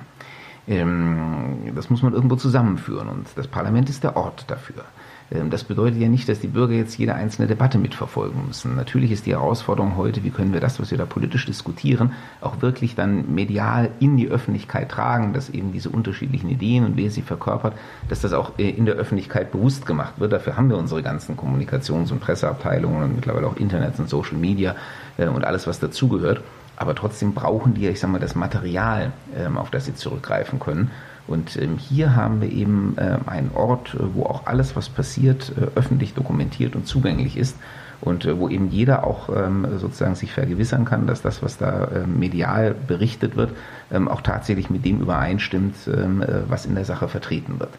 Das 0.65 1.91
muss 1.91 2.01
man 2.01 2.11
irgendwo 2.11 2.37
zusammenführen 2.37 3.07
und 3.07 3.27
das 3.35 3.47
Parlament 3.47 3.87
ist 3.87 4.03
der 4.03 4.17
Ort 4.17 4.45
dafür. 4.47 4.83
Ähm, 5.31 5.49
das 5.49 5.63
bedeutet 5.63 5.99
ja 5.99 6.07
nicht, 6.07 6.27
dass 6.29 6.39
die 6.39 6.47
Bürger 6.47 6.73
jetzt 6.73 6.97
jede 6.97 7.15
einzelne 7.15 7.47
Debatte 7.47 7.77
mitverfolgen 7.77 8.47
müssen. 8.47 8.75
Natürlich 8.75 9.11
ist 9.11 9.25
die 9.25 9.31
Herausforderung 9.31 9.97
heute, 9.97 10.23
wie 10.23 10.29
können 10.29 10.53
wir 10.53 10.59
das, 10.59 10.79
was 10.79 10.91
wir 10.91 10.97
da 10.97 11.05
politisch 11.05 11.45
diskutieren, 11.45 12.13
auch 12.41 12.61
wirklich 12.61 12.95
dann 12.95 13.33
medial 13.33 13.89
in 13.99 14.17
die 14.17 14.29
Öffentlichkeit 14.29 14.89
tragen, 14.89 15.33
dass 15.33 15.49
eben 15.49 15.71
diese 15.71 15.89
unterschiedlichen 15.89 16.49
Ideen 16.49 16.85
und 16.85 16.97
wer 16.97 17.11
sie 17.11 17.21
verkörpert, 17.21 17.73
dass 18.09 18.21
das 18.21 18.33
auch 18.33 18.57
äh, 18.57 18.69
in 18.69 18.85
der 18.85 18.95
Öffentlichkeit 18.95 19.51
bewusst 19.51 19.85
gemacht 19.85 20.13
wird. 20.19 20.33
Dafür 20.33 20.57
haben 20.57 20.69
wir 20.69 20.77
unsere 20.77 21.03
ganzen 21.03 21.37
Kommunikations- 21.37 22.11
und 22.11 22.19
Presseabteilungen 22.19 23.03
und 23.03 23.15
mittlerweile 23.15 23.47
auch 23.47 23.57
Internet 23.57 23.99
und 23.99 24.09
Social 24.09 24.37
Media 24.37 24.75
äh, 25.17 25.27
und 25.27 25.45
alles, 25.45 25.67
was 25.67 25.79
dazugehört. 25.79 26.41
Aber 26.75 26.95
trotzdem 26.95 27.33
brauchen 27.33 27.75
die, 27.75 27.87
ich 27.87 27.99
sag 27.99 28.09
mal, 28.09 28.19
das 28.19 28.35
Material, 28.35 29.11
ähm, 29.37 29.57
auf 29.57 29.69
das 29.69 29.85
sie 29.85 29.93
zurückgreifen 29.93 30.59
können. 30.59 30.89
Und 31.27 31.55
ähm, 31.55 31.77
hier 31.77 32.15
haben 32.15 32.41
wir 32.41 32.51
eben 32.51 32.95
äh, 32.97 33.17
einen 33.25 33.51
Ort, 33.53 33.93
äh, 33.93 33.99
wo 34.13 34.23
auch 34.23 34.45
alles, 34.45 34.75
was 34.75 34.89
passiert, 34.89 35.53
äh, 35.57 35.77
öffentlich 35.77 36.13
dokumentiert 36.13 36.75
und 36.75 36.85
zugänglich 36.85 37.37
ist 37.37 37.57
und 38.01 38.25
äh, 38.25 38.37
wo 38.37 38.49
eben 38.49 38.69
jeder 38.69 39.05
auch 39.05 39.29
ähm, 39.29 39.65
sozusagen 39.77 40.15
sich 40.15 40.33
vergewissern 40.33 40.83
kann, 40.83 41.07
dass 41.07 41.21
das, 41.21 41.41
was 41.41 41.57
da 41.57 41.87
ähm, 41.95 42.19
medial 42.19 42.75
berichtet 42.87 43.37
wird, 43.37 43.51
ähm, 43.91 44.09
auch 44.09 44.21
tatsächlich 44.21 44.69
mit 44.69 44.83
dem 44.83 44.99
übereinstimmt, 44.99 45.75
ähm, 45.87 46.21
äh, 46.21 46.49
was 46.49 46.65
in 46.65 46.75
der 46.75 46.85
Sache 46.85 47.07
vertreten 47.07 47.59
wird. 47.59 47.71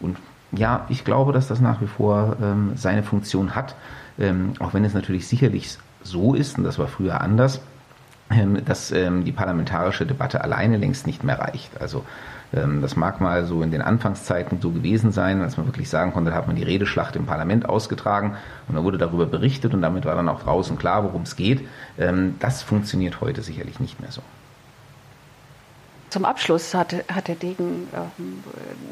Und 0.00 0.16
ja, 0.50 0.86
ich 0.88 1.04
glaube, 1.04 1.32
dass 1.32 1.46
das 1.46 1.60
nach 1.60 1.80
wie 1.80 1.86
vor 1.86 2.36
ähm, 2.42 2.72
seine 2.74 3.02
Funktion 3.02 3.54
hat, 3.54 3.74
auch 4.58 4.74
wenn 4.74 4.84
es 4.84 4.94
natürlich 4.94 5.28
sicherlich 5.28 5.78
so 6.02 6.34
ist, 6.34 6.58
und 6.58 6.64
das 6.64 6.76
war 6.76 6.88
früher 6.88 7.20
anders, 7.20 7.60
dass 8.66 8.88
die 8.88 9.30
parlamentarische 9.30 10.06
Debatte 10.06 10.42
alleine 10.42 10.76
längst 10.76 11.06
nicht 11.06 11.22
mehr 11.22 11.38
reicht. 11.38 11.80
Also 11.80 12.04
das 12.50 12.96
mag 12.96 13.20
mal 13.20 13.44
so 13.44 13.62
in 13.62 13.70
den 13.70 13.82
Anfangszeiten 13.82 14.60
so 14.60 14.70
gewesen 14.70 15.12
sein, 15.12 15.42
als 15.42 15.58
man 15.58 15.66
wirklich 15.66 15.90
sagen 15.90 16.12
konnte, 16.12 16.30
da 16.30 16.36
hat 16.36 16.46
man 16.46 16.56
die 16.56 16.62
Redeschlacht 16.62 17.14
im 17.16 17.26
Parlament 17.26 17.68
ausgetragen 17.68 18.36
und 18.68 18.76
da 18.76 18.82
wurde 18.82 18.96
darüber 18.96 19.26
berichtet 19.26 19.74
und 19.74 19.82
damit 19.82 20.06
war 20.06 20.14
dann 20.14 20.30
auch 20.30 20.42
draußen 20.42 20.78
klar, 20.78 21.04
worum 21.04 21.22
es 21.22 21.36
geht. 21.36 21.68
Ähm, 21.98 22.36
das 22.40 22.62
funktioniert 22.62 23.20
heute 23.20 23.42
sicherlich 23.42 23.80
nicht 23.80 24.00
mehr 24.00 24.10
so. 24.10 24.22
Zum 26.08 26.24
Abschluss 26.24 26.72
hat, 26.72 26.94
hat 27.12 27.28
der 27.28 27.34
Degen 27.34 27.86
ähm, 27.92 28.42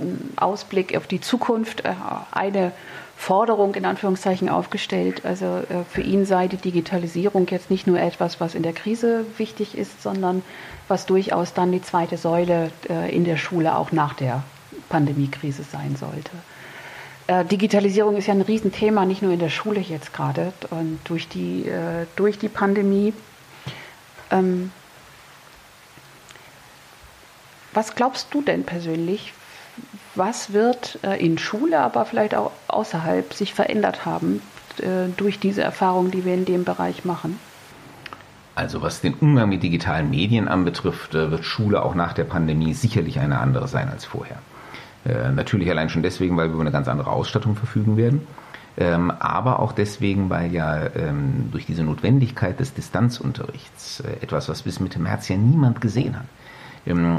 einen 0.01 0.33
Ausblick 0.37 0.95
auf 0.95 1.07
die 1.07 1.23
Zukunft, 1.23 1.87
äh, 1.87 1.95
eine 2.33 2.73
Forderung 3.16 3.74
in 3.74 3.85
Anführungszeichen 3.85 4.48
aufgestellt. 4.48 5.24
Also 5.24 5.46
äh, 5.46 5.85
für 5.88 6.02
ihn 6.02 6.26
sei 6.26 6.48
die 6.48 6.59
Digitalisierung 6.59 7.46
jetzt 7.48 7.70
nicht 7.70 7.87
nur 7.87 7.98
etwas, 7.98 8.40
was 8.40 8.55
in 8.55 8.62
der 8.62 8.72
Krise 8.72 9.24
wichtig 9.38 9.76
ist, 9.76 10.02
sondern 10.02 10.42
was 10.87 11.07
durchaus 11.07 11.55
dann 11.55 11.72
die 11.72 11.83
zweite 11.83 12.18
Säule 12.18 12.70
äh, 12.88 13.14
in 13.14 13.24
der 13.24 13.37
Schule 13.37 13.76
auch 13.76 13.90
nach 13.90 14.14
der 14.14 14.44
Pandemiekrise 14.88 15.62
sein 15.62 15.96
sollte. 15.96 16.31
Äh, 17.26 17.44
Digitalisierung 17.44 18.16
ist 18.16 18.26
ja 18.26 18.35
ein 18.35 18.42
Riesenthema, 18.42 19.05
nicht 19.05 19.22
nur 19.22 19.33
in 19.33 19.40
der 19.40 19.48
Schule 19.48 19.81
jetzt 19.81 20.12
gerade 20.12 20.52
und 20.70 21.00
durch 21.05 21.26
die, 21.26 21.68
äh, 21.68 22.07
durch 22.14 22.38
die 22.38 22.48
Pandemie. 22.48 23.12
Ähm, 24.31 24.70
was 27.72 27.94
glaubst 27.94 28.29
du 28.33 28.42
denn 28.42 28.64
persönlich, 28.64 29.33
was 30.16 30.52
wird 30.52 30.98
äh, 31.02 31.24
in 31.24 31.38
Schule, 31.38 31.81
aber 31.81 32.05
vielleicht 32.05 32.35
auch 32.35 32.52
außerhalb 32.68 33.33
sich 33.33 33.55
verändert 33.55 34.05
haben 34.05 34.42
äh, 34.79 35.09
durch 35.16 35.38
diese 35.38 35.62
Erfahrungen, 35.62 36.11
die 36.11 36.24
wir 36.24 36.35
in 36.35 36.44
dem 36.44 36.64
Bereich 36.64 37.05
machen? 37.05 37.38
Also 38.55 38.81
was 38.83 39.00
den 39.00 39.14
Umgang 39.14 39.48
mit 39.50 39.62
digitalen 39.62 40.11
Medien 40.11 40.48
anbetrifft, 40.48 41.14
äh, 41.14 41.31
wird 41.31 41.44
Schule 41.44 41.83
auch 41.83 41.94
nach 41.94 42.12
der 42.12 42.24
Pandemie 42.24 42.74
sicherlich 42.74 43.18
eine 43.18 43.38
andere 43.38 43.68
sein 43.68 43.88
als 43.88 44.05
vorher. 44.05 44.38
Natürlich 45.37 45.70
allein 45.70 45.88
schon 45.88 46.02
deswegen, 46.02 46.37
weil 46.37 46.48
wir 46.48 46.55
über 46.55 46.62
eine 46.62 46.72
ganz 46.72 46.88
andere 46.88 47.12
Ausstattung 47.12 47.55
verfügen 47.55 47.96
werden. 47.96 48.26
Ähm, 48.76 49.12
aber 49.12 49.60
auch 49.60 49.71
deswegen, 49.71 50.31
weil 50.31 50.52
ja 50.52 50.85
ähm, 50.96 51.50
durch 51.52 51.64
diese 51.64 51.85
Notwendigkeit 51.85 52.58
des 52.58 52.75
Distanzunterrichts, 52.75 54.02
etwas, 54.21 54.48
was 54.48 54.62
bis 54.62 54.81
Mitte 54.81 54.98
März 54.98 55.29
ja 55.29 55.37
niemand 55.37 55.81
gesehen 55.81 56.17
hat, 56.17 56.27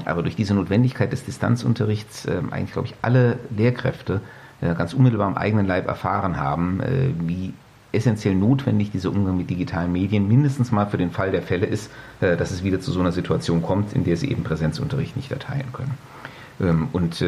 aber 0.05 0.23
durch 0.23 0.35
diese 0.35 0.53
Notwendigkeit 0.53 1.11
des 1.11 1.25
Distanzunterrichts 1.25 2.25
ähm, 2.25 2.51
eigentlich, 2.51 2.73
glaube 2.73 2.87
ich, 2.87 2.95
alle 3.01 3.37
Lehrkräfte 3.55 4.21
äh, 4.61 4.73
ganz 4.73 4.93
unmittelbar 4.93 5.27
am 5.27 5.35
eigenen 5.35 5.67
Leib 5.67 5.87
erfahren 5.87 6.37
haben, 6.37 6.79
äh, 6.79 7.09
wie 7.19 7.53
essentiell 7.91 8.35
notwendig 8.35 8.91
dieser 8.91 9.09
Umgang 9.09 9.37
mit 9.37 9.49
digitalen 9.49 9.91
Medien 9.91 10.27
mindestens 10.27 10.71
mal 10.71 10.85
für 10.85 10.97
den 10.97 11.11
Fall 11.11 11.31
der 11.31 11.41
Fälle 11.41 11.65
ist, 11.65 11.91
äh, 12.21 12.37
dass 12.37 12.51
es 12.51 12.63
wieder 12.63 12.79
zu 12.79 12.91
so 12.91 12.99
einer 12.99 13.11
Situation 13.11 13.61
kommt, 13.61 13.93
in 13.93 14.03
der 14.03 14.17
sie 14.17 14.29
eben 14.29 14.43
Präsenzunterricht 14.43 15.15
nicht 15.15 15.31
erteilen 15.31 15.71
können. 15.73 15.97
Ähm, 16.59 16.87
und 16.93 17.23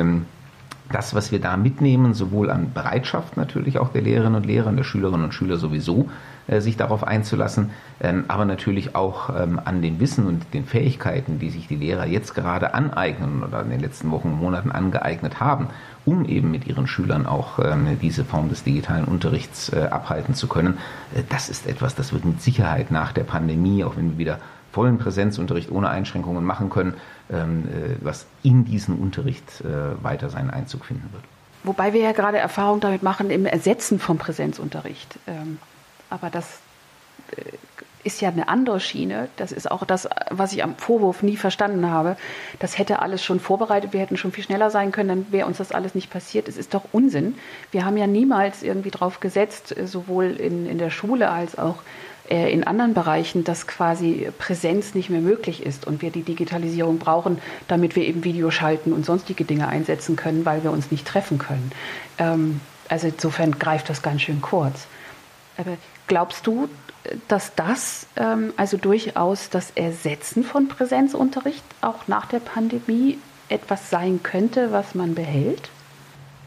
das, 0.92 1.14
was 1.14 1.32
wir 1.32 1.40
da 1.40 1.58
mitnehmen, 1.58 2.14
sowohl 2.14 2.50
an 2.50 2.74
Bereitschaft 2.74 3.38
natürlich 3.38 3.80
auch 3.80 3.90
der 3.90 4.02
Lehrerinnen 4.02 4.36
und 4.36 4.46
Lehrer, 4.46 4.72
der 4.72 4.84
Schülerinnen 4.84 5.26
und 5.26 5.34
Schüler 5.34 5.58
sowieso, 5.58 6.10
äh, 6.48 6.62
sich 6.62 6.78
darauf 6.78 7.04
einzulassen, 7.04 7.70
ähm, 8.02 8.26
aber 8.28 8.46
natürlich 8.46 8.96
auch 8.96 9.30
ähm, 9.30 9.62
an 9.64 9.82
dem 9.82 10.00
Wissen 10.00 10.26
und 10.26 10.54
den 10.54 10.66
Fähigkeiten, 10.66 11.38
die 11.38 11.52
sich 11.52 11.68
die 11.68 11.76
Lehrer 11.76 12.08
jetzt 12.08 12.34
gerade 12.34 12.74
aneignen 12.74 13.44
oder 13.44 13.62
in 13.62 13.70
den 13.70 13.80
letzten 13.80 14.10
Wochen 14.10 14.30
und 14.30 14.40
Monaten 14.40 14.72
angeeignet 14.72 15.40
haben, 15.40 15.68
um 16.06 16.26
eben 16.26 16.50
mit 16.50 16.66
ihren 16.66 16.88
Schülern 16.88 17.28
auch 17.28 17.60
ähm, 17.60 17.98
diese 18.02 18.26
Form 18.26 18.50
des 18.50 18.64
digitalen 18.64 19.06
Unterrichts 19.06 19.70
äh, 19.70 19.90
abhalten 19.92 20.34
zu 20.34 20.48
können. 20.48 20.80
Äh, 21.14 21.22
das 21.30 21.50
ist 21.50 21.68
etwas, 21.68 21.94
das 21.94 22.14
wird 22.14 22.26
mit 22.26 22.42
Sicherheit 22.42 22.90
nach 22.90 23.12
der 23.12 23.26
Pandemie, 23.26 23.84
auch 23.84 23.96
wenn 23.96 24.12
wir 24.12 24.18
wieder 24.18 24.40
vollen 24.80 24.98
Präsenzunterricht 24.98 25.70
ohne 25.70 25.90
Einschränkungen 25.90 26.46
machen 26.46 26.70
können, 26.70 26.94
was 28.00 28.26
in 28.44 28.64
diesen 28.64 28.96
Unterricht 28.96 29.62
weiter 30.02 30.30
seinen 30.30 30.50
Einzug 30.50 30.86
finden 30.86 31.10
wird. 31.12 31.24
Wobei 31.66 31.92
wir 31.92 32.00
ja 32.00 32.14
gerade 32.14 32.38
Erfahrung 32.38 32.80
damit 32.80 33.04
machen 33.04 33.30
im 33.30 33.46
Ersetzen 33.46 34.00
vom 34.00 34.18
Präsenzunterricht. 34.18 35.20
Aber 36.10 36.30
das 36.30 36.60
äh, 37.32 37.42
ist 38.04 38.22
ja 38.22 38.30
eine 38.30 38.48
andere 38.48 38.80
Schiene. 38.80 39.28
Das 39.36 39.52
ist 39.52 39.70
auch 39.70 39.84
das, 39.84 40.08
was 40.30 40.54
ich 40.54 40.64
am 40.64 40.78
Vorwurf 40.78 41.22
nie 41.22 41.36
verstanden 41.36 41.92
habe. 41.92 42.16
Das 42.60 42.78
hätte 42.78 43.02
alles 43.02 43.24
schon 43.24 43.42
vorbereitet. 43.42 43.92
Wir 43.92 44.00
hätten 44.00 44.16
schon 44.16 44.32
viel 44.32 44.46
schneller 44.46 44.72
sein 44.72 44.94
können, 44.94 45.10
dann 45.10 45.26
wäre 45.32 45.48
uns 45.48 45.58
das 45.58 45.74
alles 45.74 45.96
nicht 45.96 46.10
passiert. 46.10 46.48
Es 46.48 46.56
ist 46.56 46.74
doch 46.74 46.86
Unsinn. 46.94 47.36
Wir 47.72 47.84
haben 47.86 47.98
ja 47.98 48.08
niemals 48.08 48.64
irgendwie 48.64 48.92
drauf 48.92 49.20
gesetzt, 49.20 49.76
äh, 49.78 49.86
sowohl 49.86 50.32
in, 50.32 50.66
in 50.66 50.78
der 50.78 50.92
Schule 50.92 51.30
als 51.30 51.58
auch 51.58 51.76
äh, 52.19 52.19
in 52.30 52.64
anderen 52.64 52.94
Bereichen, 52.94 53.44
dass 53.44 53.66
quasi 53.66 54.30
Präsenz 54.38 54.94
nicht 54.94 55.10
mehr 55.10 55.22
möglich 55.22 55.66
ist 55.66 55.88
und 55.88 56.02
wir 56.04 56.12
die 56.12 56.22
Digitalisierung 56.22 57.00
brauchen, 57.00 57.40
damit 57.68 57.96
wir 57.96 58.04
eben 58.04 58.24
Video 58.24 58.52
schalten 58.52 58.94
und 58.94 59.06
sonstige 59.06 59.46
Dinge 59.46 59.68
einsetzen 59.68 60.16
können, 60.16 60.46
weil 60.46 60.64
wir 60.64 60.72
uns 60.72 60.92
nicht 60.92 61.08
treffen 61.08 61.40
können. 61.40 61.72
Ähm, 62.20 62.62
also 62.88 63.08
insofern 63.08 63.58
greift 63.58 63.90
das 63.90 64.02
ganz 64.02 64.22
schön 64.22 64.42
kurz. 64.42 64.86
Aber 65.58 65.78
glaubst 66.08 66.46
du, 66.46 66.70
dass 67.28 67.56
das 67.56 68.08
ähm, 68.16 68.54
also 68.58 68.78
durchaus 68.78 69.50
das 69.50 69.72
Ersetzen 69.72 70.44
von 70.44 70.68
Präsenzunterricht 70.68 71.64
auch 71.82 72.08
nach 72.08 72.28
der 72.28 72.40
Pandemie 72.40 73.18
etwas 73.48 73.90
sein 73.90 74.22
könnte, 74.22 74.72
was 74.72 74.96
man 74.96 75.16
behält? 75.16 75.70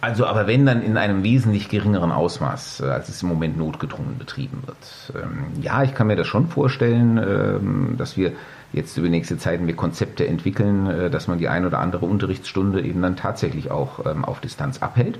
Also, 0.02 0.26
aber 0.26 0.48
wenn 0.48 0.66
dann 0.66 0.82
in 0.82 0.96
einem 0.96 1.22
wesentlich 1.22 1.68
geringeren 1.68 2.10
Ausmaß, 2.10 2.80
äh, 2.80 2.86
als 2.86 3.08
es 3.08 3.22
im 3.22 3.28
Moment 3.28 3.56
notgedrungen 3.56 4.18
betrieben 4.18 4.64
wird. 4.66 4.76
Ähm, 5.14 5.62
ja, 5.62 5.84
ich 5.84 5.94
kann 5.94 6.08
mir 6.08 6.16
das 6.16 6.26
schon 6.26 6.48
vorstellen, 6.48 7.18
ähm, 7.18 7.94
dass 7.96 8.16
wir 8.16 8.32
jetzt 8.72 8.96
über 8.98 9.08
nächste 9.08 9.38
Zeiten 9.38 9.68
wir 9.68 9.76
Konzepte 9.76 10.26
entwickeln, 10.26 10.88
äh, 10.90 11.08
dass 11.08 11.28
man 11.28 11.38
die 11.38 11.46
ein 11.46 11.64
oder 11.64 11.78
andere 11.78 12.06
Unterrichtsstunde 12.06 12.82
eben 12.82 13.00
dann 13.00 13.14
tatsächlich 13.14 13.70
auch 13.70 14.04
ähm, 14.04 14.24
auf 14.24 14.40
Distanz 14.40 14.82
abhält. 14.82 15.18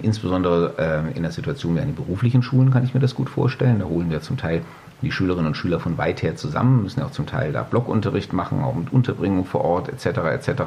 Insbesondere 0.00 1.04
in 1.14 1.22
der 1.22 1.32
Situation 1.32 1.76
wie 1.76 1.80
an 1.80 1.88
den 1.88 1.96
beruflichen 1.96 2.42
Schulen 2.42 2.70
kann 2.70 2.82
ich 2.82 2.94
mir 2.94 3.00
das 3.00 3.14
gut 3.14 3.28
vorstellen. 3.28 3.80
Da 3.80 3.84
holen 3.84 4.10
wir 4.10 4.22
zum 4.22 4.38
Teil 4.38 4.62
die 5.02 5.12
Schülerinnen 5.12 5.48
und 5.48 5.54
Schüler 5.54 5.80
von 5.80 5.98
weit 5.98 6.22
her 6.22 6.36
zusammen, 6.36 6.82
müssen 6.82 7.00
ja 7.00 7.06
auch 7.06 7.10
zum 7.10 7.26
Teil 7.26 7.52
da 7.52 7.62
Blockunterricht 7.62 8.32
machen, 8.32 8.62
auch 8.62 8.74
mit 8.74 8.90
Unterbringung 8.90 9.44
vor 9.44 9.62
Ort 9.62 9.90
etc. 9.90 10.06
etc. 10.32 10.62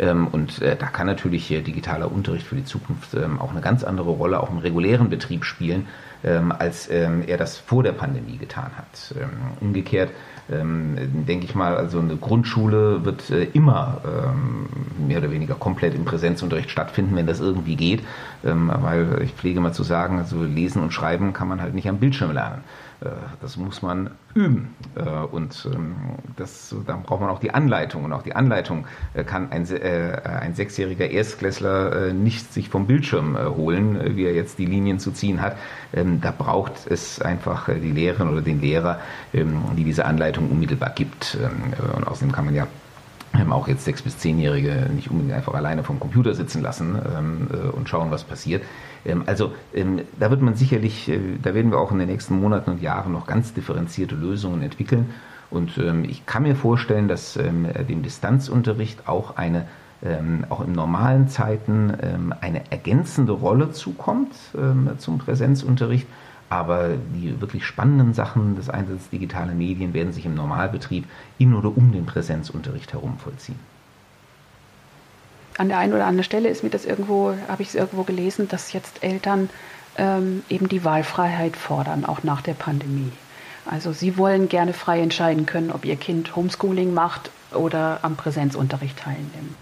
Ähm, 0.00 0.28
und 0.28 0.62
äh, 0.62 0.76
da 0.76 0.86
kann 0.86 1.06
natürlich 1.06 1.48
digitaler 1.48 2.10
Unterricht 2.10 2.46
für 2.46 2.56
die 2.56 2.64
Zukunft 2.64 3.14
ähm, 3.14 3.38
auch 3.38 3.50
eine 3.50 3.60
ganz 3.60 3.84
andere 3.84 4.10
Rolle 4.10 4.40
auch 4.40 4.50
im 4.50 4.58
regulären 4.58 5.10
Betrieb 5.10 5.44
spielen, 5.44 5.86
ähm, 6.24 6.52
als 6.52 6.86
er 6.86 7.36
das 7.36 7.58
vor 7.58 7.82
der 7.82 7.92
Pandemie 7.92 8.36
getan 8.36 8.72
hat. 8.76 9.14
Umgekehrt 9.60 10.10
denke 10.48 11.44
ich 11.44 11.54
mal, 11.54 11.76
also 11.76 12.00
eine 12.00 12.16
Grundschule 12.16 13.04
wird 13.04 13.30
äh, 13.30 13.44
immer 13.52 14.00
mehr 14.98 15.18
oder 15.18 15.30
weniger 15.30 15.54
komplett 15.54 15.94
im 15.94 16.04
Präsenzunterricht 16.04 16.70
stattfinden, 16.70 17.14
wenn 17.14 17.26
das 17.26 17.38
irgendwie 17.38 17.76
geht, 17.76 18.02
weil 18.42 19.22
ich 19.22 19.32
pflege 19.32 19.60
mal 19.60 19.72
zu 19.72 19.84
sagen, 19.84 20.18
also 20.18 20.42
lesen 20.42 20.82
und 20.82 20.92
schreiben 20.92 21.32
kann 21.32 21.46
man 21.46 21.62
halt 21.62 21.74
nicht 21.74 21.88
am 21.88 21.98
Bildschirm 21.98 22.32
lernen. 22.32 22.64
Äh, 23.00 23.08
das 23.40 23.56
muss 23.56 23.82
man 23.82 24.10
üben. 24.34 24.74
Äh, 24.94 25.08
und 25.08 25.68
ähm, 25.72 25.94
das, 26.36 26.74
da 26.86 26.96
braucht 26.96 27.20
man 27.20 27.30
auch 27.30 27.40
die 27.40 27.52
Anleitung. 27.52 28.04
Und 28.04 28.12
auch 28.12 28.22
die 28.22 28.34
Anleitung 28.34 28.86
äh, 29.14 29.24
kann 29.24 29.50
ein, 29.50 29.66
ein 30.24 30.54
sechsjähriger 30.54 31.10
Erstklässler 31.10 32.12
nicht 32.12 32.52
sich 32.52 32.68
vom 32.68 32.86
Bildschirm 32.86 33.36
holen, 33.38 34.16
wie 34.16 34.24
er 34.24 34.34
jetzt 34.34 34.58
die 34.58 34.66
Linien 34.66 34.98
zu 34.98 35.12
ziehen 35.12 35.40
hat. 35.40 35.56
Ähm, 35.92 36.20
da 36.20 36.32
braucht 36.36 36.86
es 36.86 37.20
einfach 37.20 37.68
die 37.68 37.92
Lehrerin 37.92 38.28
oder 38.28 38.42
den 38.42 38.60
Lehrer, 38.60 39.00
ähm, 39.32 39.62
die 39.76 39.84
diese 39.84 40.04
Anleitung 40.04 40.50
unmittelbar 40.50 40.90
gibt. 40.90 41.38
Und 41.94 42.06
außerdem 42.06 42.32
kann 42.32 42.44
man 42.44 42.54
ja 42.54 42.66
auch 43.52 43.68
jetzt 43.68 43.84
sechs- 43.84 44.02
bis 44.02 44.18
zehnjährige 44.18 44.90
nicht 44.94 45.10
unbedingt 45.10 45.34
einfach 45.34 45.54
alleine 45.54 45.82
vom 45.82 45.98
Computer 46.00 46.34
sitzen 46.34 46.62
lassen 46.62 46.96
und 47.72 47.88
schauen, 47.88 48.10
was 48.10 48.24
passiert. 48.24 48.62
Ähm, 49.04 49.24
also 49.26 49.52
ähm, 49.74 50.00
da 50.18 50.30
wird 50.30 50.42
man 50.42 50.54
sicherlich, 50.54 51.08
äh, 51.08 51.18
da 51.42 51.54
werden 51.54 51.70
wir 51.70 51.78
auch 51.78 51.92
in 51.92 51.98
den 51.98 52.08
nächsten 52.08 52.38
Monaten 52.40 52.70
und 52.70 52.82
Jahren 52.82 53.12
noch 53.12 53.26
ganz 53.26 53.52
differenzierte 53.54 54.14
Lösungen 54.14 54.62
entwickeln. 54.62 55.10
Und 55.50 55.78
ähm, 55.78 56.04
ich 56.04 56.26
kann 56.26 56.44
mir 56.44 56.54
vorstellen, 56.54 57.08
dass 57.08 57.34
dem 57.34 58.02
Distanzunterricht 58.02 59.08
auch 59.08 59.36
eine 59.36 59.66
auch 60.48 60.64
in 60.64 60.72
normalen 60.72 61.28
Zeiten 61.28 61.92
eine 62.40 62.62
ergänzende 62.70 63.32
Rolle 63.32 63.72
zukommt 63.72 64.32
zum 64.96 65.18
Präsenzunterricht. 65.18 66.06
Aber 66.50 66.90
die 67.14 67.40
wirklich 67.40 67.64
spannenden 67.64 68.12
Sachen 68.12 68.56
des 68.56 68.68
Einsatzes 68.68 69.08
digitaler 69.08 69.54
Medien 69.54 69.94
werden 69.94 70.12
sich 70.12 70.26
im 70.26 70.34
Normalbetrieb 70.34 71.06
in 71.38 71.54
oder 71.54 71.74
um 71.74 71.92
den 71.92 72.04
Präsenzunterricht 72.04 72.92
herum 72.92 73.16
vollziehen 73.18 73.58
an 75.60 75.68
der 75.68 75.76
einen 75.76 75.92
oder 75.92 76.06
anderen 76.06 76.24
Stelle 76.24 76.48
ist 76.48 76.64
mir 76.64 76.70
das 76.70 76.86
irgendwo, 76.86 77.34
habe 77.46 77.60
ich 77.60 77.68
es 77.68 77.74
irgendwo 77.74 78.02
gelesen, 78.02 78.48
dass 78.48 78.72
jetzt 78.72 79.04
Eltern 79.04 79.50
ähm, 79.98 80.42
eben 80.48 80.70
die 80.70 80.84
Wahlfreiheit 80.84 81.54
fordern, 81.54 82.06
auch 82.06 82.22
nach 82.22 82.40
der 82.40 82.54
Pandemie. 82.54 83.12
Also 83.66 83.92
sie 83.92 84.16
wollen 84.16 84.48
gerne 84.48 84.72
frei 84.72 85.02
entscheiden 85.02 85.44
können, 85.44 85.70
ob 85.70 85.84
ihr 85.84 85.96
Kind 85.96 86.34
Homeschooling 86.34 86.94
macht 86.94 87.30
oder 87.52 87.98
am 88.00 88.16
Präsenzunterricht 88.16 88.98
teilnimmt. 88.98 89.54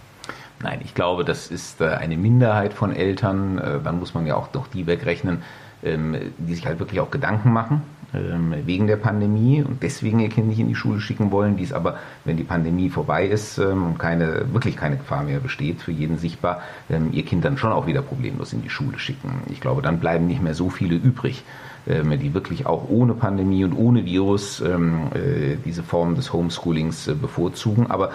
Nein, 0.63 0.81
ich 0.85 0.95
glaube, 0.95 1.25
das 1.25 1.49
ist 1.49 1.81
äh, 1.81 1.89
eine 1.89 2.17
Minderheit 2.17 2.75
von 2.75 2.95
Eltern. 2.95 3.59
Äh, 3.59 3.81
dann 3.83 3.99
muss 3.99 4.15
man 4.15 4.25
ja 4.25 4.37
auch 4.37 4.49
doch 4.49 4.69
die 4.69 4.87
wegrechnen, 4.87 5.43
die 5.83 6.55
sich 6.55 6.67
halt 6.67 6.81
wirklich 6.81 7.01
auch 7.01 7.11
Gedanken 7.11 7.53
machen 7.53 7.83
ähm, 8.15 8.55
wegen 8.65 8.87
der 8.87 8.97
Pandemie 8.97 9.63
und 9.63 9.83
deswegen 9.83 10.21
ihr 10.21 10.29
Kind 10.29 10.49
nicht 10.49 10.59
in 10.59 10.69
die 10.69 10.75
Schule 10.75 11.01
schicken 11.01 11.31
wollen, 11.31 11.57
die 11.57 11.65
es 11.65 11.73
aber, 11.73 11.99
wenn 12.25 12.37
die 12.37 12.45
Pandemie 12.45 12.91
vorbei 12.91 13.27
ist 13.27 13.59
ähm, 13.59 13.85
und 13.85 13.99
keine, 13.99 14.53
wirklich 14.53 14.77
keine 14.77 14.97
Gefahr 14.97 15.25
mehr 15.25 15.41
besteht, 15.41 15.83
für 15.83 15.93
jeden 15.93 16.19
sichtbar, 16.19 16.63
ähm, 16.89 17.11
ihr 17.13 17.25
Kind 17.25 17.45
dann 17.45 17.59
schon 17.59 17.73
auch 17.73 17.87
wieder 17.87 18.03
problemlos 18.03 18.53
in 18.53 18.63
die 18.63 18.71
Schule 18.71 18.99
schicken. 18.99 19.43
Ich 19.51 19.61
glaube, 19.61 19.83
dann 19.83 20.01
bleiben 20.01 20.27
nicht 20.27 20.43
mehr 20.43 20.55
so 20.55 20.71
viele 20.71 20.97
übrig, 20.97 21.45
die 21.87 22.35
wirklich 22.35 22.67
auch 22.67 22.89
ohne 22.89 23.15
Pandemie 23.15 23.65
und 23.65 23.73
ohne 23.73 24.05
Virus 24.05 24.61
äh, 24.61 25.57
diese 25.65 25.83
Form 25.83 26.17
des 26.17 26.33
Homeschoolings 26.33 27.09
äh, 27.09 27.15
bevorzugen. 27.15 27.87
Aber 27.91 28.11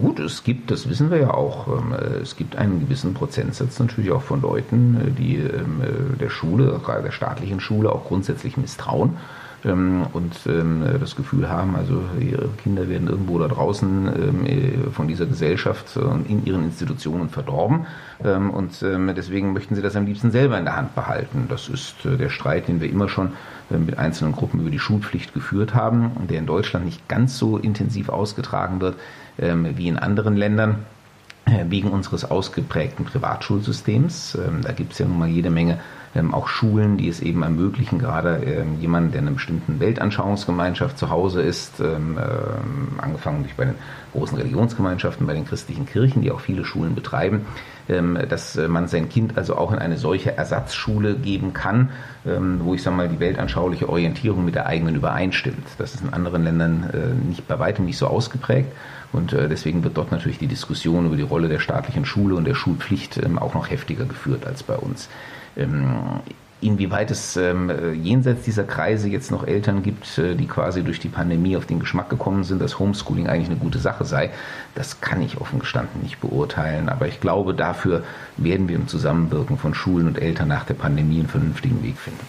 gut, 0.00 0.18
es 0.18 0.44
gibt, 0.44 0.70
das 0.70 0.88
wissen 0.88 1.10
wir 1.10 1.18
ja 1.18 1.34
auch, 1.34 1.68
äh, 1.68 2.20
es 2.22 2.36
gibt 2.36 2.56
einen 2.56 2.80
gewissen 2.80 3.12
Prozentsatz 3.12 3.78
natürlich 3.78 4.12
auch 4.12 4.22
von 4.22 4.40
Leuten, 4.40 5.14
die 5.18 5.42
der 6.20 6.30
Schule, 6.30 6.80
gerade 6.84 7.02
der 7.02 7.10
staatlichen 7.10 7.60
Schule 7.60 7.92
auch 7.92 8.04
grundsätzlich 8.04 8.56
misstrauen 8.56 9.10
ähm, 9.10 9.16
und 9.64 10.34
ähm, 10.46 10.84
das 10.98 11.14
Gefühl 11.14 11.48
haben, 11.48 11.76
also 11.76 12.02
ihre 12.18 12.48
Kinder 12.62 12.88
werden 12.88 13.06
irgendwo 13.08 13.38
da 13.38 13.46
draußen 13.46 14.08
ähm, 14.08 14.46
äh, 14.46 14.90
von 14.90 15.06
dieser 15.06 15.26
Gesellschaft 15.26 15.96
und 15.96 16.28
in 16.28 16.44
ihren 16.44 16.64
Institutionen 16.64 17.28
verdorben 17.28 17.86
ähm, 18.24 18.50
und 18.50 18.82
ähm, 18.82 19.12
deswegen 19.14 19.52
möchten 19.52 19.76
sie 19.76 19.82
das 19.82 19.94
am 19.94 20.06
liebsten 20.06 20.32
selber 20.32 20.58
in 20.58 20.64
der 20.64 20.74
Hand 20.74 20.96
behalten. 20.96 21.46
Das 21.48 21.68
ist 21.68 22.04
äh, 22.04 22.16
der 22.16 22.28
Streit, 22.28 22.66
den 22.66 22.80
wir 22.80 22.90
immer 22.90 23.08
schon 23.08 23.34
äh, 23.70 23.76
mit 23.76 23.98
einzelnen 23.98 24.32
Gruppen 24.32 24.60
über 24.60 24.70
die 24.70 24.80
Schulpflicht 24.80 25.32
geführt 25.32 25.74
haben, 25.74 26.10
der 26.28 26.38
in 26.38 26.46
Deutschland 26.46 26.84
nicht 26.84 27.06
ganz 27.08 27.38
so 27.38 27.56
intensiv 27.56 28.08
ausgetragen 28.08 28.80
wird 28.80 28.96
ähm, 29.38 29.76
wie 29.76 29.86
in 29.86 29.96
anderen 29.96 30.36
Ländern 30.36 30.80
wegen 31.68 31.90
unseres 31.90 32.24
ausgeprägten 32.30 33.04
Privatschulsystems. 33.04 34.38
Da 34.62 34.72
gibt 34.72 34.92
es 34.92 35.00
ja 35.00 35.06
nun 35.06 35.18
mal 35.18 35.28
jede 35.28 35.50
Menge 35.50 35.80
ähm, 36.14 36.34
auch 36.34 36.48
Schulen, 36.48 36.96
die 36.98 37.08
es 37.08 37.20
eben 37.20 37.42
ermöglichen, 37.42 37.98
gerade 37.98 38.42
ähm, 38.44 38.80
jemand, 38.80 39.14
der 39.14 39.20
in 39.20 39.28
einer 39.28 39.34
bestimmten 39.34 39.80
Weltanschauungsgemeinschaft 39.80 40.98
zu 40.98 41.10
Hause 41.10 41.42
ist, 41.42 41.80
ähm, 41.80 42.18
äh, 42.18 43.02
angefangen 43.02 43.42
durch 43.42 43.54
bei 43.54 43.64
den 43.64 43.74
großen 44.12 44.36
Religionsgemeinschaften, 44.36 45.26
bei 45.26 45.34
den 45.34 45.46
christlichen 45.46 45.86
Kirchen, 45.86 46.22
die 46.22 46.30
auch 46.30 46.40
viele 46.40 46.64
Schulen 46.64 46.94
betreiben, 46.94 47.46
ähm, 47.88 48.18
dass 48.28 48.56
äh, 48.56 48.68
man 48.68 48.88
sein 48.88 49.08
Kind 49.08 49.38
also 49.38 49.56
auch 49.56 49.72
in 49.72 49.78
eine 49.78 49.96
solche 49.96 50.36
Ersatzschule 50.36 51.14
geben 51.14 51.54
kann, 51.54 51.90
ähm, 52.26 52.60
wo 52.62 52.74
ich 52.74 52.82
sage 52.82 52.96
mal 52.96 53.08
die 53.08 53.20
weltanschauliche 53.20 53.88
Orientierung 53.88 54.44
mit 54.44 54.54
der 54.54 54.66
eigenen 54.66 54.94
übereinstimmt. 54.94 55.66
Das 55.78 55.94
ist 55.94 56.02
in 56.02 56.12
anderen 56.12 56.44
Ländern 56.44 56.90
äh, 56.92 57.26
nicht 57.26 57.48
bei 57.48 57.58
weitem 57.58 57.86
nicht 57.86 57.96
so 57.96 58.06
ausgeprägt. 58.06 58.70
Und 59.12 59.32
äh, 59.32 59.48
deswegen 59.48 59.84
wird 59.84 59.96
dort 59.96 60.10
natürlich 60.10 60.38
die 60.38 60.46
Diskussion 60.46 61.06
über 61.06 61.16
die 61.16 61.22
Rolle 61.22 61.48
der 61.48 61.58
staatlichen 61.58 62.04
Schule 62.04 62.34
und 62.34 62.44
der 62.44 62.54
Schulpflicht 62.54 63.18
ähm, 63.18 63.38
auch 63.38 63.54
noch 63.54 63.70
heftiger 63.70 64.04
geführt 64.04 64.46
als 64.46 64.62
bei 64.62 64.76
uns. 64.76 65.08
Ähm, 65.56 66.20
Inwieweit 66.62 67.10
es 67.10 67.36
ähm, 67.36 67.70
äh, 67.70 67.90
jenseits 67.90 68.44
dieser 68.44 68.62
Kreise 68.62 69.08
jetzt 69.08 69.32
noch 69.32 69.44
Eltern 69.44 69.82
gibt, 69.82 70.16
äh, 70.16 70.36
die 70.36 70.46
quasi 70.46 70.84
durch 70.84 71.00
die 71.00 71.08
Pandemie 71.08 71.56
auf 71.56 71.66
den 71.66 71.80
Geschmack 71.80 72.08
gekommen 72.08 72.44
sind, 72.44 72.62
dass 72.62 72.78
Homeschooling 72.78 73.26
eigentlich 73.26 73.48
eine 73.50 73.58
gute 73.58 73.80
Sache 73.80 74.04
sei, 74.04 74.30
das 74.76 75.00
kann 75.00 75.20
ich 75.20 75.40
offen 75.40 75.58
gestanden 75.58 76.00
nicht 76.02 76.20
beurteilen. 76.20 76.88
Aber 76.88 77.08
ich 77.08 77.20
glaube, 77.20 77.52
dafür 77.52 78.04
werden 78.36 78.68
wir 78.68 78.76
im 78.76 78.86
Zusammenwirken 78.86 79.58
von 79.58 79.74
Schulen 79.74 80.06
und 80.06 80.22
Eltern 80.22 80.46
nach 80.46 80.62
der 80.64 80.74
Pandemie 80.74 81.18
einen 81.18 81.28
vernünftigen 81.28 81.82
Weg 81.82 81.98
finden. 81.98 82.24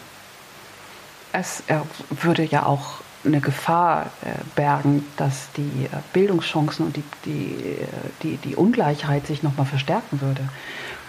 Es 1.32 1.62
äh, 1.68 1.76
würde 2.10 2.44
ja 2.44 2.66
auch 2.66 3.02
eine 3.24 3.40
Gefahr 3.40 4.08
äh, 4.26 4.30
bergen, 4.56 5.06
dass 5.16 5.50
die 5.56 5.88
Bildungschancen 6.12 6.88
und 6.88 6.96
die, 6.96 7.04
die, 7.26 7.78
die, 8.24 8.38
die 8.38 8.56
Ungleichheit 8.56 9.28
sich 9.28 9.44
nochmal 9.44 9.68
verstärken 9.68 10.22
würde. 10.22 10.42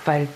Weil 0.05 0.29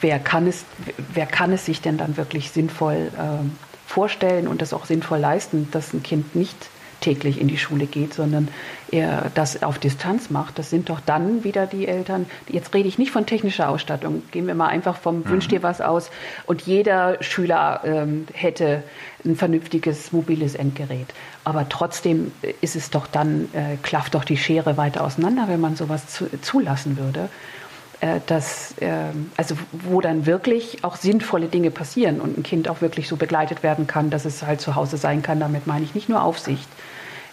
wer, 0.00 0.18
kann 0.18 0.46
es, 0.46 0.64
wer 1.12 1.26
kann 1.26 1.52
es 1.52 1.66
sich 1.66 1.80
denn 1.80 1.98
dann 1.98 2.16
wirklich 2.16 2.50
sinnvoll 2.50 3.10
ähm, 3.18 3.52
vorstellen 3.86 4.48
und 4.48 4.62
das 4.62 4.72
auch 4.72 4.84
sinnvoll 4.84 5.18
leisten, 5.18 5.68
dass 5.70 5.92
ein 5.92 6.02
Kind 6.02 6.34
nicht 6.34 6.68
täglich 7.00 7.40
in 7.40 7.48
die 7.48 7.58
Schule 7.58 7.86
geht, 7.86 8.14
sondern 8.14 8.48
er 8.90 9.30
das 9.34 9.62
auf 9.62 9.78
Distanz 9.78 10.30
macht. 10.30 10.58
Das 10.58 10.70
sind 10.70 10.88
doch 10.90 11.00
dann 11.00 11.44
wieder 11.44 11.66
die 11.66 11.86
Eltern. 11.86 12.26
Jetzt 12.48 12.74
rede 12.74 12.88
ich 12.88 12.98
nicht 12.98 13.12
von 13.12 13.26
technischer 13.26 13.68
Ausstattung. 13.68 14.22
Gehen 14.30 14.46
wir 14.46 14.54
mal 14.54 14.68
einfach 14.68 14.96
vom 14.96 15.20
mhm. 15.20 15.28
Wünsch 15.28 15.48
dir 15.48 15.62
was 15.62 15.80
aus 15.80 16.10
und 16.46 16.62
jeder 16.62 17.22
Schüler 17.22 17.82
ähm, 17.84 18.26
hätte 18.32 18.82
ein 19.24 19.36
vernünftiges 19.36 20.12
mobiles 20.12 20.54
Endgerät. 20.54 21.08
Aber 21.44 21.68
trotzdem 21.68 22.32
ist 22.60 22.76
es 22.76 22.90
doch 22.90 23.06
dann, 23.06 23.48
äh, 23.52 23.76
klafft 23.82 24.14
doch 24.14 24.24
die 24.24 24.36
Schere 24.36 24.76
weiter 24.76 25.04
auseinander, 25.04 25.44
wenn 25.48 25.60
man 25.60 25.76
sowas 25.76 26.08
zu, 26.08 26.26
zulassen 26.40 26.98
würde. 26.98 27.28
Äh, 28.00 28.20
dass, 28.26 28.78
äh, 28.78 28.90
also 29.36 29.56
wo 29.72 30.00
dann 30.00 30.24
wirklich 30.24 30.84
auch 30.84 30.94
sinnvolle 30.94 31.46
Dinge 31.46 31.72
passieren 31.72 32.20
und 32.20 32.38
ein 32.38 32.42
Kind 32.44 32.68
auch 32.68 32.80
wirklich 32.80 33.08
so 33.08 33.16
begleitet 33.16 33.64
werden 33.64 33.88
kann, 33.88 34.08
dass 34.08 34.24
es 34.24 34.44
halt 34.44 34.60
zu 34.60 34.76
Hause 34.76 34.96
sein 34.96 35.20
kann. 35.20 35.40
Damit 35.40 35.66
meine 35.66 35.84
ich 35.84 35.96
nicht 35.96 36.08
nur 36.08 36.22
Aufsicht, 36.22 36.68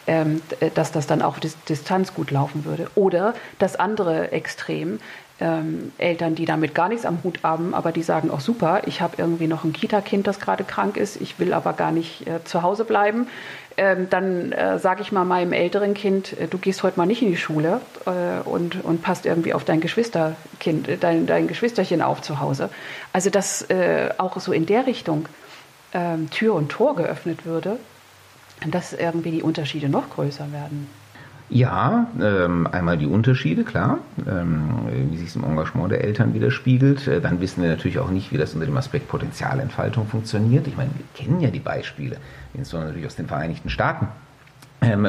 ähm, 0.08 0.42
dass 0.74 0.92
das 0.92 1.06
dann 1.06 1.22
auch 1.22 1.38
Distanz 1.70 2.16
gut 2.16 2.32
laufen 2.32 2.66
würde. 2.66 2.88
Oder 2.96 3.36
das 3.60 3.76
andere 3.76 4.32
Extrem, 4.32 5.00
ähm, 5.40 5.92
Eltern, 5.98 6.34
die 6.34 6.46
damit 6.46 6.74
gar 6.74 6.90
nichts 6.90 7.06
am 7.06 7.20
Hut 7.24 7.40
haben, 7.44 7.74
aber 7.74 7.92
die 7.92 8.04
sagen 8.04 8.32
auch 8.32 8.40
super, 8.40 8.84
ich 8.86 9.02
habe 9.02 9.16
irgendwie 9.18 9.48
noch 9.48 9.66
ein 9.66 9.74
Kita-Kind, 9.74 10.26
das 10.28 10.40
gerade 10.40 10.64
krank 10.64 10.98
ist, 10.98 11.20
ich 11.20 11.40
will 11.40 11.54
aber 11.54 11.74
gar 11.74 11.92
nicht 11.92 12.26
äh, 12.26 12.44
zu 12.44 12.64
Hause 12.64 12.86
bleiben. 12.86 13.28
Ähm, 13.78 14.10
dann 14.10 14.54
äh, 14.54 14.80
sage 14.80 15.02
ich 15.02 15.12
mal 15.12 15.26
meinem 15.26 15.52
älteren 15.52 15.94
Kind, 15.94 16.40
äh, 16.40 16.48
du 16.48 16.58
gehst 16.58 16.82
heute 16.84 16.98
mal 16.98 17.06
nicht 17.06 17.22
in 17.22 17.30
die 17.30 17.38
Schule 17.38 17.82
äh, 18.06 18.48
und, 18.48 18.84
und 18.86 19.02
passt 19.02 19.26
irgendwie 19.26 19.54
auf 19.54 19.66
dein 19.66 19.82
Geschwisterkind, 19.82 20.88
äh, 20.88 20.98
dein, 20.98 21.28
dein 21.28 21.48
Geschwisterchen 21.48 22.02
auf 22.02 22.22
zu 22.22 22.40
Hause. 22.40 22.70
Also 23.12 23.30
dass 23.30 23.70
äh, 23.70 24.12
auch 24.18 24.40
so 24.40 24.54
in 24.54 24.66
der 24.66 24.88
Richtung 24.88 25.28
ähm, 25.94 26.30
Tür 26.30 26.54
und 26.54 26.70
Tor 26.70 26.96
geöffnet 26.96 27.46
würde, 27.46 27.78
dass 28.66 28.94
irgendwie 28.94 29.32
die 29.32 29.44
Unterschiede 29.44 29.90
noch 29.90 30.10
größer 30.10 30.54
werden. 30.54 30.90
Ja, 31.50 32.08
ähm, 32.20 32.68
einmal 32.72 32.98
die 32.98 33.06
Unterschiede, 33.06 33.64
klar, 33.64 34.00
ähm, 34.28 34.70
wie 35.12 35.18
sich 35.18 35.28
es 35.28 35.36
im 35.36 35.44
Engagement 35.44 35.92
der 35.92 36.04
Eltern 36.04 36.34
widerspiegelt. 36.34 37.08
Äh, 37.08 37.22
dann 37.22 37.40
wissen 37.40 37.62
wir 37.62 37.70
natürlich 37.70 38.00
auch 38.00 38.10
nicht, 38.10 38.32
wie 38.32 38.38
das 38.38 38.56
unter 38.56 38.66
dem 38.66 38.76
Aspekt 38.78 39.08
Potenzialentfaltung 39.08 40.08
funktioniert. 40.08 40.68
Ich 40.68 40.76
meine, 40.76 40.90
wir 40.96 41.06
kennen 41.14 41.40
ja 41.42 41.52
die 41.52 41.60
Beispiele, 41.60 42.18
insbesondere 42.56 42.90
natürlich 42.90 43.08
aus 43.08 43.16
den 43.16 43.28
Vereinigten 43.28 43.70
Staaten, 43.70 44.08
ähm, 44.82 45.08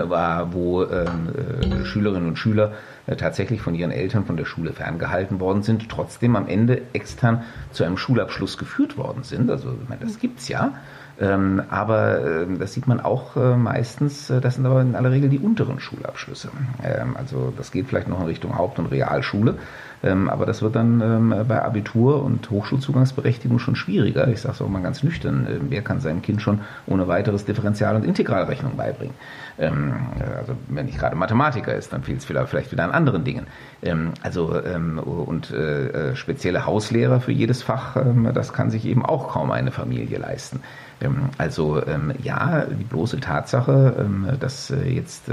wo 0.50 0.84
ähm, 0.84 1.30
äh, 1.62 1.84
Schülerinnen 1.86 2.28
und 2.28 2.38
Schüler 2.38 2.72
äh, 3.06 3.16
tatsächlich 3.16 3.62
von 3.62 3.74
ihren 3.74 3.90
Eltern 3.90 4.26
von 4.26 4.36
der 4.36 4.44
Schule 4.44 4.74
ferngehalten 4.74 5.40
worden 5.40 5.62
sind, 5.62 5.88
trotzdem 5.88 6.36
am 6.36 6.48
Ende 6.48 6.82
extern 6.92 7.44
zu 7.72 7.84
einem 7.84 7.96
Schulabschluss 7.96 8.58
geführt 8.58 8.98
worden 8.98 9.22
sind. 9.22 9.50
Also 9.50 9.74
ich 9.82 9.88
meine, 9.88 10.02
das 10.02 10.18
gibt's 10.18 10.48
ja. 10.48 10.74
Ähm, 11.18 11.62
aber 11.70 12.18
äh, 12.18 12.46
das 12.58 12.74
sieht 12.74 12.86
man 12.86 13.00
auch 13.00 13.36
äh, 13.36 13.56
meistens, 13.56 14.28
äh, 14.28 14.40
das 14.40 14.56
sind 14.56 14.66
aber 14.66 14.82
in 14.82 14.94
aller 14.94 15.10
Regel 15.10 15.30
die 15.30 15.38
unteren 15.38 15.80
Schulabschlüsse. 15.80 16.50
Ähm, 16.84 17.16
also 17.16 17.54
das 17.56 17.72
geht 17.72 17.86
vielleicht 17.86 18.08
noch 18.08 18.20
in 18.20 18.26
Richtung 18.26 18.58
Haupt- 18.58 18.78
und 18.78 18.86
Realschule, 18.86 19.54
ähm, 20.02 20.28
aber 20.28 20.44
das 20.44 20.60
wird 20.60 20.76
dann 20.76 21.00
ähm, 21.00 21.34
bei 21.48 21.62
Abitur 21.62 22.22
und 22.22 22.50
Hochschulzugangsberechtigung 22.50 23.58
schon 23.58 23.76
schwieriger. 23.76 24.28
Ich 24.28 24.42
sage 24.42 24.54
es 24.56 24.62
auch 24.62 24.68
mal 24.68 24.82
ganz 24.82 25.02
nüchtern, 25.02 25.46
äh, 25.46 25.58
wer 25.70 25.80
kann 25.80 26.00
seinem 26.00 26.20
Kind 26.20 26.42
schon 26.42 26.60
ohne 26.86 27.08
weiteres 27.08 27.46
Differential- 27.46 27.96
und 27.96 28.04
Integralrechnung 28.04 28.76
beibringen? 28.76 29.14
Ähm, 29.58 29.94
also 30.38 30.52
wenn 30.68 30.84
nicht 30.84 30.98
gerade 30.98 31.16
Mathematiker 31.16 31.74
ist, 31.74 31.94
dann 31.94 32.02
fehlt 32.02 32.18
es 32.18 32.26
vielleicht 32.26 32.72
wieder 32.72 32.84
an 32.84 32.90
anderen 32.90 33.24
Dingen. 33.24 33.46
Ähm, 33.82 34.12
also 34.22 34.46
und 34.46 35.50
äh, 35.50 36.10
äh, 36.10 36.16
spezielle 36.16 36.66
Hauslehrer 36.66 37.20
für 37.20 37.32
jedes 37.32 37.62
Fach, 37.62 37.96
das 38.34 38.52
kann 38.52 38.70
sich 38.70 38.84
eben 38.84 39.04
auch 39.04 39.28
kaum 39.28 39.50
eine 39.50 39.70
Familie 39.70 40.18
leisten. 40.18 40.60
Ähm, 41.00 41.30
also 41.38 41.84
ähm, 41.86 42.12
ja, 42.22 42.64
die 42.64 42.84
bloße 42.84 43.20
Tatsache, 43.20 43.96
ähm, 43.98 44.28
dass 44.40 44.70
äh, 44.70 44.88
jetzt 44.88 45.24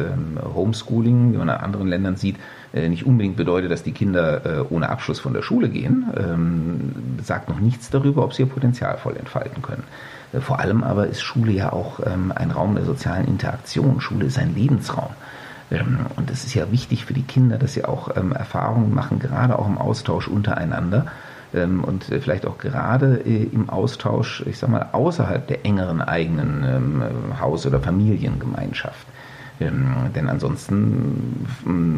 Homeschooling, 0.55 1.33
wie 1.33 1.37
man 1.37 1.49
in 1.49 1.55
anderen 1.55 1.87
Ländern 1.87 2.15
sieht, 2.15 2.37
äh, 2.73 2.89
nicht 2.89 3.05
unbedingt 3.05 3.37
bedeutet, 3.37 3.71
dass 3.71 3.83
die 3.83 3.91
Kinder 3.91 4.45
äh, 4.45 4.65
ohne 4.69 4.89
Abschluss 4.89 5.19
von 5.19 5.33
der 5.33 5.41
Schule 5.41 5.69
gehen, 5.69 6.05
sagt 7.23 7.49
noch 7.49 7.59
nichts 7.59 7.89
darüber, 7.89 8.23
ob 8.23 8.33
sie 8.33 8.43
ihr 8.43 8.49
Potenzial 8.49 8.97
voll 8.97 9.15
entfalten 9.15 9.61
können. 9.61 9.83
Vor 10.39 10.59
allem 10.59 10.83
aber 10.83 11.07
ist 11.07 11.21
Schule 11.21 11.51
ja 11.51 11.71
auch 11.71 11.99
ein 11.99 12.51
Raum 12.51 12.75
der 12.75 12.85
sozialen 12.85 13.27
Interaktion. 13.27 14.01
Schule 14.01 14.25
ist 14.25 14.39
ein 14.39 14.55
Lebensraum. 14.55 15.11
Und 16.15 16.29
es 16.31 16.43
ist 16.43 16.53
ja 16.53 16.71
wichtig 16.71 17.05
für 17.05 17.13
die 17.13 17.23
Kinder, 17.23 17.57
dass 17.57 17.73
sie 17.73 17.85
auch 17.85 18.09
Erfahrungen 18.09 18.93
machen, 18.93 19.19
gerade 19.19 19.57
auch 19.57 19.67
im 19.67 19.77
Austausch 19.77 20.27
untereinander 20.27 21.05
und 21.53 22.11
äh, 22.11 22.19
vielleicht 22.19 22.45
auch 22.45 22.57
gerade 22.57 23.21
äh, 23.25 23.43
im 23.43 23.69
Austausch, 23.69 24.43
ich 24.47 24.57
sag 24.57 24.69
mal, 24.69 24.89
außerhalb 24.91 25.47
der 25.47 25.65
engeren 25.65 26.01
eigenen 26.01 26.63
ähm, 26.63 27.39
Haus- 27.39 27.65
oder 27.65 27.79
Familiengemeinschaft. 27.79 29.05
Ähm, 29.59 29.93
denn 30.15 30.29
ansonsten 30.29 31.45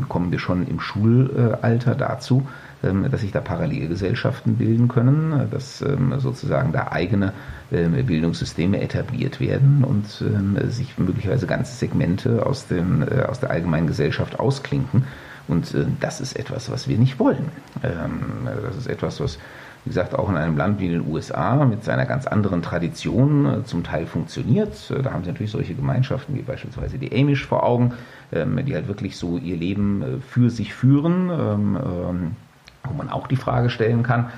kommen 0.09 0.31
wir 0.31 0.39
schon 0.39 0.67
im 0.67 0.79
Schulalter 0.79 1.95
dazu, 1.95 2.45
dass 2.81 3.21
sich 3.21 3.31
da 3.31 3.41
Parallelgesellschaften 3.41 4.57
bilden 4.57 4.89
können, 4.89 5.47
dass 5.49 5.83
sozusagen 6.17 6.71
da 6.71 6.89
eigene 6.91 7.33
Bildungssysteme 7.71 8.79
etabliert 8.79 9.39
werden 9.39 9.83
und 9.83 10.23
sich 10.71 10.95
möglicherweise 10.99 11.47
ganze 11.47 11.73
Segmente 11.73 12.45
aus, 12.45 12.67
dem, 12.67 13.01
äh, 13.01 13.23
aus 13.23 13.39
der 13.39 13.49
allgemeinen 13.49 13.87
Gesellschaft 13.87 14.39
ausklinken 14.39 15.05
und 15.47 15.73
äh, 15.73 15.85
das 15.99 16.21
ist 16.21 16.37
etwas, 16.37 16.71
was 16.71 16.87
wir 16.87 16.97
nicht 16.97 17.19
wollen. 17.19 17.51
Ähm, 17.83 18.47
das 18.63 18.77
ist 18.77 18.87
etwas, 18.87 19.19
was, 19.19 19.37
wie 19.83 19.89
gesagt, 19.89 20.15
auch 20.15 20.29
in 20.29 20.37
einem 20.37 20.57
Land 20.57 20.79
wie 20.79 20.89
den 20.89 21.07
USA 21.07 21.65
mit 21.65 21.83
seiner 21.83 22.05
ganz 22.05 22.27
anderen 22.27 22.61
Tradition 22.61 23.45
äh, 23.45 23.63
zum 23.63 23.83
Teil 23.83 24.05
funktioniert. 24.05 24.91
Äh, 24.91 25.01
da 25.01 25.11
haben 25.11 25.23
sie 25.23 25.31
natürlich 25.31 25.51
solche 25.51 25.75
Gemeinschaften 25.75 26.35
wie 26.35 26.41
beispielsweise 26.41 26.97
die 26.97 27.11
Amish 27.11 27.45
vor 27.45 27.63
Augen, 27.63 27.93
ähm, 28.31 28.59
die 28.65 28.73
halt 28.73 28.87
wirklich 28.87 29.17
so 29.17 29.37
ihr 29.37 29.57
Leben 29.57 30.01
äh, 30.01 30.05
für 30.21 30.49
sich 30.49 30.73
führen. 30.73 31.29
Ähm, 31.29 31.77
ähm 31.83 32.31
wo 32.87 32.93
man 32.93 33.09
auch 33.09 33.27
die 33.27 33.35
Frage 33.35 33.69
stellen 33.69 34.03
kann, 34.03 34.29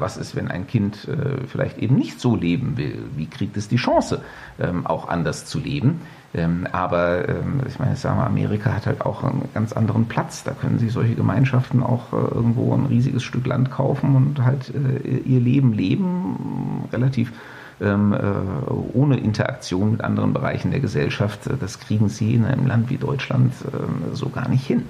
was 0.00 0.16
ist, 0.16 0.36
wenn 0.36 0.48
ein 0.48 0.66
Kind 0.66 1.08
äh, 1.08 1.46
vielleicht 1.46 1.78
eben 1.78 1.96
nicht 1.96 2.20
so 2.20 2.36
leben 2.36 2.76
will? 2.76 3.04
Wie 3.16 3.26
kriegt 3.26 3.56
es 3.56 3.68
die 3.68 3.76
Chance, 3.76 4.22
ähm, 4.58 4.86
auch 4.86 5.08
anders 5.08 5.46
zu 5.46 5.58
leben? 5.58 6.00
Ähm, 6.34 6.66
aber 6.72 7.28
ähm, 7.28 7.60
ich 7.66 7.78
meine, 7.78 7.94
ich 7.94 8.00
sage 8.00 8.16
mal, 8.16 8.26
Amerika 8.26 8.74
hat 8.74 8.86
halt 8.86 9.00
auch 9.00 9.24
einen 9.24 9.48
ganz 9.54 9.72
anderen 9.72 10.06
Platz. 10.06 10.44
Da 10.44 10.52
können 10.52 10.78
sich 10.78 10.92
solche 10.92 11.14
Gemeinschaften 11.14 11.82
auch 11.82 12.12
äh, 12.12 12.16
irgendwo 12.16 12.74
ein 12.74 12.86
riesiges 12.86 13.22
Stück 13.22 13.46
Land 13.46 13.70
kaufen 13.70 14.14
und 14.14 14.44
halt 14.44 14.72
äh, 14.74 15.18
ihr 15.18 15.40
Leben 15.40 15.72
leben, 15.72 16.84
relativ 16.92 17.32
ähm, 17.80 18.12
äh, 18.12 18.70
ohne 18.92 19.18
Interaktion 19.18 19.92
mit 19.92 20.02
anderen 20.02 20.32
Bereichen 20.32 20.70
der 20.70 20.80
Gesellschaft. 20.80 21.48
Das 21.60 21.80
kriegen 21.80 22.08
sie 22.08 22.34
in 22.34 22.44
einem 22.44 22.66
Land 22.66 22.90
wie 22.90 22.98
Deutschland 22.98 23.52
ähm, 23.72 24.14
so 24.14 24.28
gar 24.28 24.48
nicht 24.48 24.66
hin. 24.66 24.84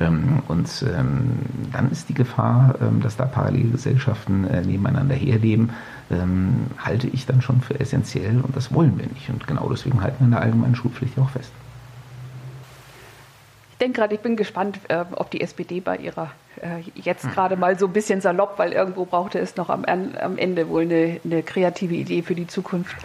Ähm, 0.00 0.42
und 0.48 0.84
ähm, 0.88 1.38
dann 1.72 1.90
ist 1.90 2.08
die 2.08 2.14
Gefahr, 2.14 2.74
ähm, 2.80 3.00
dass 3.02 3.16
da 3.16 3.26
Parallelgesellschaften 3.26 4.48
äh, 4.48 4.62
nebeneinander 4.62 5.14
herleben, 5.14 5.70
halte 6.76 7.06
ich 7.06 7.24
dann 7.24 7.40
schon 7.40 7.60
für 7.60 7.78
essentiell 7.78 8.40
und 8.40 8.56
das 8.56 8.74
wollen 8.74 8.98
wir 8.98 9.06
nicht. 9.06 9.28
Und 9.28 9.46
genau 9.46 9.68
deswegen 9.68 10.02
halten 10.02 10.16
wir 10.18 10.24
in 10.24 10.30
der 10.32 10.40
allgemeinen 10.40 10.74
Schulpflicht 10.74 11.16
auch 11.20 11.30
fest. 11.30 11.52
Ich 13.70 13.78
denke 13.78 14.00
gerade, 14.00 14.16
ich 14.16 14.20
bin 14.20 14.34
gespannt, 14.34 14.80
äh, 14.88 15.04
ob 15.14 15.30
die 15.30 15.40
SPD 15.40 15.78
bei 15.78 15.98
ihrer 15.98 16.32
äh, 16.60 16.80
jetzt 16.96 17.22
hm. 17.22 17.30
gerade 17.30 17.54
mal 17.54 17.78
so 17.78 17.86
ein 17.86 17.92
bisschen 17.92 18.20
salopp, 18.20 18.58
weil 18.58 18.72
irgendwo 18.72 19.04
brauchte 19.04 19.38
es 19.38 19.54
noch 19.54 19.70
am, 19.70 19.84
am 19.84 20.36
Ende 20.36 20.68
wohl 20.68 20.82
eine, 20.82 21.20
eine, 21.24 21.44
kreative 21.44 21.94
Idee 21.94 22.22
für 22.22 22.34
die 22.34 22.48
Zukunft, 22.48 22.96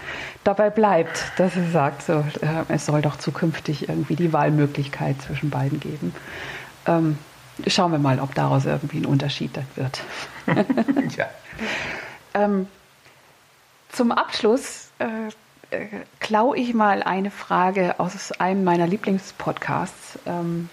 dabei 0.43 0.72
bleibt, 0.72 1.32
dass 1.38 1.54
sie 1.54 1.70
sagt, 1.70 2.02
so, 2.02 2.24
es 2.70 2.88
soll 2.88 3.04
doch 3.04 3.18
zukünftig 3.18 3.88
irgendwie 3.88 4.16
die 4.16 4.34
Wahlmöglichkeit 4.34 5.22
zwischen 5.22 5.52
beiden 5.52 5.80
geben. 5.80 6.12
Ähm, 6.88 7.18
schauen 7.68 7.92
wir 7.92 8.00
mal, 8.00 8.20
ob 8.20 8.36
daraus 8.36 8.66
irgendwie 8.66 9.00
ein 9.00 9.06
Unterschied 9.06 9.52
wird. 9.76 10.02
ja. 11.18 11.28
ähm, 12.34 12.68
zum 13.92 14.12
Abschluss 14.12 14.90
äh, 15.00 15.30
äh, 15.72 15.88
klaue 16.20 16.58
ich 16.58 16.74
mal 16.74 17.02
eine 17.04 17.32
Frage 17.32 18.00
aus 18.00 18.32
einem 18.34 18.64
meiner 18.64 18.88
Lieblingspodcasts. 18.88 20.20
Ähm, 20.26 20.70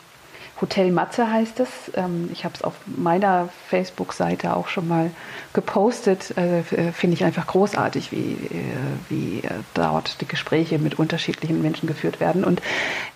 Hotel 0.61 0.93
Matze 0.93 1.31
heißt 1.31 1.61
es. 1.61 1.69
Ähm, 1.95 2.29
ich 2.33 2.45
habe 2.45 2.55
es 2.55 2.63
auf 2.63 2.75
meiner 2.87 3.49
Facebook-Seite 3.69 4.55
auch 4.55 4.69
schon 4.69 4.87
mal 4.87 5.11
gepostet. 5.53 6.37
Äh, 6.37 6.63
Finde 6.63 7.15
ich 7.15 7.25
einfach 7.25 7.49
großartig, 7.49 8.13
wie, 8.13 8.33
äh, 8.33 9.09
wie 9.09 9.39
äh, 9.41 9.51
dort 9.75 10.21
die 10.21 10.29
Gespräche 10.29 10.79
mit 10.79 10.99
unterschiedlichen 10.99 11.63
Menschen 11.63 11.89
geführt 11.89 12.21
werden. 12.21 12.45
Und 12.45 12.63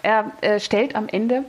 er 0.02 0.32
äh, 0.40 0.58
stellt 0.58 0.96
am 0.96 1.08
Ende 1.08 1.44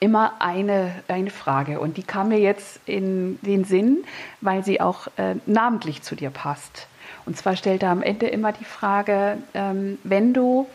immer 0.00 0.34
eine, 0.40 0.92
eine 1.08 1.30
Frage 1.30 1.80
und 1.80 1.96
die 1.96 2.02
kam 2.02 2.28
mir 2.28 2.40
jetzt 2.40 2.80
in 2.86 3.38
den 3.42 3.64
Sinn, 3.64 4.04
weil 4.40 4.64
sie 4.64 4.80
auch 4.80 5.06
äh, 5.16 5.36
namentlich 5.46 6.02
zu 6.02 6.16
dir 6.16 6.30
passt. 6.30 6.88
Und 7.24 7.36
zwar 7.36 7.56
stellt 7.56 7.82
er 7.82 7.90
am 7.90 8.02
Ende 8.02 8.26
immer 8.26 8.52
die 8.52 8.64
Frage, 8.64 9.38
ähm, 9.54 9.98
wenn 10.04 10.34
du 10.34 10.66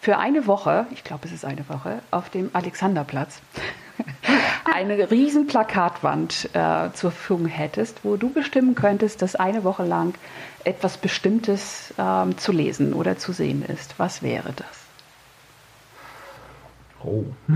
für 0.00 0.18
eine 0.18 0.46
Woche, 0.46 0.86
ich 0.92 1.04
glaube 1.04 1.26
es 1.26 1.32
ist 1.32 1.44
eine 1.44 1.68
Woche, 1.68 2.00
auf 2.10 2.30
dem 2.30 2.50
Alexanderplatz 2.52 3.40
eine 4.64 5.10
riesen 5.10 5.46
Plakatwand 5.46 6.50
äh, 6.54 6.90
zur 6.94 7.10
Verfügung 7.10 7.46
hättest, 7.46 8.04
wo 8.04 8.16
du 8.16 8.30
bestimmen 8.30 8.74
könntest, 8.74 9.20
dass 9.20 9.36
eine 9.36 9.64
Woche 9.64 9.84
lang 9.84 10.14
etwas 10.64 10.96
Bestimmtes 10.96 11.92
ähm, 11.98 12.38
zu 12.38 12.52
lesen 12.52 12.92
oder 12.92 13.18
zu 13.18 13.32
sehen 13.32 13.62
ist. 13.62 13.98
Was 13.98 14.22
wäre 14.22 14.52
das? 14.54 14.79
Oh. 17.04 17.24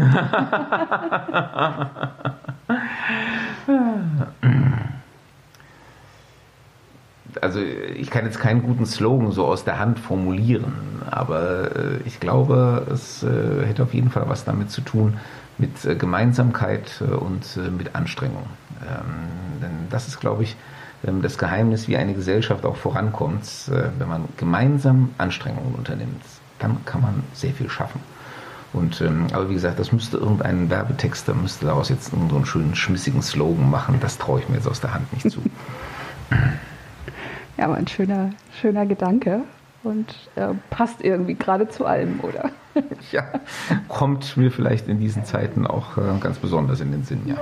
also 7.40 7.60
ich 7.60 8.10
kann 8.10 8.24
jetzt 8.24 8.38
keinen 8.40 8.62
guten 8.62 8.86
Slogan 8.86 9.32
so 9.32 9.46
aus 9.46 9.64
der 9.64 9.78
Hand 9.78 9.98
formulieren, 9.98 11.02
aber 11.10 11.76
äh, 11.76 11.98
ich 12.06 12.20
glaube, 12.20 12.86
es 12.90 13.22
äh, 13.22 13.66
hätte 13.66 13.82
auf 13.82 13.92
jeden 13.92 14.10
Fall 14.10 14.28
was 14.28 14.44
damit 14.44 14.70
zu 14.70 14.80
tun, 14.80 15.18
mit 15.58 15.84
äh, 15.84 15.94
Gemeinsamkeit 15.94 17.02
und 17.02 17.58
mit 17.76 17.94
Anstrengung. 17.94 18.46
Ähm, 18.80 19.60
denn 19.62 19.88
das 19.90 20.08
ist, 20.08 20.20
glaube 20.20 20.42
ich, 20.44 20.56
ähm, 21.06 21.20
das 21.22 21.36
Geheimnis, 21.38 21.86
wie 21.86 21.96
eine 21.96 22.14
Gesellschaft 22.14 22.64
auch 22.64 22.76
vorankommt. 22.76 23.44
Wenn 23.66 24.08
man 24.08 24.24
gemeinsam 24.36 25.10
Anstrengungen 25.18 25.74
unternimmt, 25.74 26.22
dann 26.58 26.84
kann 26.84 27.02
man 27.02 27.22
sehr 27.34 27.52
viel 27.52 27.68
schaffen. 27.68 28.00
Und, 28.74 29.00
ähm, 29.00 29.28
aber 29.32 29.48
wie 29.48 29.54
gesagt, 29.54 29.78
das 29.78 29.92
müsste 29.92 30.16
irgendein 30.16 30.68
Werbetext, 30.68 31.28
da 31.28 31.32
müsste 31.32 31.66
daraus 31.66 31.88
jetzt 31.88 32.10
so 32.10 32.16
einen 32.16 32.44
schönen, 32.44 32.74
schmissigen 32.74 33.22
Slogan 33.22 33.70
machen. 33.70 33.98
Das 34.00 34.18
traue 34.18 34.40
ich 34.40 34.48
mir 34.48 34.56
jetzt 34.56 34.66
aus 34.66 34.80
der 34.80 34.92
Hand 34.92 35.12
nicht 35.12 35.30
zu. 35.30 35.40
Ja, 37.56 37.66
aber 37.66 37.76
ein 37.76 37.86
schöner, 37.86 38.30
schöner 38.60 38.84
Gedanke 38.84 39.42
und 39.84 40.12
äh, 40.34 40.48
passt 40.70 41.04
irgendwie 41.04 41.34
gerade 41.34 41.68
zu 41.68 41.86
allem, 41.86 42.18
oder? 42.20 42.50
ja, 43.12 43.22
kommt 43.86 44.36
mir 44.36 44.50
vielleicht 44.50 44.88
in 44.88 44.98
diesen 44.98 45.24
Zeiten 45.24 45.64
auch 45.64 45.96
äh, 45.96 46.18
ganz 46.18 46.38
besonders 46.38 46.80
in 46.80 46.90
den 46.90 47.04
Sinn, 47.04 47.20
ja. 47.26 47.36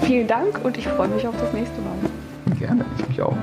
Vielen 0.00 0.26
Dank 0.26 0.64
und 0.64 0.76
ich 0.76 0.88
freue 0.88 1.06
mich 1.06 1.28
auf 1.28 1.36
das 1.38 1.52
nächste 1.52 1.80
Mal. 1.80 2.56
Gerne, 2.58 2.84
ich 2.98 3.08
mich 3.08 3.22
auch. 3.22 3.36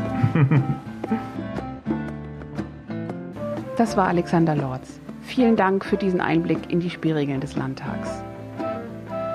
das 3.78 3.96
war 3.96 4.08
Alexander 4.10 4.56
Lorz. 4.56 5.00
Vielen 5.26 5.56
Dank 5.56 5.84
für 5.84 5.98
diesen 5.98 6.22
Einblick 6.22 6.72
in 6.72 6.80
die 6.80 6.92
Spielregeln 6.92 7.42
des 7.42 7.56
Landtags. 7.56 8.24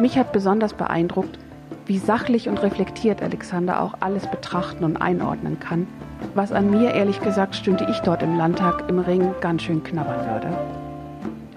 Mich 0.00 0.16
hat 0.16 0.32
besonders 0.32 0.72
beeindruckt, 0.72 1.38
wie 1.84 1.98
sachlich 1.98 2.48
und 2.48 2.62
reflektiert 2.62 3.20
Alexander 3.20 3.82
auch 3.82 3.94
alles 3.98 4.30
betrachten 4.30 4.84
und 4.84 4.96
einordnen 4.96 5.58
kann, 5.58 5.88
was 6.34 6.52
an 6.52 6.70
mir 6.70 6.94
ehrlich 6.94 7.20
gesagt 7.20 7.56
stünde 7.56 7.86
ich 7.90 7.98
dort 8.00 8.22
im 8.22 8.38
Landtag 8.38 8.88
im 8.88 9.00
Ring 9.00 9.34
ganz 9.40 9.62
schön 9.62 9.82
knabbern 9.82 10.26
würde. 10.26 10.56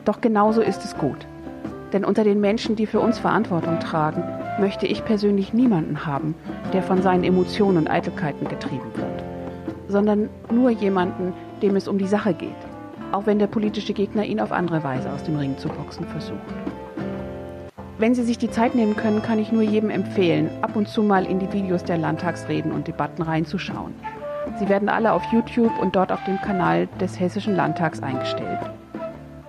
Doch 0.03 0.19
genauso 0.19 0.61
ist 0.61 0.83
es 0.83 0.97
gut. 0.97 1.27
Denn 1.93 2.03
unter 2.03 2.23
den 2.23 2.41
Menschen, 2.41 2.75
die 2.75 2.87
für 2.87 2.99
uns 2.99 3.19
Verantwortung 3.19 3.79
tragen, 3.79 4.23
möchte 4.59 4.87
ich 4.87 5.05
persönlich 5.05 5.53
niemanden 5.53 6.07
haben, 6.07 6.33
der 6.73 6.81
von 6.81 7.03
seinen 7.03 7.23
Emotionen 7.23 7.77
und 7.77 7.89
Eitelkeiten 7.89 8.47
getrieben 8.47 8.91
wird, 8.95 9.23
sondern 9.87 10.27
nur 10.51 10.71
jemanden, 10.71 11.33
dem 11.61 11.75
es 11.75 11.87
um 11.87 11.99
die 11.99 12.07
Sache 12.07 12.33
geht, 12.33 12.72
auch 13.13 13.25
wenn 13.25 13.39
der 13.39 13.47
politische 13.47 13.93
Gegner 13.93 14.25
ihn 14.25 14.39
auf 14.39 14.51
andere 14.51 14.83
Weise 14.83 15.11
aus 15.11 15.23
dem 15.23 15.37
Ring 15.37 15.57
zu 15.57 15.69
boxen 15.69 16.05
versucht. 16.07 16.39
Wenn 17.99 18.15
Sie 18.15 18.23
sich 18.23 18.37
die 18.37 18.49
Zeit 18.49 18.75
nehmen 18.75 18.97
können, 18.97 19.21
kann 19.21 19.39
ich 19.39 19.51
nur 19.51 19.61
jedem 19.61 19.89
empfehlen, 19.89 20.49
ab 20.61 20.75
und 20.75 20.87
zu 20.87 21.03
mal 21.03 21.25
in 21.25 21.39
die 21.39 21.51
Videos 21.53 21.83
der 21.83 21.97
Landtagsreden 21.97 22.71
und 22.71 22.87
Debatten 22.87 23.21
reinzuschauen. 23.21 23.93
Sie 24.59 24.67
werden 24.67 24.89
alle 24.89 25.13
auf 25.13 25.23
YouTube 25.31 25.71
und 25.79 25.95
dort 25.95 26.11
auf 26.11 26.23
dem 26.25 26.41
Kanal 26.41 26.87
des 26.99 27.19
Hessischen 27.19 27.55
Landtags 27.55 28.01
eingestellt. 28.01 28.59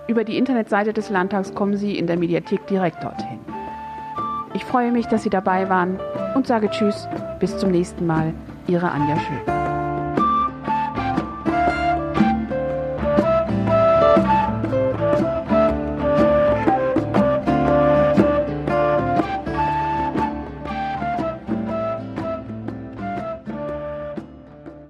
Über 0.07 0.23
die 0.23 0.37
Internetseite 0.37 0.93
des 0.93 1.09
Landtags 1.09 1.53
kommen 1.53 1.75
Sie 1.75 1.97
in 1.97 2.07
der 2.07 2.17
Mediathek 2.17 2.67
direkt 2.67 3.03
dorthin. 3.03 3.39
Ich 4.53 4.63
freue 4.63 4.91
mich, 4.91 5.07
dass 5.07 5.23
Sie 5.23 5.29
dabei 5.29 5.67
waren 5.67 5.99
und 6.35 6.47
sage 6.47 6.69
Tschüss, 6.69 7.09
bis 7.39 7.57
zum 7.57 7.71
nächsten 7.71 8.05
Mal. 8.05 8.33
Ihre 8.67 8.89
Anja 8.89 9.17
Schön. 9.19 9.64